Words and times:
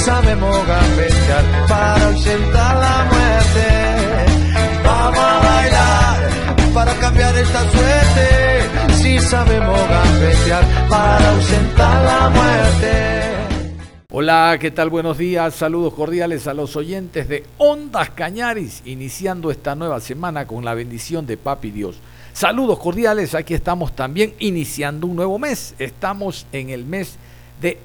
Sabemos 0.00 0.66
gambetear 0.66 1.44
para 1.68 2.06
ausentar 2.06 2.76
la 2.76 3.04
muerte. 3.12 3.66
Vamos 4.84 5.18
a 5.18 5.38
bailar 5.40 6.74
para 6.74 6.94
cambiar 6.94 7.36
esta 7.36 7.70
suerte. 7.70 8.94
Si 8.94 9.18
sabemos 9.18 9.78
gambetear 9.88 10.64
para 10.88 11.30
ausentar 11.30 12.04
la 12.04 12.30
muerte. 12.30 13.30
Hola, 14.12 14.56
¿qué 14.60 14.70
tal? 14.70 14.90
Buenos 14.90 15.18
días, 15.18 15.54
saludos 15.54 15.94
cordiales 15.94 16.46
a 16.48 16.54
los 16.54 16.74
oyentes 16.76 17.28
de 17.28 17.44
Ondas 17.58 18.10
Cañaris, 18.10 18.82
iniciando 18.84 19.52
esta 19.52 19.76
nueva 19.76 20.00
semana 20.00 20.46
con 20.46 20.64
la 20.64 20.74
bendición 20.74 21.26
de 21.26 21.36
Papi 21.36 21.70
Dios. 21.70 22.00
Saludos 22.32 22.78
cordiales, 22.78 23.34
aquí 23.34 23.54
estamos 23.54 23.94
también 23.94 24.34
iniciando 24.38 25.06
un 25.06 25.16
nuevo 25.16 25.38
mes. 25.38 25.74
Estamos 25.78 26.46
en 26.52 26.70
el 26.70 26.84
mes 26.84 27.12
de 27.12 27.29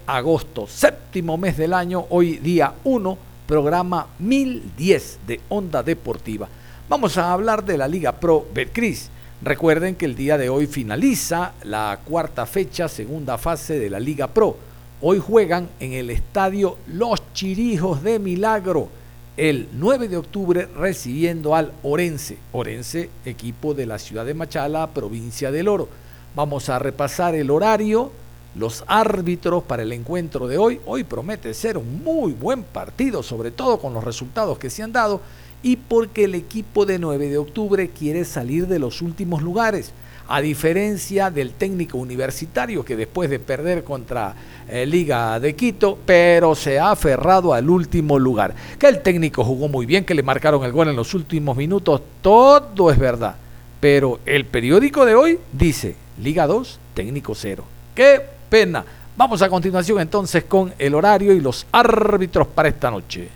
agosto, 0.07 0.67
séptimo 0.67 1.37
mes 1.37 1.57
del 1.57 1.73
año, 1.73 2.05
hoy 2.09 2.37
día 2.37 2.73
1, 2.83 3.17
programa 3.45 4.07
1010 4.19 5.19
de 5.27 5.41
Onda 5.49 5.83
Deportiva. 5.83 6.47
Vamos 6.87 7.17
a 7.17 7.33
hablar 7.33 7.65
de 7.65 7.77
la 7.77 7.87
Liga 7.87 8.13
Pro 8.13 8.45
Betcris. 8.53 9.09
Recuerden 9.41 9.95
que 9.95 10.05
el 10.05 10.15
día 10.15 10.37
de 10.37 10.49
hoy 10.49 10.65
finaliza 10.65 11.53
la 11.63 11.99
cuarta 12.05 12.45
fecha, 12.45 12.87
segunda 12.87 13.37
fase 13.37 13.77
de 13.77 13.89
la 13.89 13.99
Liga 13.99 14.27
Pro. 14.27 14.57
Hoy 15.01 15.19
juegan 15.19 15.69
en 15.79 15.93
el 15.93 16.09
estadio 16.09 16.77
Los 16.87 17.21
Chirijos 17.33 18.01
de 18.01 18.17
Milagro 18.19 18.89
el 19.37 19.67
9 19.73 20.07
de 20.07 20.17
octubre 20.17 20.67
recibiendo 20.77 21.55
al 21.55 21.73
Orense. 21.83 22.37
Orense, 22.53 23.09
equipo 23.25 23.73
de 23.73 23.85
la 23.85 23.99
ciudad 23.99 24.25
de 24.25 24.33
Machala, 24.33 24.87
provincia 24.91 25.51
del 25.51 25.67
Oro. 25.67 25.89
Vamos 26.35 26.69
a 26.69 26.79
repasar 26.79 27.35
el 27.35 27.51
horario 27.51 28.11
los 28.55 28.83
árbitros 28.87 29.63
para 29.63 29.83
el 29.83 29.91
encuentro 29.91 30.47
de 30.47 30.57
hoy. 30.57 30.79
Hoy 30.85 31.03
promete 31.03 31.53
ser 31.53 31.77
un 31.77 32.03
muy 32.03 32.33
buen 32.33 32.63
partido, 32.63 33.21
sobre 33.21 33.51
todo 33.51 33.79
con 33.79 33.93
los 33.93 34.03
resultados 34.03 34.57
que 34.57 34.69
se 34.69 34.83
han 34.83 34.93
dado 34.93 35.21
y 35.61 35.77
porque 35.77 36.25
el 36.25 36.35
equipo 36.35 36.85
de 36.85 36.99
9 36.99 37.29
de 37.29 37.37
octubre 37.37 37.89
quiere 37.89 38.23
salir 38.23 38.67
de 38.67 38.79
los 38.79 39.01
últimos 39.01 39.41
lugares. 39.41 39.91
A 40.27 40.41
diferencia 40.41 41.29
del 41.29 41.53
técnico 41.53 41.97
universitario 41.97 42.85
que 42.85 42.95
después 42.95 43.29
de 43.29 43.39
perder 43.39 43.83
contra 43.83 44.35
eh, 44.67 44.85
Liga 44.85 45.39
de 45.39 45.55
Quito, 45.55 45.97
pero 46.05 46.55
se 46.55 46.79
ha 46.79 46.91
aferrado 46.91 47.53
al 47.53 47.69
último 47.69 48.17
lugar. 48.17 48.55
Que 48.79 48.87
el 48.87 49.01
técnico 49.01 49.43
jugó 49.43 49.67
muy 49.67 49.85
bien, 49.85 50.05
que 50.05 50.15
le 50.15 50.23
marcaron 50.23 50.63
el 50.63 50.71
gol 50.71 50.87
en 50.87 50.95
los 50.95 51.13
últimos 51.13 51.57
minutos, 51.57 52.01
todo 52.21 52.91
es 52.91 52.97
verdad. 52.97 53.35
Pero 53.79 54.19
el 54.25 54.45
periódico 54.45 55.05
de 55.05 55.15
hoy 55.15 55.39
dice 55.51 55.95
Liga 56.19 56.47
2, 56.47 56.79
técnico 56.93 57.35
0. 57.35 57.63
¿Qué 57.93 58.34
pena. 58.49 58.85
Vamos 59.17 59.41
a 59.41 59.49
continuación 59.49 59.99
entonces 59.99 60.43
con 60.43 60.73
el 60.77 60.93
horario 60.93 61.33
y 61.33 61.39
los 61.39 61.65
árbitros 61.71 62.47
para 62.47 62.69
esta 62.69 62.91
noche. 62.91 63.29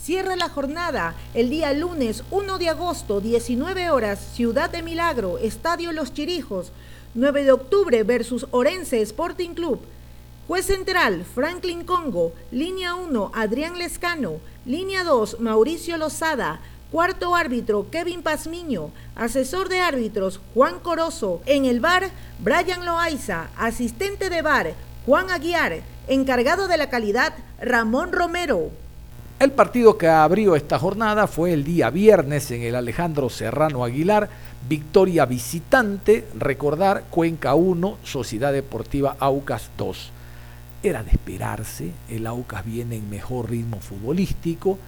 Cierra 0.00 0.36
la 0.36 0.48
jornada 0.48 1.14
el 1.34 1.50
día 1.50 1.72
lunes 1.72 2.22
1 2.30 2.58
de 2.58 2.68
agosto, 2.68 3.20
19 3.20 3.90
horas, 3.90 4.20
Ciudad 4.34 4.70
de 4.70 4.82
Milagro, 4.82 5.38
Estadio 5.38 5.90
Los 5.90 6.14
Chirijos, 6.14 6.70
9 7.14 7.44
de 7.44 7.52
octubre 7.52 8.02
versus 8.04 8.46
Orense 8.52 9.02
Sporting 9.02 9.54
Club. 9.54 9.80
Juez 10.46 10.66
central, 10.66 11.24
Franklin 11.34 11.82
Congo. 11.84 12.32
Línea 12.52 12.94
1, 12.94 13.32
Adrián 13.34 13.78
Lescano. 13.78 14.34
Línea 14.64 15.02
2, 15.02 15.40
Mauricio 15.40 15.96
Lozada. 15.96 16.60
Cuarto 16.92 17.34
árbitro, 17.34 17.88
Kevin 17.90 18.22
Pazmiño. 18.22 18.92
Asesor 19.16 19.70
de 19.70 19.80
árbitros, 19.80 20.40
Juan 20.52 20.78
Corozo. 20.80 21.40
En 21.46 21.64
el 21.64 21.80
bar, 21.80 22.10
Brian 22.38 22.84
Loaiza. 22.84 23.48
Asistente 23.56 24.28
de 24.28 24.42
bar, 24.42 24.74
Juan 25.06 25.30
Aguiar. 25.30 25.80
Encargado 26.06 26.68
de 26.68 26.76
la 26.76 26.90
calidad, 26.90 27.32
Ramón 27.60 28.12
Romero. 28.12 28.70
El 29.40 29.52
partido 29.52 29.96
que 29.96 30.06
abrió 30.06 30.54
esta 30.54 30.78
jornada 30.78 31.26
fue 31.26 31.54
el 31.54 31.64
día 31.64 31.88
viernes 31.88 32.50
en 32.50 32.62
el 32.62 32.74
Alejandro 32.74 33.30
Serrano 33.30 33.84
Aguilar, 33.84 34.28
victoria 34.68 35.24
visitante, 35.24 36.26
recordar 36.38 37.04
Cuenca 37.08 37.54
1, 37.54 37.98
Sociedad 38.04 38.52
Deportiva 38.52 39.16
Aucas 39.18 39.70
2. 39.78 40.10
Era 40.82 41.02
de 41.02 41.10
esperarse, 41.10 41.90
el 42.10 42.26
Aucas 42.26 42.64
viene 42.64 42.96
en 42.96 43.08
mejor 43.08 43.50
ritmo 43.50 43.80
futbolístico, 43.80 44.78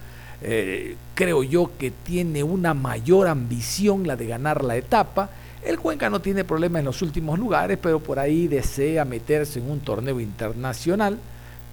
eh, 0.41 0.95
creo 1.15 1.43
yo 1.43 1.71
que 1.77 1.91
tiene 1.91 2.43
una 2.43 2.73
mayor 2.73 3.27
ambición 3.27 4.07
la 4.07 4.15
de 4.15 4.27
ganar 4.27 4.63
la 4.63 4.77
etapa. 4.77 5.29
El 5.63 5.79
Cuenca 5.79 6.09
no 6.09 6.21
tiene 6.21 6.45
problema 6.45 6.79
en 6.79 6.85
los 6.85 7.01
últimos 7.01 7.37
lugares, 7.37 7.77
pero 7.81 7.99
por 7.99 8.19
ahí 8.19 8.47
desea 8.47 9.03
meterse 9.03 9.59
en 9.59 9.69
un 9.69 9.81
torneo 9.81 10.19
internacional. 10.19 11.17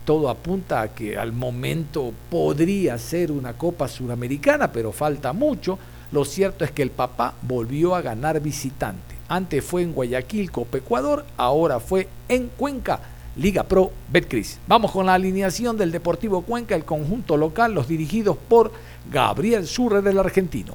Todo 0.04 0.28
apunta 0.28 0.82
a 0.82 0.88
que 0.88 1.16
al 1.16 1.32
momento 1.32 2.12
podría 2.30 2.98
ser 2.98 3.30
una 3.32 3.54
Copa 3.54 3.88
Suramericana, 3.88 4.72
pero 4.72 4.92
falta 4.92 5.32
mucho. 5.32 5.78
Lo 6.12 6.24
cierto 6.24 6.64
es 6.64 6.70
que 6.70 6.82
el 6.82 6.90
papá 6.90 7.34
volvió 7.42 7.94
a 7.94 8.02
ganar 8.02 8.40
visitante. 8.40 9.14
Antes 9.28 9.64
fue 9.64 9.82
en 9.82 9.92
Guayaquil, 9.92 10.52
Copa 10.52 10.78
Ecuador, 10.78 11.24
ahora 11.36 11.80
fue 11.80 12.08
en 12.28 12.48
Cuenca 12.56 13.00
Liga 13.36 13.64
Pro 13.64 13.92
Betcris. 14.10 14.58
Vamos 14.66 14.92
con 14.92 15.04
la 15.04 15.12
alineación 15.12 15.76
del 15.76 15.92
Deportivo 15.92 16.40
Cuenca, 16.40 16.74
el 16.74 16.86
conjunto 16.86 17.36
local, 17.36 17.74
los 17.74 17.86
dirigidos 17.86 18.38
por 18.48 18.72
Gabriel 19.10 19.66
Surre 19.66 20.00
del 20.00 20.18
Argentino. 20.18 20.74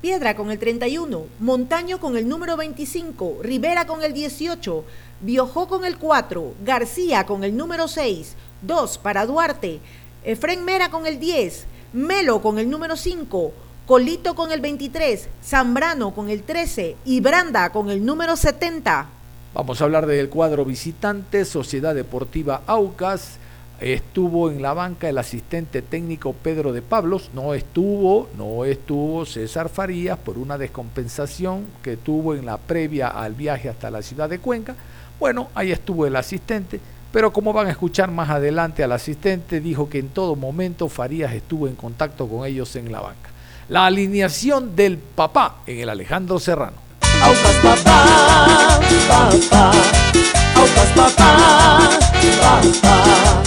Piedra 0.00 0.36
con 0.36 0.52
el 0.52 0.58
31, 0.60 1.26
Montaño 1.40 1.98
con 1.98 2.16
el 2.16 2.28
número 2.28 2.56
25, 2.56 3.38
Rivera 3.42 3.88
con 3.88 4.04
el 4.04 4.12
18, 4.12 4.84
Biojó 5.20 5.66
con 5.66 5.84
el 5.84 5.98
4, 5.98 6.54
García 6.64 7.26
con 7.26 7.42
el 7.42 7.56
número 7.56 7.88
6, 7.88 8.36
2 8.62 8.98
para 8.98 9.26
Duarte, 9.26 9.80
Efren 10.24 10.64
Mera 10.64 10.90
con 10.90 11.06
el 11.06 11.18
10, 11.18 11.66
Melo 11.92 12.40
con 12.40 12.60
el 12.60 12.70
número 12.70 12.96
5, 12.96 13.52
Colito 13.88 14.34
con 14.34 14.52
el 14.52 14.60
23, 14.60 15.30
Zambrano 15.42 16.14
con 16.14 16.28
el 16.28 16.42
13 16.42 16.96
y 17.06 17.20
Branda 17.20 17.72
con 17.72 17.88
el 17.88 18.04
número 18.04 18.36
70. 18.36 19.06
Vamos 19.54 19.80
a 19.80 19.84
hablar 19.84 20.04
del 20.04 20.28
cuadro 20.28 20.66
visitante, 20.66 21.46
Sociedad 21.46 21.94
Deportiva 21.94 22.60
Aucas. 22.66 23.38
Estuvo 23.80 24.50
en 24.50 24.60
la 24.60 24.74
banca 24.74 25.08
el 25.08 25.16
asistente 25.16 25.80
técnico 25.80 26.34
Pedro 26.34 26.74
de 26.74 26.82
Pablos, 26.82 27.30
no 27.32 27.54
estuvo, 27.54 28.28
no 28.36 28.66
estuvo 28.66 29.24
César 29.24 29.70
Farías 29.70 30.18
por 30.18 30.36
una 30.36 30.58
descompensación 30.58 31.64
que 31.82 31.96
tuvo 31.96 32.34
en 32.34 32.44
la 32.44 32.58
previa 32.58 33.08
al 33.08 33.32
viaje 33.32 33.70
hasta 33.70 33.90
la 33.90 34.02
ciudad 34.02 34.28
de 34.28 34.38
Cuenca. 34.38 34.76
Bueno, 35.18 35.48
ahí 35.54 35.72
estuvo 35.72 36.04
el 36.04 36.16
asistente, 36.16 36.78
pero 37.10 37.32
como 37.32 37.54
van 37.54 37.68
a 37.68 37.70
escuchar 37.70 38.10
más 38.10 38.28
adelante 38.28 38.84
al 38.84 38.92
asistente, 38.92 39.62
dijo 39.62 39.88
que 39.88 40.00
en 40.00 40.10
todo 40.10 40.36
momento 40.36 40.90
Farías 40.90 41.32
estuvo 41.32 41.66
en 41.66 41.74
contacto 41.74 42.28
con 42.28 42.44
ellos 42.44 42.76
en 42.76 42.92
la 42.92 43.00
banca 43.00 43.30
la 43.68 43.86
alineación 43.86 44.74
del 44.74 44.98
papá 44.98 45.58
en 45.66 45.80
el 45.80 45.88
Alejandro 45.88 46.38
Serrano. 46.38 46.76
Aucas 47.22 47.54
papá, 47.56 48.80
papá, 49.08 49.72
Aucas 50.56 50.88
papá, 50.94 51.88
papá. 52.40 53.42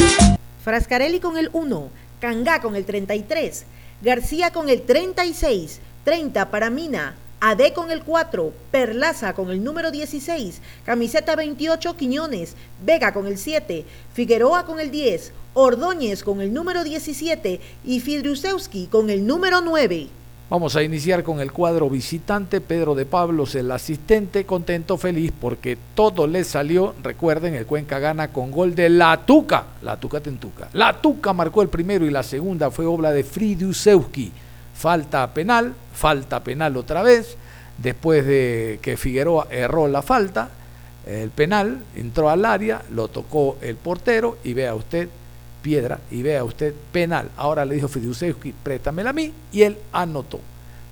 Frascarelli 0.63 1.19
con 1.19 1.37
el 1.37 1.49
1, 1.53 1.89
Cangá 2.19 2.61
con 2.61 2.75
el 2.75 2.85
33, 2.85 3.65
García 4.01 4.51
con 4.51 4.69
el 4.69 4.83
36, 4.83 5.79
30 6.03 6.51
para 6.51 6.69
Mina, 6.69 7.15
AD 7.43 7.73
con 7.73 7.89
el 7.89 8.03
4, 8.03 8.53
Perlaza 8.69 9.33
con 9.33 9.49
el 9.49 9.63
número 9.63 9.89
16, 9.89 10.61
camiseta 10.85 11.35
28 11.35 11.97
Quiñones, 11.97 12.55
Vega 12.85 13.13
con 13.13 13.25
el 13.25 13.39
7, 13.39 13.83
Figueroa 14.13 14.63
con 14.63 14.79
el 14.79 14.91
10, 14.91 15.33
Ordóñez 15.55 16.23
con 16.23 16.39
el 16.39 16.53
número 16.53 16.83
17 16.83 17.59
y 17.83 17.99
Fidrusewski 17.99 18.85
con 18.85 19.09
el 19.09 19.25
número 19.25 19.59
9. 19.59 20.07
Vamos 20.51 20.75
a 20.75 20.83
iniciar 20.83 21.23
con 21.23 21.39
el 21.39 21.51
cuadro 21.51 21.89
visitante. 21.89 22.61
Pedro 22.61 22.93
de 22.93 23.05
Pablos, 23.05 23.55
el 23.55 23.71
asistente, 23.71 24.45
contento, 24.45 24.97
feliz 24.97 25.31
porque 25.41 25.79
todo 25.95 26.27
le 26.27 26.43
salió. 26.43 26.93
Recuerden, 27.01 27.55
el 27.55 27.65
Cuenca 27.65 27.97
gana 27.97 28.31
con 28.31 28.51
gol 28.51 28.75
de 28.75 28.89
La 28.89 29.25
Tuca. 29.25 29.65
La 29.81 29.97
Tuca 29.97 30.19
Tentuca. 30.19 30.69
La 30.73 31.01
Tuca 31.01 31.33
marcó 31.33 31.63
el 31.63 31.69
primero 31.69 32.05
y 32.05 32.11
la 32.11 32.21
segunda 32.21 32.69
fue 32.69 32.85
obra 32.85 33.11
de 33.11 33.23
Fridiusewski. 33.23 34.31
Falta 34.75 35.33
penal, 35.33 35.73
falta 35.93 36.43
penal 36.43 36.77
otra 36.77 37.03
vez. 37.03 37.37
Después 37.77 38.25
de 38.25 38.79
que 38.81 38.97
Figueroa 38.97 39.47
erró 39.49 39.87
la 39.87 40.01
falta, 40.01 40.49
el 41.05 41.29
penal 41.31 41.79
entró 41.95 42.29
al 42.29 42.45
área, 42.45 42.83
lo 42.91 43.07
tocó 43.07 43.57
el 43.61 43.75
portero 43.75 44.37
y 44.43 44.53
vea 44.53 44.75
usted, 44.75 45.09
piedra 45.61 45.99
y 46.11 46.21
vea 46.21 46.43
usted 46.43 46.73
penal. 46.91 47.29
Ahora 47.37 47.65
le 47.65 47.75
dijo 47.75 47.87
Fidiusewski, 47.87 48.53
préstamela 48.63 49.09
a 49.09 49.13
mí 49.13 49.33
y 49.51 49.63
él 49.63 49.77
anotó. 49.91 50.39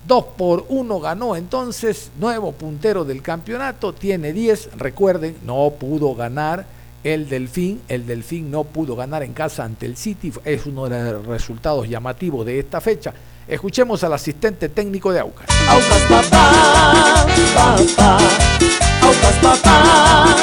2 0.07 0.25
por 0.38 0.66
1 0.69 1.00
ganó 1.00 1.36
entonces, 1.36 2.10
nuevo 2.19 2.54
puntero 2.54 3.06
del 3.06 3.22
campeonato, 3.22 3.94
tiene 3.94 4.34
10. 4.34 4.78
Recuerden, 4.78 5.36
no 5.46 5.74
pudo 5.78 6.16
ganar 6.16 6.66
el 7.04 7.30
Delfín. 7.30 7.81
El 7.88 8.07
Delfín 8.07 8.50
no 8.50 8.63
pudo 8.63 8.96
ganar 8.96 9.24
en 9.24 9.34
casa 9.34 9.63
ante 9.63 9.86
el 9.86 9.98
City. 9.98 10.31
Es 10.46 10.66
uno 10.66 10.90
de 10.90 11.12
los 11.12 11.25
resultados 11.25 11.88
llamativos 11.88 12.46
de 12.46 12.60
esta 12.60 12.81
fecha. 12.81 13.13
Escuchemos 13.50 14.04
al 14.04 14.13
asistente 14.13 14.69
técnico 14.69 15.12
de 15.12 15.19
Aucas. 15.19 15.48
Aucas 15.68 16.01
papá, 16.07 17.25
papá, 17.56 18.18
Aucas 19.01 19.36
papá, 19.42 20.36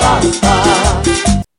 papá 0.00 1.02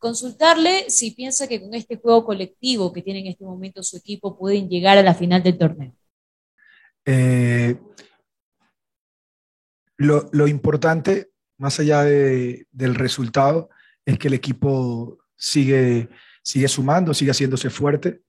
consultarle 0.04 0.90
si 0.90 1.12
piensa 1.12 1.48
que 1.48 1.62
con 1.62 1.74
este 1.74 1.96
juego 1.96 2.26
colectivo 2.26 2.92
que 2.92 3.02
tiene 3.02 3.22
en 3.22 3.28
este 3.28 3.46
momento 3.46 3.82
su 3.84 3.96
equipo 3.96 4.38
pueden 4.38 4.68
llegar 4.68 4.98
a 4.98 5.02
la 5.02 5.16
final 5.16 5.42
del 5.42 5.58
torneo. 5.58 5.96
Eh, 7.06 7.78
lo, 9.96 10.48
importante, 10.48 11.32
más 11.58 11.80
allá 11.80 12.04
del 12.04 12.96
resultado, 12.96 13.70
es 14.06 14.20
que 14.20 14.28
el 14.28 14.34
equipo 14.34 15.20
sigue, 15.38 16.10
sigue 16.44 16.68
sumando, 16.68 17.14
sigue 17.14 17.32
haciéndose 17.32 17.70
fuerte. 17.70 18.24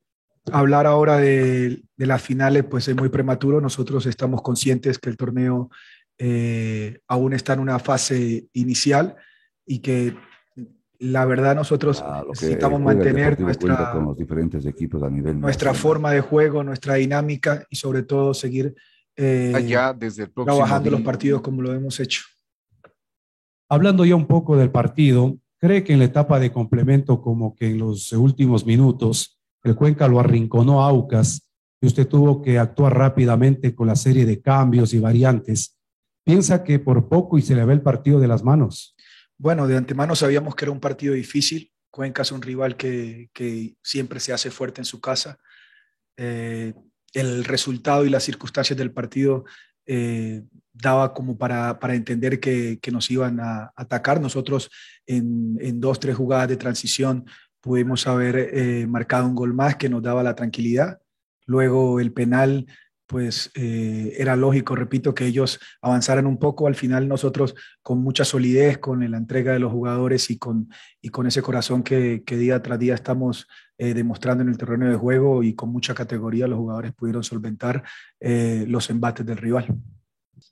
Hablar 0.52 0.86
ahora 0.86 1.16
de, 1.16 1.82
las 1.96 2.22
finales 2.22 2.64
pues 2.64 2.88
es 2.88 2.96
muy 2.96 3.08
prematuro. 3.08 3.60
Nosotros 3.60 4.06
estamos 4.06 4.42
conscientes 4.42 4.98
que 4.98 5.10
el 5.10 5.16
torneo 5.16 5.70
eh, 6.18 7.00
aún 7.08 7.32
está 7.32 7.54
en 7.54 7.60
una 7.60 7.78
fase 7.78 8.46
inicial 8.52 9.16
y 9.66 9.78
que 9.78 10.14
la 10.98 11.24
verdad 11.24 11.56
nosotros 11.56 12.02
ah, 12.04 12.22
necesitamos 12.28 12.80
mantener 12.80 13.38
nuestra, 13.40 13.92
con 13.92 14.04
los 14.04 14.16
diferentes 14.16 14.64
equipos 14.64 15.02
a 15.02 15.10
nivel 15.10 15.40
nuestra 15.40 15.74
forma 15.74 16.12
de 16.12 16.20
juego, 16.20 16.62
nuestra 16.62 16.94
dinámica 16.94 17.64
y 17.68 17.76
sobre 17.76 18.02
todo 18.04 18.32
seguir 18.32 18.74
eh, 19.16 19.52
Allá 19.54 19.92
desde 19.92 20.24
el 20.24 20.32
trabajando 20.32 20.90
los 20.90 21.02
partidos 21.02 21.40
como 21.40 21.62
lo 21.62 21.72
hemos 21.72 22.00
hecho. 22.00 22.22
Hablando 23.68 24.04
ya 24.04 24.16
un 24.16 24.26
poco 24.26 24.56
del 24.56 24.70
partido, 24.70 25.36
¿cree 25.58 25.84
que 25.84 25.92
en 25.92 26.00
la 26.00 26.06
etapa 26.06 26.38
de 26.38 26.52
complemento 26.52 27.20
como 27.20 27.54
que 27.54 27.66
en 27.66 27.78
los 27.78 28.12
últimos 28.12 28.66
minutos 28.66 29.40
el 29.64 29.74
Cuenca 29.74 30.06
lo 30.06 30.20
arrinconó 30.20 30.84
a 30.84 30.88
Aucas 30.88 31.48
y 31.80 31.86
usted 31.86 32.06
tuvo 32.06 32.42
que 32.42 32.58
actuar 32.58 32.96
rápidamente 32.96 33.74
con 33.74 33.88
la 33.88 33.96
serie 33.96 34.24
de 34.24 34.40
cambios 34.40 34.94
y 34.94 35.00
variantes? 35.00 35.76
¿Piensa 36.24 36.62
que 36.62 36.78
por 36.78 37.08
poco 37.08 37.36
y 37.38 37.42
se 37.42 37.54
le 37.54 37.64
ve 37.64 37.74
el 37.74 37.82
partido 37.82 38.20
de 38.20 38.28
las 38.28 38.44
manos? 38.44 38.94
Bueno, 39.36 39.66
de 39.66 39.76
antemano 39.76 40.14
sabíamos 40.14 40.54
que 40.54 40.64
era 40.64 40.72
un 40.72 40.80
partido 40.80 41.14
difícil. 41.14 41.70
Cuenca 41.90 42.22
es 42.22 42.32
un 42.32 42.42
rival 42.42 42.76
que, 42.76 43.30
siempre 43.82 44.20
se 44.20 44.32
hace 44.32 44.50
fuerte 44.50 44.80
en 44.80 44.84
su 44.84 45.00
casa. 45.00 45.38
Eh, 46.16 46.72
el 47.12 47.44
resultado 47.44 48.04
y 48.04 48.10
las 48.10 48.24
circunstancias 48.24 48.76
del 48.76 48.92
partido 48.92 49.44
eh, 49.86 50.42
daba 50.72 51.12
como 51.12 51.36
para, 51.36 51.78
entender 51.90 52.40
que, 52.40 52.80
nos 52.90 53.10
iban 53.10 53.38
a 53.40 53.72
atacar. 53.76 54.20
Nosotros 54.20 54.70
en, 55.06 55.80
dos, 55.80 56.00
tres 56.00 56.16
jugadas 56.16 56.48
de 56.48 56.56
transición 56.56 57.26
pudimos 57.64 58.06
haber 58.06 58.36
eh, 58.52 58.86
marcado 58.86 59.26
un 59.26 59.34
gol 59.34 59.54
más 59.54 59.76
que 59.76 59.88
nos 59.88 60.02
daba 60.02 60.22
la 60.22 60.34
tranquilidad. 60.34 61.00
Luego 61.46 61.98
el 61.98 62.12
penal 62.12 62.66
pues 63.06 63.50
eh, 63.54 64.14
era 64.18 64.36
lógico, 64.36 64.76
repito, 64.76 65.14
que 65.14 65.24
ellos 65.24 65.60
avanzaran 65.80 66.26
un 66.26 66.38
poco. 66.38 66.66
Al 66.66 66.74
final 66.74 67.08
nosotros 67.08 67.54
con 67.82 68.02
mucha 68.02 68.26
solidez, 68.26 68.76
con 68.76 69.10
la 69.10 69.16
entrega 69.16 69.54
de 69.54 69.60
los 69.60 69.72
jugadores 69.72 70.30
y 70.30 70.36
con, 70.36 70.68
y 71.00 71.08
con 71.08 71.26
ese 71.26 71.40
corazón 71.40 71.82
que, 71.82 72.22
día 72.26 72.62
tras 72.62 72.78
día 72.78 72.94
estamos 72.94 73.46
eh, 73.78 73.94
demostrando 73.94 74.42
en 74.42 74.50
el 74.50 74.58
terreno 74.58 74.86
de 74.90 74.96
juego 74.96 75.42
y 75.42 75.54
con 75.54 75.70
mucha 75.70 75.94
categoría, 75.94 76.46
los 76.46 76.58
jugadores 76.58 76.92
pudieron 76.92 77.24
solventar 77.24 77.82
los 78.20 78.90
embates 78.90 79.24
del 79.24 79.38
rival. 79.38 79.74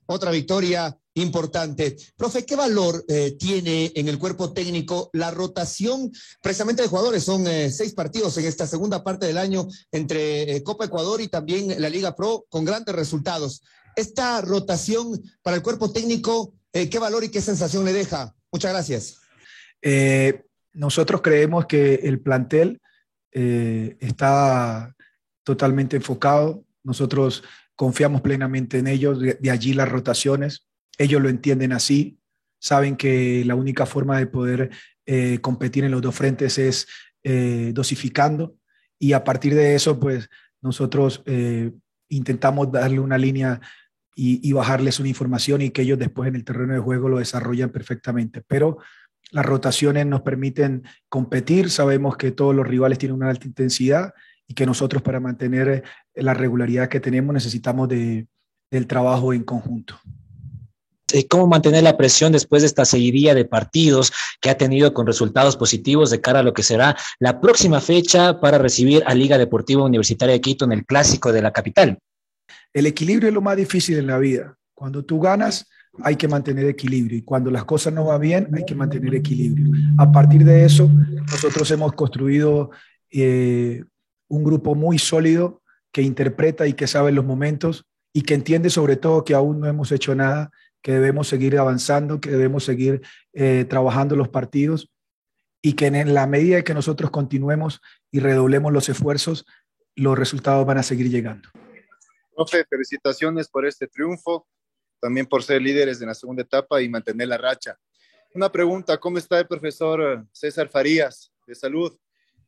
Otra 0.06 0.31
victoria 0.31 0.96
importante. 1.14 1.96
Profe, 2.16 2.44
¿qué 2.46 2.56
valor 2.56 3.04
eh, 3.08 3.37
tiene 3.38 3.93
en 3.94 4.08
el 4.08 4.19
cuerpo 4.19 4.52
técnico 4.52 5.10
la 5.12 5.31
rotación 5.31 6.10
precisamente 6.40 6.82
de 6.82 6.88
jugadores? 6.88 7.22
Son 7.25 7.46
eh, 7.46 7.70
seis 7.70 7.93
partidos 7.93 8.37
en 8.38 8.46
esta 8.46 8.66
segunda 8.66 9.04
parte 9.04 9.26
del 9.26 9.38
año 9.38 9.69
entre 9.90 10.56
eh, 10.56 10.62
Copa 10.62 10.87
Ecuador 10.87 11.20
y 11.20 11.28
también 11.28 11.81
la 11.81 11.88
Liga 11.88 12.16
Pro 12.16 12.46
con 12.49 12.64
grandes 12.64 12.94
resultados. 12.94 13.62
Esta 13.94 14.40
rotación 14.40 15.22
para 15.43 15.56
el 15.56 15.62
cuerpo 15.62 15.93
técnico, 15.93 16.54
¿qué 16.72 16.99
valor 16.99 17.25
y 17.25 17.28
qué 17.28 17.43
sensación 17.43 17.84
le 17.84 17.93
deja? 17.93 18.34
Muchas 18.50 18.72
gracias. 18.72 19.19
nosotros 20.72 21.20
creemos 21.20 21.66
que 21.66 21.96
el 21.96 22.19
plantel 22.20 22.81
está 23.31 24.96
totalmente 25.44 25.96
enfocado. 25.96 26.64
Nosotros 26.82 27.43
confiamos 27.77 28.21
plenamente 28.21 28.79
en 28.79 28.87
ellos, 28.87 29.19
de 29.21 29.51
allí 29.51 29.73
las 29.73 29.89
rotaciones. 29.89 30.69
Ellos 30.99 31.23
lo 31.23 31.29
entienden 31.29 31.73
así, 31.73 32.19
saben 32.59 32.97
que 32.97 33.45
la 33.45 33.55
única 33.55 33.87
forma 33.87 34.19
de 34.19 34.27
poder 34.27 34.71
eh, 35.05 35.41
competir 35.41 35.85
en 35.85 35.91
los 35.91 36.01
dos 36.01 36.15
frentes 36.15 36.59
es 36.59 36.87
eh, 37.25 37.73
dosificando. 37.75 38.57
Y 38.99 39.15
a 39.15 39.25
partir 39.25 39.55
de 39.55 39.75
eso, 39.75 39.99
pues 39.99 40.29
nosotros 40.61 41.23
eh, 41.27 41.73
intentamos 42.09 42.71
darle 42.71 43.01
una 43.01 43.19
línea 43.19 43.61
y, 44.15 44.53
bajarles 44.53 45.01
una 45.01 45.09
información 45.09 45.63
y 45.63 45.71
que 45.71 45.83
ellos 45.83 45.99
después 45.99 46.29
en 46.29 46.37
el 46.37 46.45
terreno 46.45 46.75
de 46.75 46.79
juego 46.79 47.09
lo 47.09 47.19
desarrollan 47.19 47.71
perfectamente. 47.71 48.43
Pero 48.47 48.79
las 49.33 49.47
rotaciones 49.47 50.07
nos 50.07 50.21
permiten 50.21 50.85
competir, 51.09 51.71
sabemos 51.71 52.17
que 52.17 52.31
todos 52.31 52.55
los 52.55 52.67
rivales 52.67 52.99
tienen 52.99 53.17
una 53.17 53.31
alta 53.31 53.47
intensidad 53.47 54.13
y 54.52 54.54
que 54.54 54.66
nosotros 54.66 55.00
para 55.00 55.19
mantener 55.19 55.82
la 56.14 56.34
regularidad 56.34 56.90
que 56.90 57.00
tenemos 57.00 57.32
necesitamos 57.32 57.88
de, 57.88 58.26
del 58.70 58.87
trabajo 58.87 59.32
en 59.32 59.44
conjunto. 59.44 59.99
Eh, 61.14 61.26
cómo 61.26 61.46
mantener 61.46 61.82
la 61.82 61.96
presión 61.96 62.32
después 62.32 62.60
de 62.60 62.66
esta 62.66 62.84
seguidilla 62.84 63.34
de 63.34 63.46
partidos 63.46 64.12
que 64.43 64.50
ha 64.50 64.58
tenido 64.58 64.93
con 64.93 65.06
resultados 65.06 65.56
positivos 65.56 66.10
de 66.10 66.20
cara 66.20 66.40
a 66.40 66.43
lo 66.43 66.52
que 66.52 66.62
será 66.62 66.94
la 67.19 67.40
próxima 67.40 67.81
fecha 67.81 68.40
para 68.40 68.58
recibir 68.58 69.02
a 69.06 69.14
Liga 69.14 69.38
Deportiva 69.38 69.84
Universitaria 69.84 70.34
de 70.34 70.43
Quito 70.43 70.66
en 70.66 70.72
el 70.72 70.84
clásico 70.84 71.32
de 71.32 71.40
la 71.40 71.50
capital. 71.50 71.99
El 72.75 72.85
equilibrio 72.85 73.28
es 73.28 73.35
lo 73.35 73.40
más 73.40 73.56
difícil 73.56 73.97
en 73.97 74.06
la 74.06 74.18
vida. 74.18 74.54
Cuando 74.75 75.02
tú 75.02 75.18
ganas, 75.18 75.66
hay 76.02 76.16
que 76.16 76.28
mantener 76.28 76.66
equilibrio 76.66 77.16
y 77.16 77.23
cuando 77.23 77.50
las 77.50 77.64
cosas 77.64 77.94
no 77.94 78.04
van 78.04 78.21
bien, 78.21 78.49
hay 78.54 78.66
que 78.66 78.75
mantener 78.75 79.14
equilibrio. 79.14 79.73
A 79.97 80.12
partir 80.12 80.44
de 80.44 80.66
eso, 80.66 80.90
nosotros 81.30 81.71
hemos 81.71 81.94
construido 81.94 82.71
eh, 83.11 83.85
un 84.33 84.45
grupo 84.45 84.75
muy 84.75 84.99
sólido 84.99 85.62
que 85.93 86.01
interpreta 86.01 86.67
y 86.67 86.73
que 86.73 86.87
sabe 86.87 87.12
los 87.12 87.25
momentos 87.25 87.85
y 88.15 88.23
que 88.23 88.33
entiende 88.33 88.71
sobre 88.71 88.97
todo 88.97 89.25
que 89.25 89.35
aún 89.35 89.61
no 89.61 89.67
hemos 89.67 89.93
hecho 89.93 90.15
nada 90.15 90.51
que 90.81 90.93
debemos 90.93 91.29
seguir 91.29 91.59
avanzando, 91.59 92.19
que 92.19 92.31
debemos 92.31 92.65
seguir 92.65 93.03
eh, 93.35 93.67
trabajando 93.69 94.17
los 94.17 94.31
partidos 94.31 94.91
y 95.61 95.75
que 95.75 95.87
en 95.87 96.15
la 96.15 96.27
medida 96.27 96.62
que 96.62 96.73
nosotros 96.73 97.11
continuemos 97.11 97.83
y 98.11 98.21
redoblemos 98.21 98.73
los 98.73 98.89
esfuerzos, 98.89 99.45
los 99.95 100.19
resultados 100.19 100.65
van 100.65 100.79
a 100.79 100.83
seguir 100.83 101.11
llegando. 101.11 101.51
Profe, 102.35 102.65
felicitaciones 102.65 103.49
por 103.49 103.67
este 103.67 103.87
triunfo, 103.87 104.49
también 104.99 105.27
por 105.27 105.43
ser 105.43 105.61
líderes 105.61 106.01
en 106.01 106.09
la 106.09 106.15
segunda 106.15 106.43
etapa 106.43 106.81
y 106.81 106.89
mantener 106.89 107.29
la 107.29 107.37
racha. 107.37 107.77
Una 108.35 108.51
pregunta, 108.51 108.99
¿cómo 108.99 109.19
está 109.19 109.39
el 109.39 109.47
profesor 109.47 110.27
César 110.33 110.71
Farías 110.71 111.31
de 111.47 111.55
salud? 111.55 111.95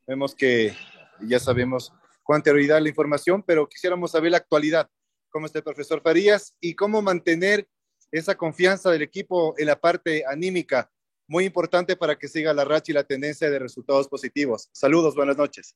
Vemos 0.07 0.33
que 0.33 0.73
ya 1.21 1.39
sabemos 1.39 1.93
con 2.23 2.35
anterioridad 2.35 2.81
la 2.81 2.89
información, 2.89 3.43
pero 3.43 3.67
quisiéramos 3.67 4.11
saber 4.11 4.31
la 4.31 4.37
actualidad. 4.37 4.89
¿Cómo 5.29 5.45
está 5.45 5.59
el 5.59 5.63
profesor 5.63 6.01
Farías 6.01 6.55
y 6.59 6.73
cómo 6.73 7.01
mantener 7.01 7.67
esa 8.11 8.35
confianza 8.35 8.89
del 8.91 9.01
equipo 9.01 9.55
en 9.57 9.67
la 9.67 9.79
parte 9.79 10.23
anímica, 10.25 10.89
muy 11.27 11.45
importante 11.45 11.95
para 11.95 12.17
que 12.17 12.27
siga 12.27 12.53
la 12.53 12.63
racha 12.63 12.91
y 12.91 12.95
la 12.95 13.03
tendencia 13.03 13.49
de 13.49 13.59
resultados 13.59 14.07
positivos. 14.07 14.69
Saludos, 14.71 15.15
buenas 15.15 15.37
noches. 15.37 15.75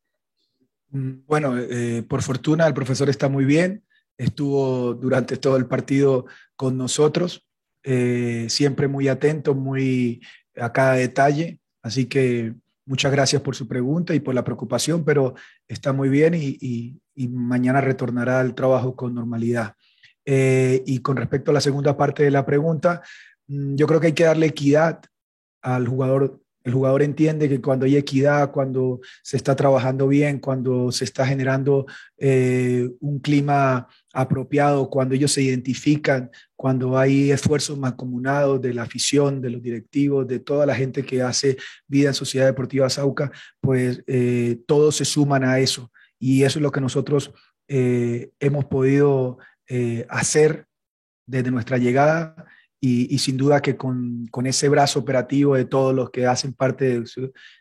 Mm, 0.89 1.25
bueno, 1.25 1.57
eh, 1.57 2.03
por 2.07 2.21
fortuna 2.21 2.67
el 2.67 2.73
profesor 2.73 3.09
está 3.09 3.29
muy 3.29 3.45
bien, 3.45 3.83
estuvo 4.17 4.93
durante 4.93 5.37
todo 5.37 5.57
el 5.57 5.65
partido 5.65 6.25
con 6.55 6.77
nosotros, 6.77 7.45
eh, 7.83 8.45
siempre 8.49 8.87
muy 8.87 9.07
atento, 9.07 9.55
muy 9.55 10.21
a 10.55 10.71
cada 10.71 10.93
detalle, 10.93 11.59
así 11.81 12.05
que 12.05 12.53
muchas 12.89 13.11
gracias 13.11 13.41
por 13.41 13.55
su 13.55 13.67
pregunta 13.67 14.13
y 14.13 14.19
por 14.19 14.35
la 14.35 14.43
preocupación, 14.43 15.05
pero 15.05 15.35
está 15.67 15.93
muy 15.93 16.09
bien 16.09 16.33
y 16.35 16.99
mañana 17.29 17.79
retornará 17.79 18.41
al 18.41 18.55
trabajo 18.55 18.95
con 18.95 19.13
normalidad. 19.13 19.75
Eh, 20.31 20.83
y 20.85 20.99
con 20.99 21.17
respecto 21.17 21.49
a 21.49 21.55
la 21.55 21.59
segunda 21.59 21.97
parte 21.97 22.21
de 22.21 22.29
la 22.29 22.45
pregunta, 22.45 23.01
mm, 23.47 23.73
yo 23.75 23.87
creo 23.87 23.99
que 23.99 24.07
hay 24.07 24.13
que 24.13 24.25
darle 24.25 24.45
equidad 24.45 25.01
al 25.63 25.87
jugador. 25.87 26.39
El 26.63 26.73
jugador 26.73 27.01
entiende 27.03 27.47
que 27.47 27.61
cuando 27.61 27.85
hay 27.85 27.95
equidad, 27.95 28.51
cuando 28.51 28.99
se 29.23 29.37
está 29.37 29.55
trabajando 29.55 30.07
bien, 30.07 30.39
cuando 30.39 30.91
se 30.91 31.05
está 31.05 31.25
generando 31.25 31.85
eh, 32.17 32.89
un 32.99 33.19
clima 33.19 33.87
apropiado, 34.13 34.89
cuando 34.89 35.15
ellos 35.15 35.31
se 35.31 35.41
identifican, 35.41 36.29
cuando 36.55 36.97
hay 36.97 37.31
esfuerzos 37.31 37.77
mancomunados 37.77 38.61
de 38.61 38.73
la 38.73 38.83
afición, 38.83 39.41
de 39.41 39.51
los 39.51 39.61
directivos, 39.61 40.27
de 40.27 40.39
toda 40.39 40.65
la 40.65 40.75
gente 40.75 41.03
que 41.03 41.21
hace 41.21 41.57
vida 41.87 42.09
en 42.09 42.13
Sociedad 42.13 42.47
Deportiva 42.47 42.89
Sauca, 42.89 43.31
pues 43.61 44.03
eh, 44.07 44.59
todos 44.67 44.97
se 44.97 45.05
suman 45.05 45.45
a 45.45 45.59
eso. 45.59 45.91
Y 46.19 46.43
eso 46.43 46.59
es 46.59 46.63
lo 46.63 46.71
que 46.71 46.81
nosotros 46.81 47.31
eh, 47.67 48.31
hemos 48.39 48.65
podido 48.65 49.37
hacer 50.09 50.65
desde 51.27 51.51
nuestra 51.51 51.77
llegada 51.77 52.47
y, 52.81 53.17
sin 53.19 53.35
duda 53.37 53.61
que 53.61 53.75
con, 53.75 54.27
con, 54.31 54.47
ese 54.47 54.69
brazo 54.69 54.99
operativo 54.99 55.55
de 55.55 55.65
todos 55.65 55.93
los 55.93 56.11
que 56.11 56.25
hacen 56.25 56.53
parte 56.53 57.03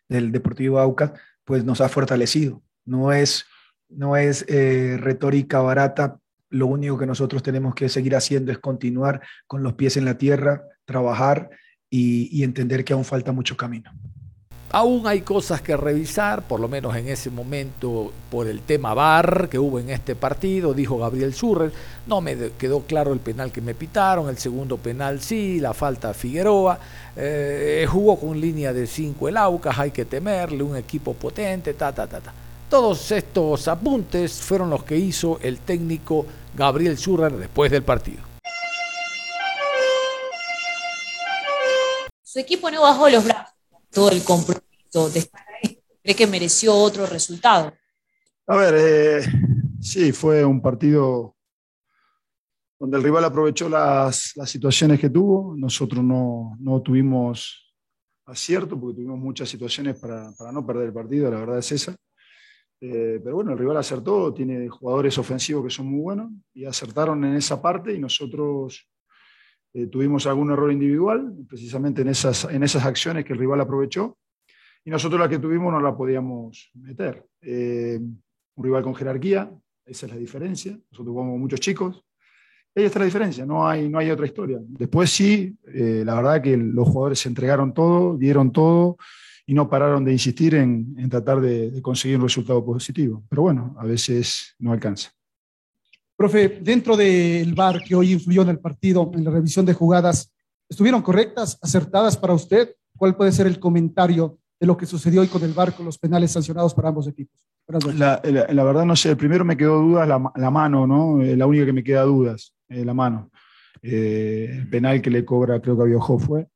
del, 0.09 0.33
Deportivo 0.33 0.79
Aucas, 0.79 1.13
pues 1.45 1.65
nos 1.65 1.81
ha 1.81 1.89
fortalecido. 1.89 2.63
No 2.85 3.13
es, 3.13 3.45
no 3.89 4.17
es 4.17 4.47
retórica 4.47 5.61
barata 5.61 6.21
lo 6.51 6.67
único 6.67 6.99
que 6.99 7.07
nosotros 7.07 7.43
tenemos 7.43 7.75
que 7.75 7.89
seguir 7.89 8.17
haciendo 8.17 8.53
es 8.53 8.59
continuar 8.59 9.21
con 9.47 9.63
los 9.63 9.75
pies 9.75 9.97
en 9.97 10.05
la 10.05 10.17
tierra, 10.17 10.65
trabajar 10.85 11.51
y, 11.91 12.43
entender 12.43 12.85
que 12.85 12.93
aún 12.93 13.05
falta 13.05 13.33
mucho 13.33 13.57
camino. 13.57 13.91
Aún 14.71 15.07
hay 15.07 15.23
cosas 15.23 15.63
que 15.63 15.79
revisar, 15.79 16.43
por 16.43 16.61
lo 16.61 16.69
menos 16.69 16.95
en 16.95 17.09
ese 17.09 17.31
momento, 17.31 18.13
por 18.31 18.47
el 18.47 18.61
tema 18.61 18.93
VAR 18.93 19.49
que 19.49 19.59
hubo 19.59 19.79
en 19.79 19.89
este 19.89 20.15
partido, 20.15 20.75
dijo 20.75 20.99
Gabriel 20.99 21.33
Surrer. 21.33 21.73
No 22.07 22.21
me 22.21 22.37
quedó 22.59 22.81
claro 22.81 23.15
el 23.15 23.21
penal 23.21 23.51
que 23.51 23.63
me 23.63 23.75
pitaron, 23.75 24.29
el 24.29 24.37
segundo 24.37 24.77
penal 24.77 25.23
sí, 25.23 25.59
la 25.59 25.73
falta 25.73 26.11
a 26.11 26.15
Figueroa. 26.15 26.79
Eh, 27.17 27.87
jugó 27.89 28.21
con 28.21 28.39
línea 28.39 28.75
de 28.75 28.87
5 28.87 29.29
el 29.29 29.39
Aucas, 29.39 29.79
hay 29.79 29.91
que 29.91 30.05
temerle, 30.05 30.63
un 30.63 30.77
equipo 30.77 31.15
potente, 31.15 31.73
ta, 31.73 31.91
ta, 31.93 32.07
ta, 32.07 32.21
ta. 32.21 32.35
Todos 32.69 33.11
estos 33.13 33.67
apuntes 33.69 34.43
fueron 34.43 34.69
los 34.69 34.85
que 34.85 34.99
hizo 34.99 35.39
el 35.43 35.61
técnico 35.61 36.27
Gabriel 36.55 36.99
Schurrer 36.99 37.33
después 37.33 37.71
del 37.71 37.83
partido. 37.83 38.23
Su 42.23 42.39
equipo 42.39 42.71
no 42.71 42.83
bajó 42.83 43.09
los 43.09 43.25
brazos, 43.25 43.55
el 44.11 44.23
compromiso. 44.23 45.11
¿Cree 46.03 46.17
que 46.17 46.27
mereció 46.27 46.75
otro 46.75 47.07
resultado? 47.07 47.73
A 48.47 48.57
ver, 48.57 48.75
eh, 48.79 49.23
sí, 49.81 50.13
fue 50.13 50.45
un 50.45 50.63
partido 50.63 51.37
donde 52.79 52.97
el 52.97 53.03
rival 53.03 53.25
aprovechó 53.25 53.69
las, 53.69 54.35
situaciones 54.47 55.01
que 55.01 55.11
tuvo. 55.11 55.55
Nosotros 55.57 56.05
no, 56.05 56.83
tuvimos 56.85 57.75
acierto 58.25 58.79
porque 58.79 58.97
tuvimos 58.97 59.19
muchas 59.19 59.49
situaciones 59.49 59.99
para, 59.99 60.31
para 60.39 60.53
no 60.53 60.65
perder 60.65 60.87
el 60.87 60.93
partido, 60.93 61.31
la 61.31 61.41
verdad 61.41 61.59
es 61.59 61.73
esa. 61.73 61.97
Eh, 62.81 63.21
pero 63.23 63.37
bueno, 63.37 63.53
el 63.53 63.59
rival 63.59 63.77
acertó, 63.77 64.33
tiene 64.33 64.69
jugadores 64.69 65.19
ofensivos 65.19 65.65
que 65.65 65.71
son 65.71 65.87
muy 65.87 66.01
buenos 66.01 66.31
y 66.55 66.65
acertaron 66.65 67.25
en 67.25 67.35
esa 67.35 67.61
parte 67.61 67.93
y 67.93 67.99
nosotros 67.99 68.89
eh, 69.83 69.87
tuvimos 69.87 70.27
algún 70.27 70.51
error 70.51 70.73
individual, 70.73 71.35
precisamente 71.49 72.03
en 72.03 72.09
esas, 72.09 72.45
en 72.45 72.63
esas 72.63 72.85
acciones 72.85 73.25
que 73.25 73.33
el 73.33 73.39
rival 73.39 73.61
aprovechó 73.61 74.19
y 74.85 74.91
nosotros 74.91 75.21
la 75.21 75.29
que 75.29 75.39
tuvimos 75.39 75.73
no 75.73 75.81
la 75.81 75.97
podíamos 75.97 76.71
meter. 76.75 77.25
Eh, 77.41 78.01
un 78.01 78.65
rival 78.65 78.83
con 78.83 78.95
jerarquía, 78.95 79.51
esa 79.85 80.07
es 80.07 80.13
la 80.13 80.19
diferencia. 80.19 80.73
Nosotros 80.91 81.13
jugamos 81.13 81.39
muchos 81.39 81.61
chicos. 81.61 82.05
Ahí 82.75 82.85
está 82.85 82.99
la 82.99 83.05
diferencia, 83.05 83.45
no 83.45 83.69
hay, 83.69 83.89
no 83.89 83.99
hay 83.99 84.11
otra 84.11 84.27
historia. 84.27 84.59
Después 84.63 85.11
sí, 85.11 85.57
la 85.65 86.15
verdad 86.15 86.41
que 86.41 86.57
los 86.57 86.87
jugadores 86.87 87.19
se 87.19 87.29
entregaron 87.29 87.75
todo, 87.75 88.17
dieron 88.17 88.53
todo 88.53 88.97
y 89.47 89.55
no 89.55 89.69
pararon 89.69 90.05
de 90.05 90.13
insistir 90.13 90.55
en, 90.55 91.09
tratar 91.09 91.41
de, 91.41 91.81
conseguir 91.81 92.19
un 92.19 92.25
resultado 92.25 92.65
positivo. 92.65 93.25
Pero 93.31 93.43
bueno, 93.43 93.75
a 93.79 93.85
veces 93.87 94.55
no 94.59 94.73
alcanza. 94.73 95.11
Profe, 96.19 96.59
dentro 96.61 96.97
del 96.97 97.55
VAR 97.55 97.81
que 97.81 97.95
hoy 97.95 98.11
influyó 98.11 98.43
en 98.43 98.49
el 98.49 98.59
partido, 98.59 99.09
en 99.15 99.23
la 99.23 99.31
revisión 99.31 99.65
de 99.65 99.73
jugadas, 99.73 100.35
¿estuvieron 100.69 101.01
correctas, 101.01 101.57
acertadas 101.63 102.17
para 102.17 102.35
usted? 102.35 102.75
¿Cuál 102.97 103.15
puede 103.15 103.31
ser 103.31 103.47
el 103.47 103.61
comentario 103.61 104.37
de 104.59 104.67
lo 104.67 104.77
que 104.77 104.85
sucedió 104.85 105.21
hoy 105.21 105.29
con 105.29 105.45
el 105.45 105.53
VAR, 105.53 105.73
con 105.77 105.87
los 105.87 105.97
penales 105.97 106.33
sancionados 106.33 106.75
para 106.75 106.89
ambos 106.89 107.07
equipos? 107.07 107.47
La, 107.95 108.21
verdad 108.65 108.85
no 108.85 108.97
sé, 108.97 109.15
primero 109.15 109.45
me 109.45 109.57
quedó 109.57 109.81
dudas 109.81 110.09
la, 110.09 110.33
la 110.35 110.51
mano, 110.51 110.89
¿no? 110.89 111.23
Eh, 111.23 111.37
la 111.37 111.47
única 111.47 111.65
que 111.65 111.73
me 111.73 111.85
queda 111.85 112.03
dudas, 112.03 112.53
eh, 112.69 112.85
la 112.85 112.95
mano. 112.95 113.31
Eh, 113.81 114.49
el 114.55 114.69
penal 114.69 115.01
que 115.01 115.11
le 115.11 115.25
cobra, 115.25 115.61
creo 115.61 115.77
que 115.77 115.83
a 115.83 115.87
Biojo 115.87 116.19
fue 116.19 116.49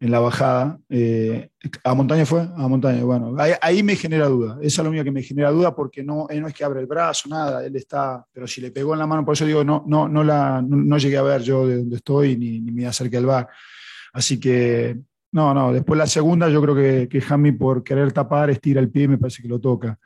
en 0.00 0.10
la 0.10 0.20
bajada. 0.20 0.78
Eh, 0.88 1.50
¿A 1.84 1.94
montaña 1.94 2.24
fue? 2.24 2.40
A 2.40 2.68
montaña, 2.68 3.02
bueno. 3.04 3.34
Ahí, 3.60 3.82
me 3.82 3.96
genera 3.96 4.28
duda. 4.28 4.58
Esa 4.60 4.80
es 4.80 4.84
la 4.84 4.90
única 4.90 5.04
que 5.04 5.10
me 5.10 5.22
genera 5.22 5.50
duda 5.50 5.74
porque 5.74 6.02
no, 6.02 6.26
no 6.32 6.48
es 6.48 6.54
que 6.54 6.64
abre 6.64 6.80
el 6.80 6.86
brazo, 6.86 7.28
nada. 7.28 7.64
Él 7.64 7.74
está, 7.76 8.24
pero 8.32 8.46
si 8.46 8.60
le 8.60 8.70
pegó 8.70 8.92
en 8.92 9.00
la 9.00 9.06
mano, 9.06 9.24
por 9.24 9.34
eso 9.34 9.44
digo, 9.44 9.64
no, 9.64 9.84
no, 9.86 10.08
no, 10.08 10.22
la, 10.22 10.62
no, 10.62 10.98
llegué 10.98 11.16
a 11.16 11.22
ver 11.22 11.42
yo 11.42 11.66
de 11.66 11.78
dónde 11.78 11.96
estoy 11.96 12.36
ni, 12.36 12.60
ni 12.60 12.70
me 12.70 12.86
acerqué 12.86 13.16
al 13.16 13.26
bar. 13.26 13.48
Así 14.12 14.38
que, 14.38 14.98
no, 15.32 15.52
no. 15.52 15.72
Después 15.72 15.98
la 15.98 16.06
segunda, 16.06 16.48
yo 16.48 16.62
creo 16.62 16.74
que, 16.74 17.08
que 17.08 17.20
Jami 17.20 17.52
por 17.52 17.82
querer 17.82 18.12
tapar 18.12 18.50
estira 18.50 18.80
el 18.80 18.90
pie 18.90 19.04
y 19.04 19.08
me 19.08 19.18
parece 19.18 19.42
que 19.42 19.48
lo 19.48 19.60
toca. 19.60 19.98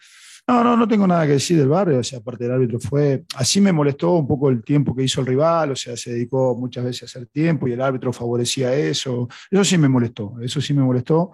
No, 0.52 0.62
no, 0.62 0.76
no 0.76 0.86
tengo 0.86 1.06
nada 1.06 1.24
que 1.24 1.32
decir 1.32 1.56
del 1.56 1.68
barrio, 1.68 2.00
o 2.00 2.02
sea, 2.02 2.18
aparte 2.18 2.44
del 2.44 2.52
árbitro 2.52 2.78
fue, 2.78 3.24
así 3.36 3.58
me 3.58 3.72
molestó 3.72 4.12
un 4.12 4.26
poco 4.26 4.50
el 4.50 4.62
tiempo 4.62 4.94
que 4.94 5.02
hizo 5.02 5.22
el 5.22 5.26
rival, 5.26 5.70
o 5.70 5.76
sea, 5.76 5.96
se 5.96 6.12
dedicó 6.12 6.54
muchas 6.54 6.84
veces 6.84 7.02
a 7.02 7.06
hacer 7.06 7.26
tiempo 7.28 7.66
y 7.66 7.72
el 7.72 7.80
árbitro 7.80 8.12
favorecía 8.12 8.74
eso, 8.74 9.30
eso 9.50 9.64
sí 9.64 9.78
me 9.78 9.88
molestó, 9.88 10.34
eso 10.42 10.60
sí 10.60 10.74
me 10.74 10.82
molestó, 10.82 11.32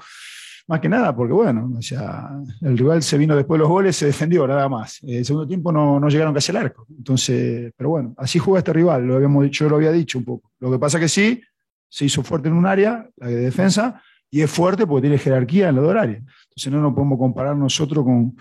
más 0.68 0.78
que 0.78 0.88
nada 0.88 1.16
porque 1.16 1.32
bueno, 1.32 1.68
o 1.76 1.82
sea, 1.82 2.30
el 2.60 2.78
rival 2.78 3.02
se 3.02 3.18
vino 3.18 3.34
después 3.34 3.58
de 3.58 3.62
los 3.62 3.68
goles, 3.68 3.96
se 3.96 4.06
defendió 4.06 4.46
nada 4.46 4.68
más, 4.68 5.00
el 5.02 5.25
segundo 5.25 5.48
tiempo 5.48 5.72
no, 5.72 5.98
no 5.98 6.08
llegaron 6.08 6.32
casi 6.32 6.52
al 6.52 6.58
arco, 6.58 6.87
entonces, 6.96 7.72
pero 7.76 7.90
bueno, 7.90 8.14
así 8.18 8.38
juega 8.38 8.60
este 8.60 8.72
rival, 8.72 9.04
lo 9.04 9.16
habíamos 9.16 9.42
dicho, 9.42 9.64
yo 9.64 9.70
lo 9.70 9.76
había 9.76 9.90
dicho 9.90 10.16
un 10.18 10.26
poco, 10.26 10.52
lo 10.60 10.70
que 10.70 10.78
pasa 10.78 11.00
que 11.00 11.08
sí, 11.08 11.42
se 11.88 12.04
hizo 12.04 12.22
fuerte 12.22 12.46
en 12.46 12.54
un 12.54 12.66
área, 12.66 13.10
la 13.16 13.26
de 13.26 13.34
defensa, 13.34 14.00
y 14.30 14.42
es 14.42 14.50
fuerte 14.50 14.87
porque 14.87 15.08
tiene 15.08 15.18
jerarquía 15.18 15.70
en 15.70 15.75
la 15.75 15.82
de 15.82 15.88
horario, 15.88 16.16
entonces 16.18 16.72
no 16.72 16.80
nos 16.80 16.94
podemos 16.94 17.18
comparar 17.18 17.56
nosotros 17.56 18.04
con 18.04 18.37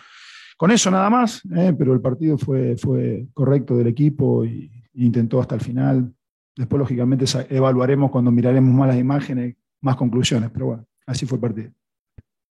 con 0.57 0.71
eso 0.71 0.89
nada 0.89 1.09
más, 1.09 1.43
eh, 1.55 1.73
pero 1.77 1.93
el 1.93 2.01
partido 2.01 2.37
fue, 2.37 2.75
fue 2.77 3.27
correcto 3.33 3.77
del 3.77 3.87
equipo 3.87 4.43
y, 4.43 4.71
intentó 4.95 5.39
hasta 5.39 5.53
el 5.53 5.61
final. 5.61 6.11
Después, 6.55 6.79
lógicamente, 6.79 7.25
evaluaremos 7.51 8.09
cuando 8.09 8.31
miraremos 8.31 8.73
más 8.73 8.87
las 8.87 8.97
imágenes, 8.97 9.55
más 9.79 9.95
conclusiones, 9.95 10.49
pero 10.51 10.65
bueno, 10.65 10.85
así 11.05 11.27
fue 11.27 11.35
el 11.35 11.41
partido. 11.41 11.71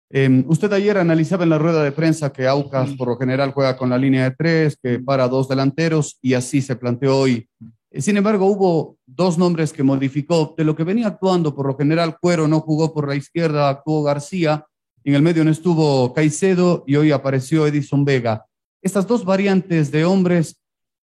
Em, 0.10 0.43
usted 0.48 0.74
ayer 0.74 0.98
analizaba 0.98 1.43
en 1.43 1.51
la 1.51 1.60
rueda 1.60 1.84
de 1.84 1.91
prensa 1.91 2.34
que 2.34 2.48
Aucas 2.48 2.96
por 2.96 3.10
lo 3.10 3.17
general 3.17 3.51
juega 3.51 3.77
con 3.77 3.91
la 3.91 4.00
línea 4.00 4.24
de 4.24 4.36
tres, 4.36 4.75
que 4.81 4.98
para 4.98 5.27
dos 5.27 5.48
delanteros 5.48 6.17
y 6.20 6.34
así 6.34 6.63
se 6.63 6.75
planteó 6.75 7.20
hoy. 7.20 7.48
Eh, 7.91 8.01
sin 8.01 8.17
embargo, 8.17 8.48
hubo 8.48 8.98
dos 9.05 9.38
nombres 9.38 9.72
que 9.72 9.84
modificó. 9.84 10.55
De 10.58 10.63
lo 10.63 10.75
que 10.75 10.84
venía 10.84 11.05
actuando, 11.05 11.53
por 11.53 11.67
lo 11.67 11.77
general, 11.77 12.17
Cuero 12.20 12.48
no 12.48 12.62
jugó 12.62 12.91
por 12.91 13.08
la 13.08 13.15
izquierda, 13.15 13.70
actuó 13.70 14.01
García 14.01 14.65
en 15.03 15.15
el 15.15 15.22
medio 15.22 15.43
no 15.43 15.51
estuvo 15.51 16.13
Caicedo 16.13 16.84
y 16.86 16.96
hoy 16.96 17.12
apareció 17.12 17.65
Edison 17.65 18.05
Vega. 18.05 18.46
Estas 18.81 19.08
dos 19.08 19.25
variantes 19.25 19.91
de 19.91 20.05
hombres, 20.05 20.60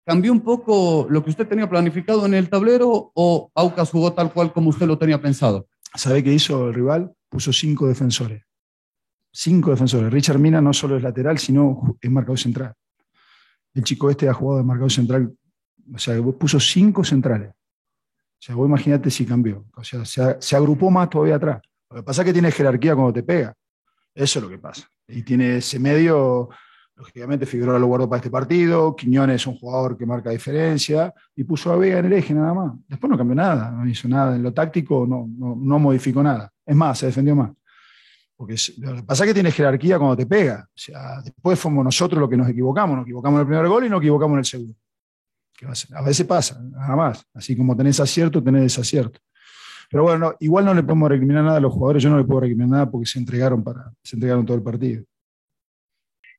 ¿cambió 0.04 0.32
un 0.32 0.40
poco 0.40 1.06
lo 1.08 1.22
que 1.22 1.30
usted 1.30 1.46
tenía 1.46 1.68
planificado 1.68 2.26
en 2.26 2.34
el 2.34 2.48
tablero 2.48 3.12
o 3.14 3.50
Aucas 3.54 3.90
jugó 3.90 4.12
tal 4.12 4.32
cual 4.32 4.52
como 4.52 4.70
usted 4.70 4.86
lo 4.86 4.98
tenía 4.98 5.20
pensado? 5.20 5.68
¿Sabe 5.94 6.22
qué 6.22 6.32
hizo 6.32 6.68
el 6.68 6.74
rival? 6.74 7.12
Puso 7.28 7.52
cinco 7.52 7.86
defensores. 7.86 8.42
Cinco 9.32 9.70
defensores. 9.70 10.12
Richard 10.12 10.38
Mina 10.38 10.60
no 10.60 10.72
solo 10.72 10.96
es 10.96 11.02
lateral, 11.02 11.38
sino 11.38 11.96
es 12.00 12.10
marcador 12.10 12.38
central. 12.38 12.74
El 13.74 13.82
chico 13.82 14.10
este 14.10 14.28
ha 14.28 14.34
jugado 14.34 14.58
de 14.58 14.64
marcador 14.64 14.92
central, 14.92 15.36
o 15.92 15.98
sea, 15.98 16.20
puso 16.38 16.60
cinco 16.60 17.02
centrales. 17.02 17.50
O 17.50 18.46
sea, 18.46 18.54
vos 18.54 18.68
imagínate 18.68 19.10
si 19.10 19.24
cambió. 19.24 19.64
O 19.76 19.82
sea, 19.82 20.04
se, 20.04 20.36
se 20.40 20.56
agrupó 20.56 20.90
más 20.90 21.10
todavía 21.10 21.36
atrás. 21.36 21.62
Lo 21.90 21.96
que 21.96 22.02
pasa 22.02 22.22
es 22.22 22.26
que 22.26 22.32
tiene 22.32 22.52
jerarquía 22.52 22.94
cuando 22.94 23.12
te 23.12 23.22
pega. 23.22 23.54
Eso 24.14 24.38
es 24.38 24.42
lo 24.42 24.48
que 24.48 24.58
pasa. 24.58 24.88
Y 25.08 25.22
tiene 25.22 25.56
ese 25.56 25.78
medio, 25.78 26.48
lógicamente 26.94 27.46
Figueroa 27.46 27.78
lo 27.78 27.86
guardó 27.86 28.08
para 28.08 28.18
este 28.18 28.30
partido, 28.30 28.94
Quiñones 28.94 29.36
es 29.36 29.46
un 29.46 29.56
jugador 29.56 29.98
que 29.98 30.06
marca 30.06 30.30
diferencia, 30.30 31.12
y 31.34 31.44
puso 31.44 31.72
a 31.72 31.76
Vega 31.76 31.98
en 31.98 32.06
el 32.06 32.12
eje 32.12 32.32
nada 32.32 32.54
más. 32.54 32.72
Después 32.86 33.10
no 33.10 33.18
cambió 33.18 33.34
nada, 33.34 33.70
no 33.70 33.86
hizo 33.88 34.08
nada. 34.08 34.36
En 34.36 34.42
lo 34.42 34.52
táctico 34.52 35.06
no, 35.06 35.26
no, 35.28 35.78
modificó 35.78 36.22
nada. 36.22 36.50
Es 36.64 36.76
más, 36.76 36.98
se 36.98 37.06
defendió 37.06 37.34
más. 37.34 37.50
Porque 38.36 38.56
lo 38.78 38.96
que 38.96 39.02
pasa 39.02 39.24
es 39.24 39.28
que 39.30 39.34
tiene 39.34 39.50
jerarquía 39.50 39.98
cuando 39.98 40.16
te 40.16 40.26
pega. 40.26 40.66
O 40.68 40.78
sea, 40.78 41.20
después 41.22 41.58
fuimos 41.58 41.84
nosotros 41.84 42.20
los 42.20 42.28
que 42.28 42.36
nos 42.36 42.48
equivocamos. 42.48 42.96
Nos 42.96 43.04
equivocamos 43.04 43.38
en 43.38 43.40
el 43.40 43.46
primer 43.46 43.68
gol 43.68 43.86
y 43.86 43.88
nos 43.88 44.00
equivocamos 44.00 44.34
en 44.34 44.38
el 44.38 44.44
segundo. 44.44 44.74
A 45.94 46.02
veces 46.02 46.26
pasa, 46.26 46.60
nada 46.60 46.96
más. 46.96 47.24
Así 47.32 47.56
como 47.56 47.76
tenés 47.76 48.00
acierto, 48.00 48.42
tenés 48.42 48.62
desacierto. 48.62 49.20
Pero 49.94 50.02
bueno, 50.02 50.34
igual 50.40 50.64
no 50.64 50.74
le 50.74 50.82
podemos 50.82 51.08
recriminar 51.08 51.44
nada 51.44 51.58
a 51.58 51.60
los 51.60 51.72
jugadores, 51.72 52.02
yo 52.02 52.10
no 52.10 52.18
le 52.18 52.24
puedo 52.24 52.40
recriminar 52.40 52.68
nada 52.68 52.90
porque 52.90 53.06
se 53.06 53.20
entregaron, 53.20 53.62
para, 53.62 53.92
se 54.02 54.16
entregaron 54.16 54.44
todo 54.44 54.56
el 54.56 54.62
partido. 54.64 55.04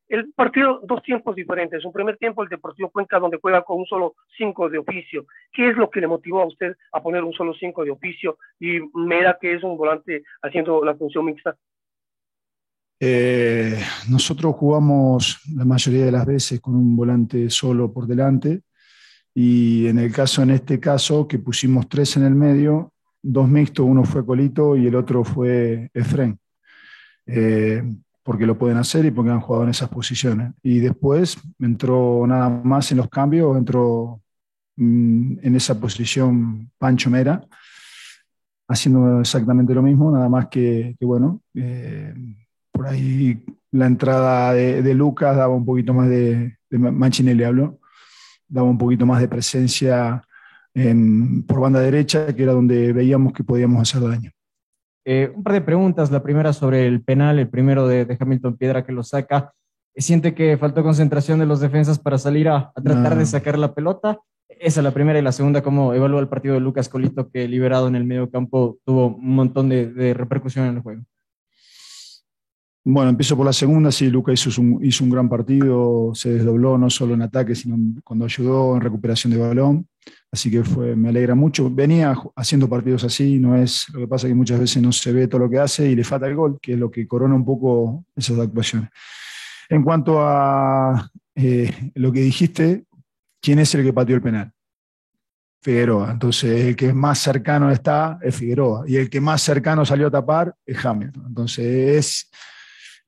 el 0.08 0.30
partido, 0.34 0.82
dos 0.84 1.02
tiempos 1.02 1.34
diferentes. 1.34 1.82
Un 1.82 1.92
primer 1.94 2.18
tiempo, 2.18 2.42
el 2.42 2.50
Deportivo 2.50 2.90
Cuenca, 2.90 3.18
donde 3.18 3.38
juega 3.40 3.62
con 3.62 3.78
un 3.78 3.86
solo 3.86 4.14
cinco 4.36 4.68
de 4.68 4.76
oficio. 4.76 5.24
¿Qué 5.50 5.70
es 5.70 5.76
lo 5.78 5.88
que 5.88 6.02
le 6.02 6.06
motivó 6.06 6.42
a 6.42 6.46
usted 6.46 6.76
a 6.92 7.02
poner 7.02 7.24
un 7.24 7.32
solo 7.32 7.54
cinco 7.54 7.82
de 7.82 7.92
oficio? 7.92 8.36
Y 8.60 8.78
Mera, 8.92 9.38
que 9.40 9.54
es 9.54 9.62
un 9.62 9.78
volante 9.78 10.22
haciendo 10.42 10.84
la 10.84 10.94
función 10.94 11.24
mixta. 11.24 11.56
Eh, 13.00 13.80
nosotros 14.10 14.54
jugamos 14.54 15.40
la 15.56 15.64
mayoría 15.64 16.04
de 16.04 16.12
las 16.12 16.26
veces 16.26 16.60
con 16.60 16.74
un 16.74 16.94
volante 16.94 17.48
solo 17.48 17.90
por 17.90 18.06
delante 18.06 18.60
y 19.32 19.86
en 19.86 19.98
el 19.98 20.12
caso, 20.12 20.42
en 20.42 20.50
este 20.50 20.78
caso, 20.78 21.26
que 21.26 21.38
pusimos 21.38 21.88
tres 21.88 22.18
en 22.18 22.24
el 22.24 22.34
medio, 22.34 22.92
dos 23.26 23.48
mixtos, 23.48 23.84
uno 23.84 24.04
fue 24.04 24.24
Colito 24.24 24.76
y 24.76 24.86
el 24.86 24.94
otro 24.94 25.24
fue 25.24 25.90
Efren. 25.92 26.38
Eh, 27.26 27.82
porque 28.22 28.46
lo 28.46 28.58
pueden 28.58 28.76
hacer 28.76 29.04
y 29.04 29.10
porque 29.10 29.30
han 29.30 29.40
jugado 29.40 29.64
en 29.64 29.70
esas 29.70 29.88
posiciones. 29.88 30.52
Y 30.62 30.80
después 30.80 31.38
entró 31.60 32.26
nada 32.26 32.48
más 32.48 32.90
en 32.90 32.98
los 32.98 33.08
cambios, 33.08 33.56
entró 33.56 34.20
mm, 34.76 35.38
en 35.42 35.54
esa 35.54 35.78
posición 35.78 36.70
Pancho 36.78 37.08
Mera, 37.08 37.44
haciendo 38.68 39.20
exactamente 39.20 39.74
lo 39.74 39.82
mismo, 39.82 40.10
nada 40.10 40.28
más 40.28 40.48
que, 40.48 40.96
bueno, 41.00 41.40
eh, 41.54 42.12
por 42.72 42.88
ahí 42.88 43.44
la 43.70 43.86
entrada 43.86 44.52
de, 44.52 44.94
Lucas 44.94 45.36
daba 45.36 45.54
un 45.54 45.64
poquito 45.64 45.94
más 45.94 46.08
de, 46.08 46.56
de 46.68 46.78
Manchinelli 46.78 47.44
habló, 47.44 47.78
daba 48.48 48.68
un 48.68 48.78
poquito 48.78 49.06
más 49.06 49.20
de 49.20 49.28
presencia 49.28 50.22
por 51.46 51.60
banda 51.60 51.80
derecha, 51.80 52.34
que 52.34 52.42
era 52.42 52.52
donde 52.52 52.92
veíamos 52.92 53.32
que 53.32 53.42
podíamos 53.42 53.80
hacer 53.80 54.08
daño. 54.08 54.30
Eh, 55.08 55.32
un 55.34 55.42
par 55.42 55.54
de 55.54 55.60
preguntas. 55.60 56.10
La 56.10 56.22
primera 56.22 56.52
sobre 56.52 56.86
el 56.86 57.00
penal, 57.00 57.38
el 57.38 57.48
primero 57.48 57.86
de, 57.86 58.16
Hamilton 58.18 58.56
Piedra 58.56 58.84
que 58.84 58.92
lo 58.92 59.02
saca. 59.02 59.52
¿Siente 59.94 60.34
que 60.34 60.58
faltó 60.58 60.82
concentración 60.82 61.38
de 61.38 61.46
los 61.46 61.60
defensas 61.60 61.98
para 61.98 62.18
salir 62.18 62.48
a, 62.48 62.72
tratar 62.84 63.16
de 63.16 63.24
sacar 63.24 63.58
la 63.58 63.72
pelota? 63.72 64.18
Esa 64.48 64.80
es 64.80 64.84
la 64.84 64.90
primera. 64.90 65.18
Y 65.18 65.22
la 65.22 65.32
segunda, 65.32 65.62
¿cómo 65.62 65.94
evalúa 65.94 66.20
el 66.20 66.28
partido 66.28 66.54
de 66.54 66.60
Lucas 66.60 66.88
Colito 66.88 67.30
que 67.30 67.48
liberado 67.48 67.88
en 67.88 67.94
el 67.94 68.04
medio 68.04 68.28
campo 68.28 68.78
tuvo 68.84 69.16
un 69.16 69.34
montón 69.34 69.68
de, 69.70 70.12
repercusión 70.12 70.66
en 70.66 70.76
el 70.76 70.82
juego? 70.82 71.02
Bueno, 72.84 73.10
empiezo 73.10 73.36
por 73.36 73.46
la 73.46 73.52
segunda. 73.52 73.90
Sí, 73.90 74.10
Lucas 74.10 74.46
hizo 74.46 74.60
un, 74.60 74.84
hizo 74.84 75.04
un 75.04 75.10
gran 75.10 75.28
partido, 75.28 76.10
se 76.14 76.34
desdobló 76.34 76.76
no 76.76 76.90
solo 76.90 77.14
en 77.14 77.22
ataque, 77.22 77.54
sino 77.54 77.76
cuando 78.04 78.26
ayudó 78.26 78.74
en 78.74 78.82
recuperación 78.82 79.32
de 79.32 79.38
balón. 79.38 79.86
Así 80.32 80.50
que 80.50 80.64
fue, 80.64 80.96
me 80.96 81.08
alegra 81.08 81.34
mucho. 81.34 81.70
Venía 81.70 82.14
haciendo 82.34 82.68
partidos 82.68 83.04
así, 83.04 83.38
no 83.38 83.56
es 83.56 83.88
lo 83.92 84.00
que 84.00 84.08
pasa 84.08 84.28
que 84.28 84.34
muchas 84.34 84.60
veces 84.60 84.82
no 84.82 84.92
se 84.92 85.12
ve 85.12 85.28
todo 85.28 85.40
lo 85.40 85.50
que 85.50 85.58
hace 85.58 85.88
y 85.88 85.94
le 85.94 86.04
falta 86.04 86.26
el 86.26 86.34
gol, 86.34 86.58
que 86.60 86.72
es 86.74 86.78
lo 86.78 86.90
que 86.90 87.06
corona 87.06 87.34
un 87.34 87.44
poco 87.44 88.04
esas 88.14 88.38
actuaciones. 88.38 88.90
En 89.68 89.82
cuanto 89.82 90.20
a 90.20 91.10
eh, 91.34 91.92
lo 91.94 92.12
que 92.12 92.20
dijiste, 92.20 92.84
¿quién 93.40 93.58
es 93.58 93.74
el 93.74 93.84
que 93.84 93.92
pateó 93.92 94.16
el 94.16 94.22
penal? 94.22 94.52
Figueroa. 95.62 96.12
Entonces, 96.12 96.66
el 96.66 96.76
que 96.76 96.92
más 96.92 97.18
cercano 97.18 97.70
está 97.70 98.18
es 98.22 98.36
Figueroa. 98.36 98.84
Y 98.86 98.96
el 98.96 99.10
que 99.10 99.20
más 99.20 99.42
cercano 99.42 99.84
salió 99.84 100.06
a 100.06 100.10
tapar 100.10 100.54
es 100.64 100.84
Hamilton. 100.84 101.24
Entonces, 101.26 101.66
es 101.66 102.30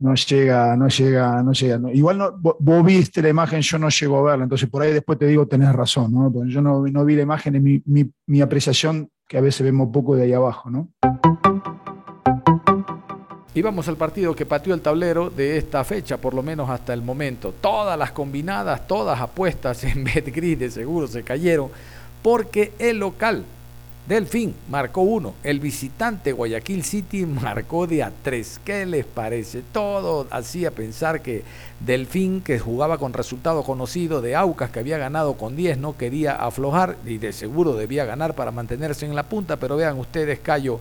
no 0.01 0.15
llega, 0.15 0.77
no 0.77 0.89
llega, 0.89 1.43
no 1.43 1.53
llega. 1.53 1.93
Igual 1.93 2.19
no, 2.19 2.33
vos, 2.39 2.85
viste 2.85 3.21
la 3.21 3.29
imagen, 3.29 3.61
yo 3.61 3.79
no 3.79 3.89
llego 3.89 4.19
a 4.19 4.31
verla, 4.31 4.45
entonces 4.45 4.69
por 4.69 4.83
ahí 4.83 4.93
después 4.93 5.19
te 5.19 5.27
digo, 5.27 5.47
tenés 5.47 5.73
razón, 5.73 6.13
¿no? 6.13 6.31
Porque 6.33 6.51
yo 6.51 6.63
no, 6.63 6.87
no 6.87 7.05
vi 7.05 7.17
la 7.17 7.23
imagen, 7.23 7.57
es 7.57 7.63
mi, 7.63 8.11
mi, 8.27 8.41
apreciación, 8.41 9.11
que 9.27 9.39
a 9.39 9.41
veces 9.41 9.63
vemos 9.65 9.89
poco 9.93 10.15
de 10.15 10.25
ahí 10.25 10.33
abajo, 10.33 10.71
¿no? 10.71 10.89
Y 13.55 13.63
vamos 13.63 13.89
al 13.89 13.97
partido 13.97 14.37
que 14.37 14.47
pateó 14.47 14.73
el 14.73 14.81
tablero 14.81 15.31
de 15.31 15.57
esta 15.57 15.83
fecha, 15.83 16.17
por 16.17 16.33
lo 16.33 16.45
menos 16.45 16.71
hasta 16.71 16.95
el 16.95 17.03
momento. 17.03 17.53
Todas 17.61 17.99
las 17.99 18.13
combinadas, 18.13 18.87
todas 18.87 19.21
apuestas 19.21 19.83
en 19.83 20.05
Betgrid 20.15 20.59
de 20.59 20.71
seguro 20.71 21.09
se 21.09 21.25
cayeron, 21.25 21.71
porque 22.23 22.73
el 22.79 22.99
local 22.99 23.45
Delfín 24.09 24.55
marcó 24.71 25.03
uno. 25.03 25.35
El 25.43 25.61
visitante 25.61 26.33
Guayaquil 26.33 26.83
City 26.83 27.27
marcó 27.27 27.87
de 27.87 28.03
a 28.03 28.11
tres. 28.23 28.59
¿Qué 28.65 28.87
les 28.87 29.05
parece? 29.05 29.63
Todo 29.71 30.27
hacía 30.31 30.71
pensar 30.71 31.21
que 31.21 31.45
Delfín, 31.81 32.41
que 32.41 32.59
jugaba 32.59 32.97
con 32.97 33.13
resultado 33.13 33.63
conocido 33.63 34.23
de 34.23 34.35
Aucas, 34.35 34.71
que 34.71 34.81
había 34.81 34.97
ganado 34.97 35.35
con 35.35 35.57
10, 35.57 35.77
no 35.77 35.97
quería 35.97 36.35
aflojar 36.37 36.97
y 37.05 37.19
de 37.19 37.35
seguro 37.35 37.75
debía 37.75 38.07
ganar 38.07 38.35
para 38.35 38.51
mantenerse 38.51 39.05
en 39.05 39.15
la 39.15 39.25
punta. 39.25 39.57
Pero 39.57 39.77
vean 39.77 39.99
ustedes, 39.99 40.39
Cayo, 40.39 40.81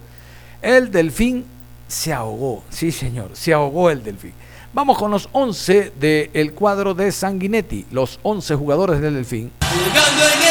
el 0.61 0.89
Delfín 0.89 1.43
se 1.87 2.13
ahogó. 2.13 2.63
Sí, 2.69 2.93
señor, 2.93 3.31
se 3.33 3.53
ahogó 3.53 3.89
el 3.89 4.03
Delfín. 4.03 4.33
Vamos 4.73 4.97
con 4.97 5.11
los 5.11 5.27
11 5.33 5.91
del 5.99 6.53
cuadro 6.53 6.93
de 6.93 7.11
Sanguinetti, 7.11 7.87
los 7.91 8.19
11 8.23 8.55
jugadores 8.55 9.01
del 9.01 9.15
Delfín. 9.15 9.51
Jugando 9.61 10.46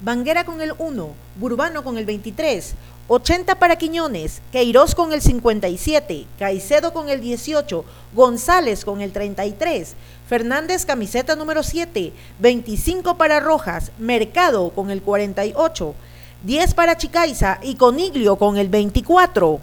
Banguera 0.00 0.44
con 0.44 0.60
el 0.60 0.72
1, 0.78 1.14
Burbano 1.36 1.84
con 1.84 1.98
el 1.98 2.06
23, 2.06 2.74
80 3.08 3.58
para 3.58 3.76
Quiñones, 3.76 4.40
Queiroz 4.52 4.94
con 4.94 5.12
el 5.12 5.20
57, 5.20 6.26
Caicedo 6.38 6.92
con 6.92 7.08
el 7.08 7.20
18, 7.20 7.84
González 8.14 8.84
con 8.84 9.00
el 9.00 9.12
33, 9.12 9.94
Fernández 10.28 10.86
camiseta 10.86 11.36
número 11.36 11.62
7, 11.62 12.12
25 12.38 13.16
para 13.16 13.40
Rojas, 13.40 13.92
Mercado 13.98 14.70
con 14.70 14.90
el 14.90 15.02
48, 15.02 15.94
10 16.42 16.74
para 16.74 16.96
Chicaiza 16.96 17.58
y 17.62 17.74
Coniglio 17.74 18.36
con 18.36 18.56
el 18.56 18.68
24. 18.68 19.60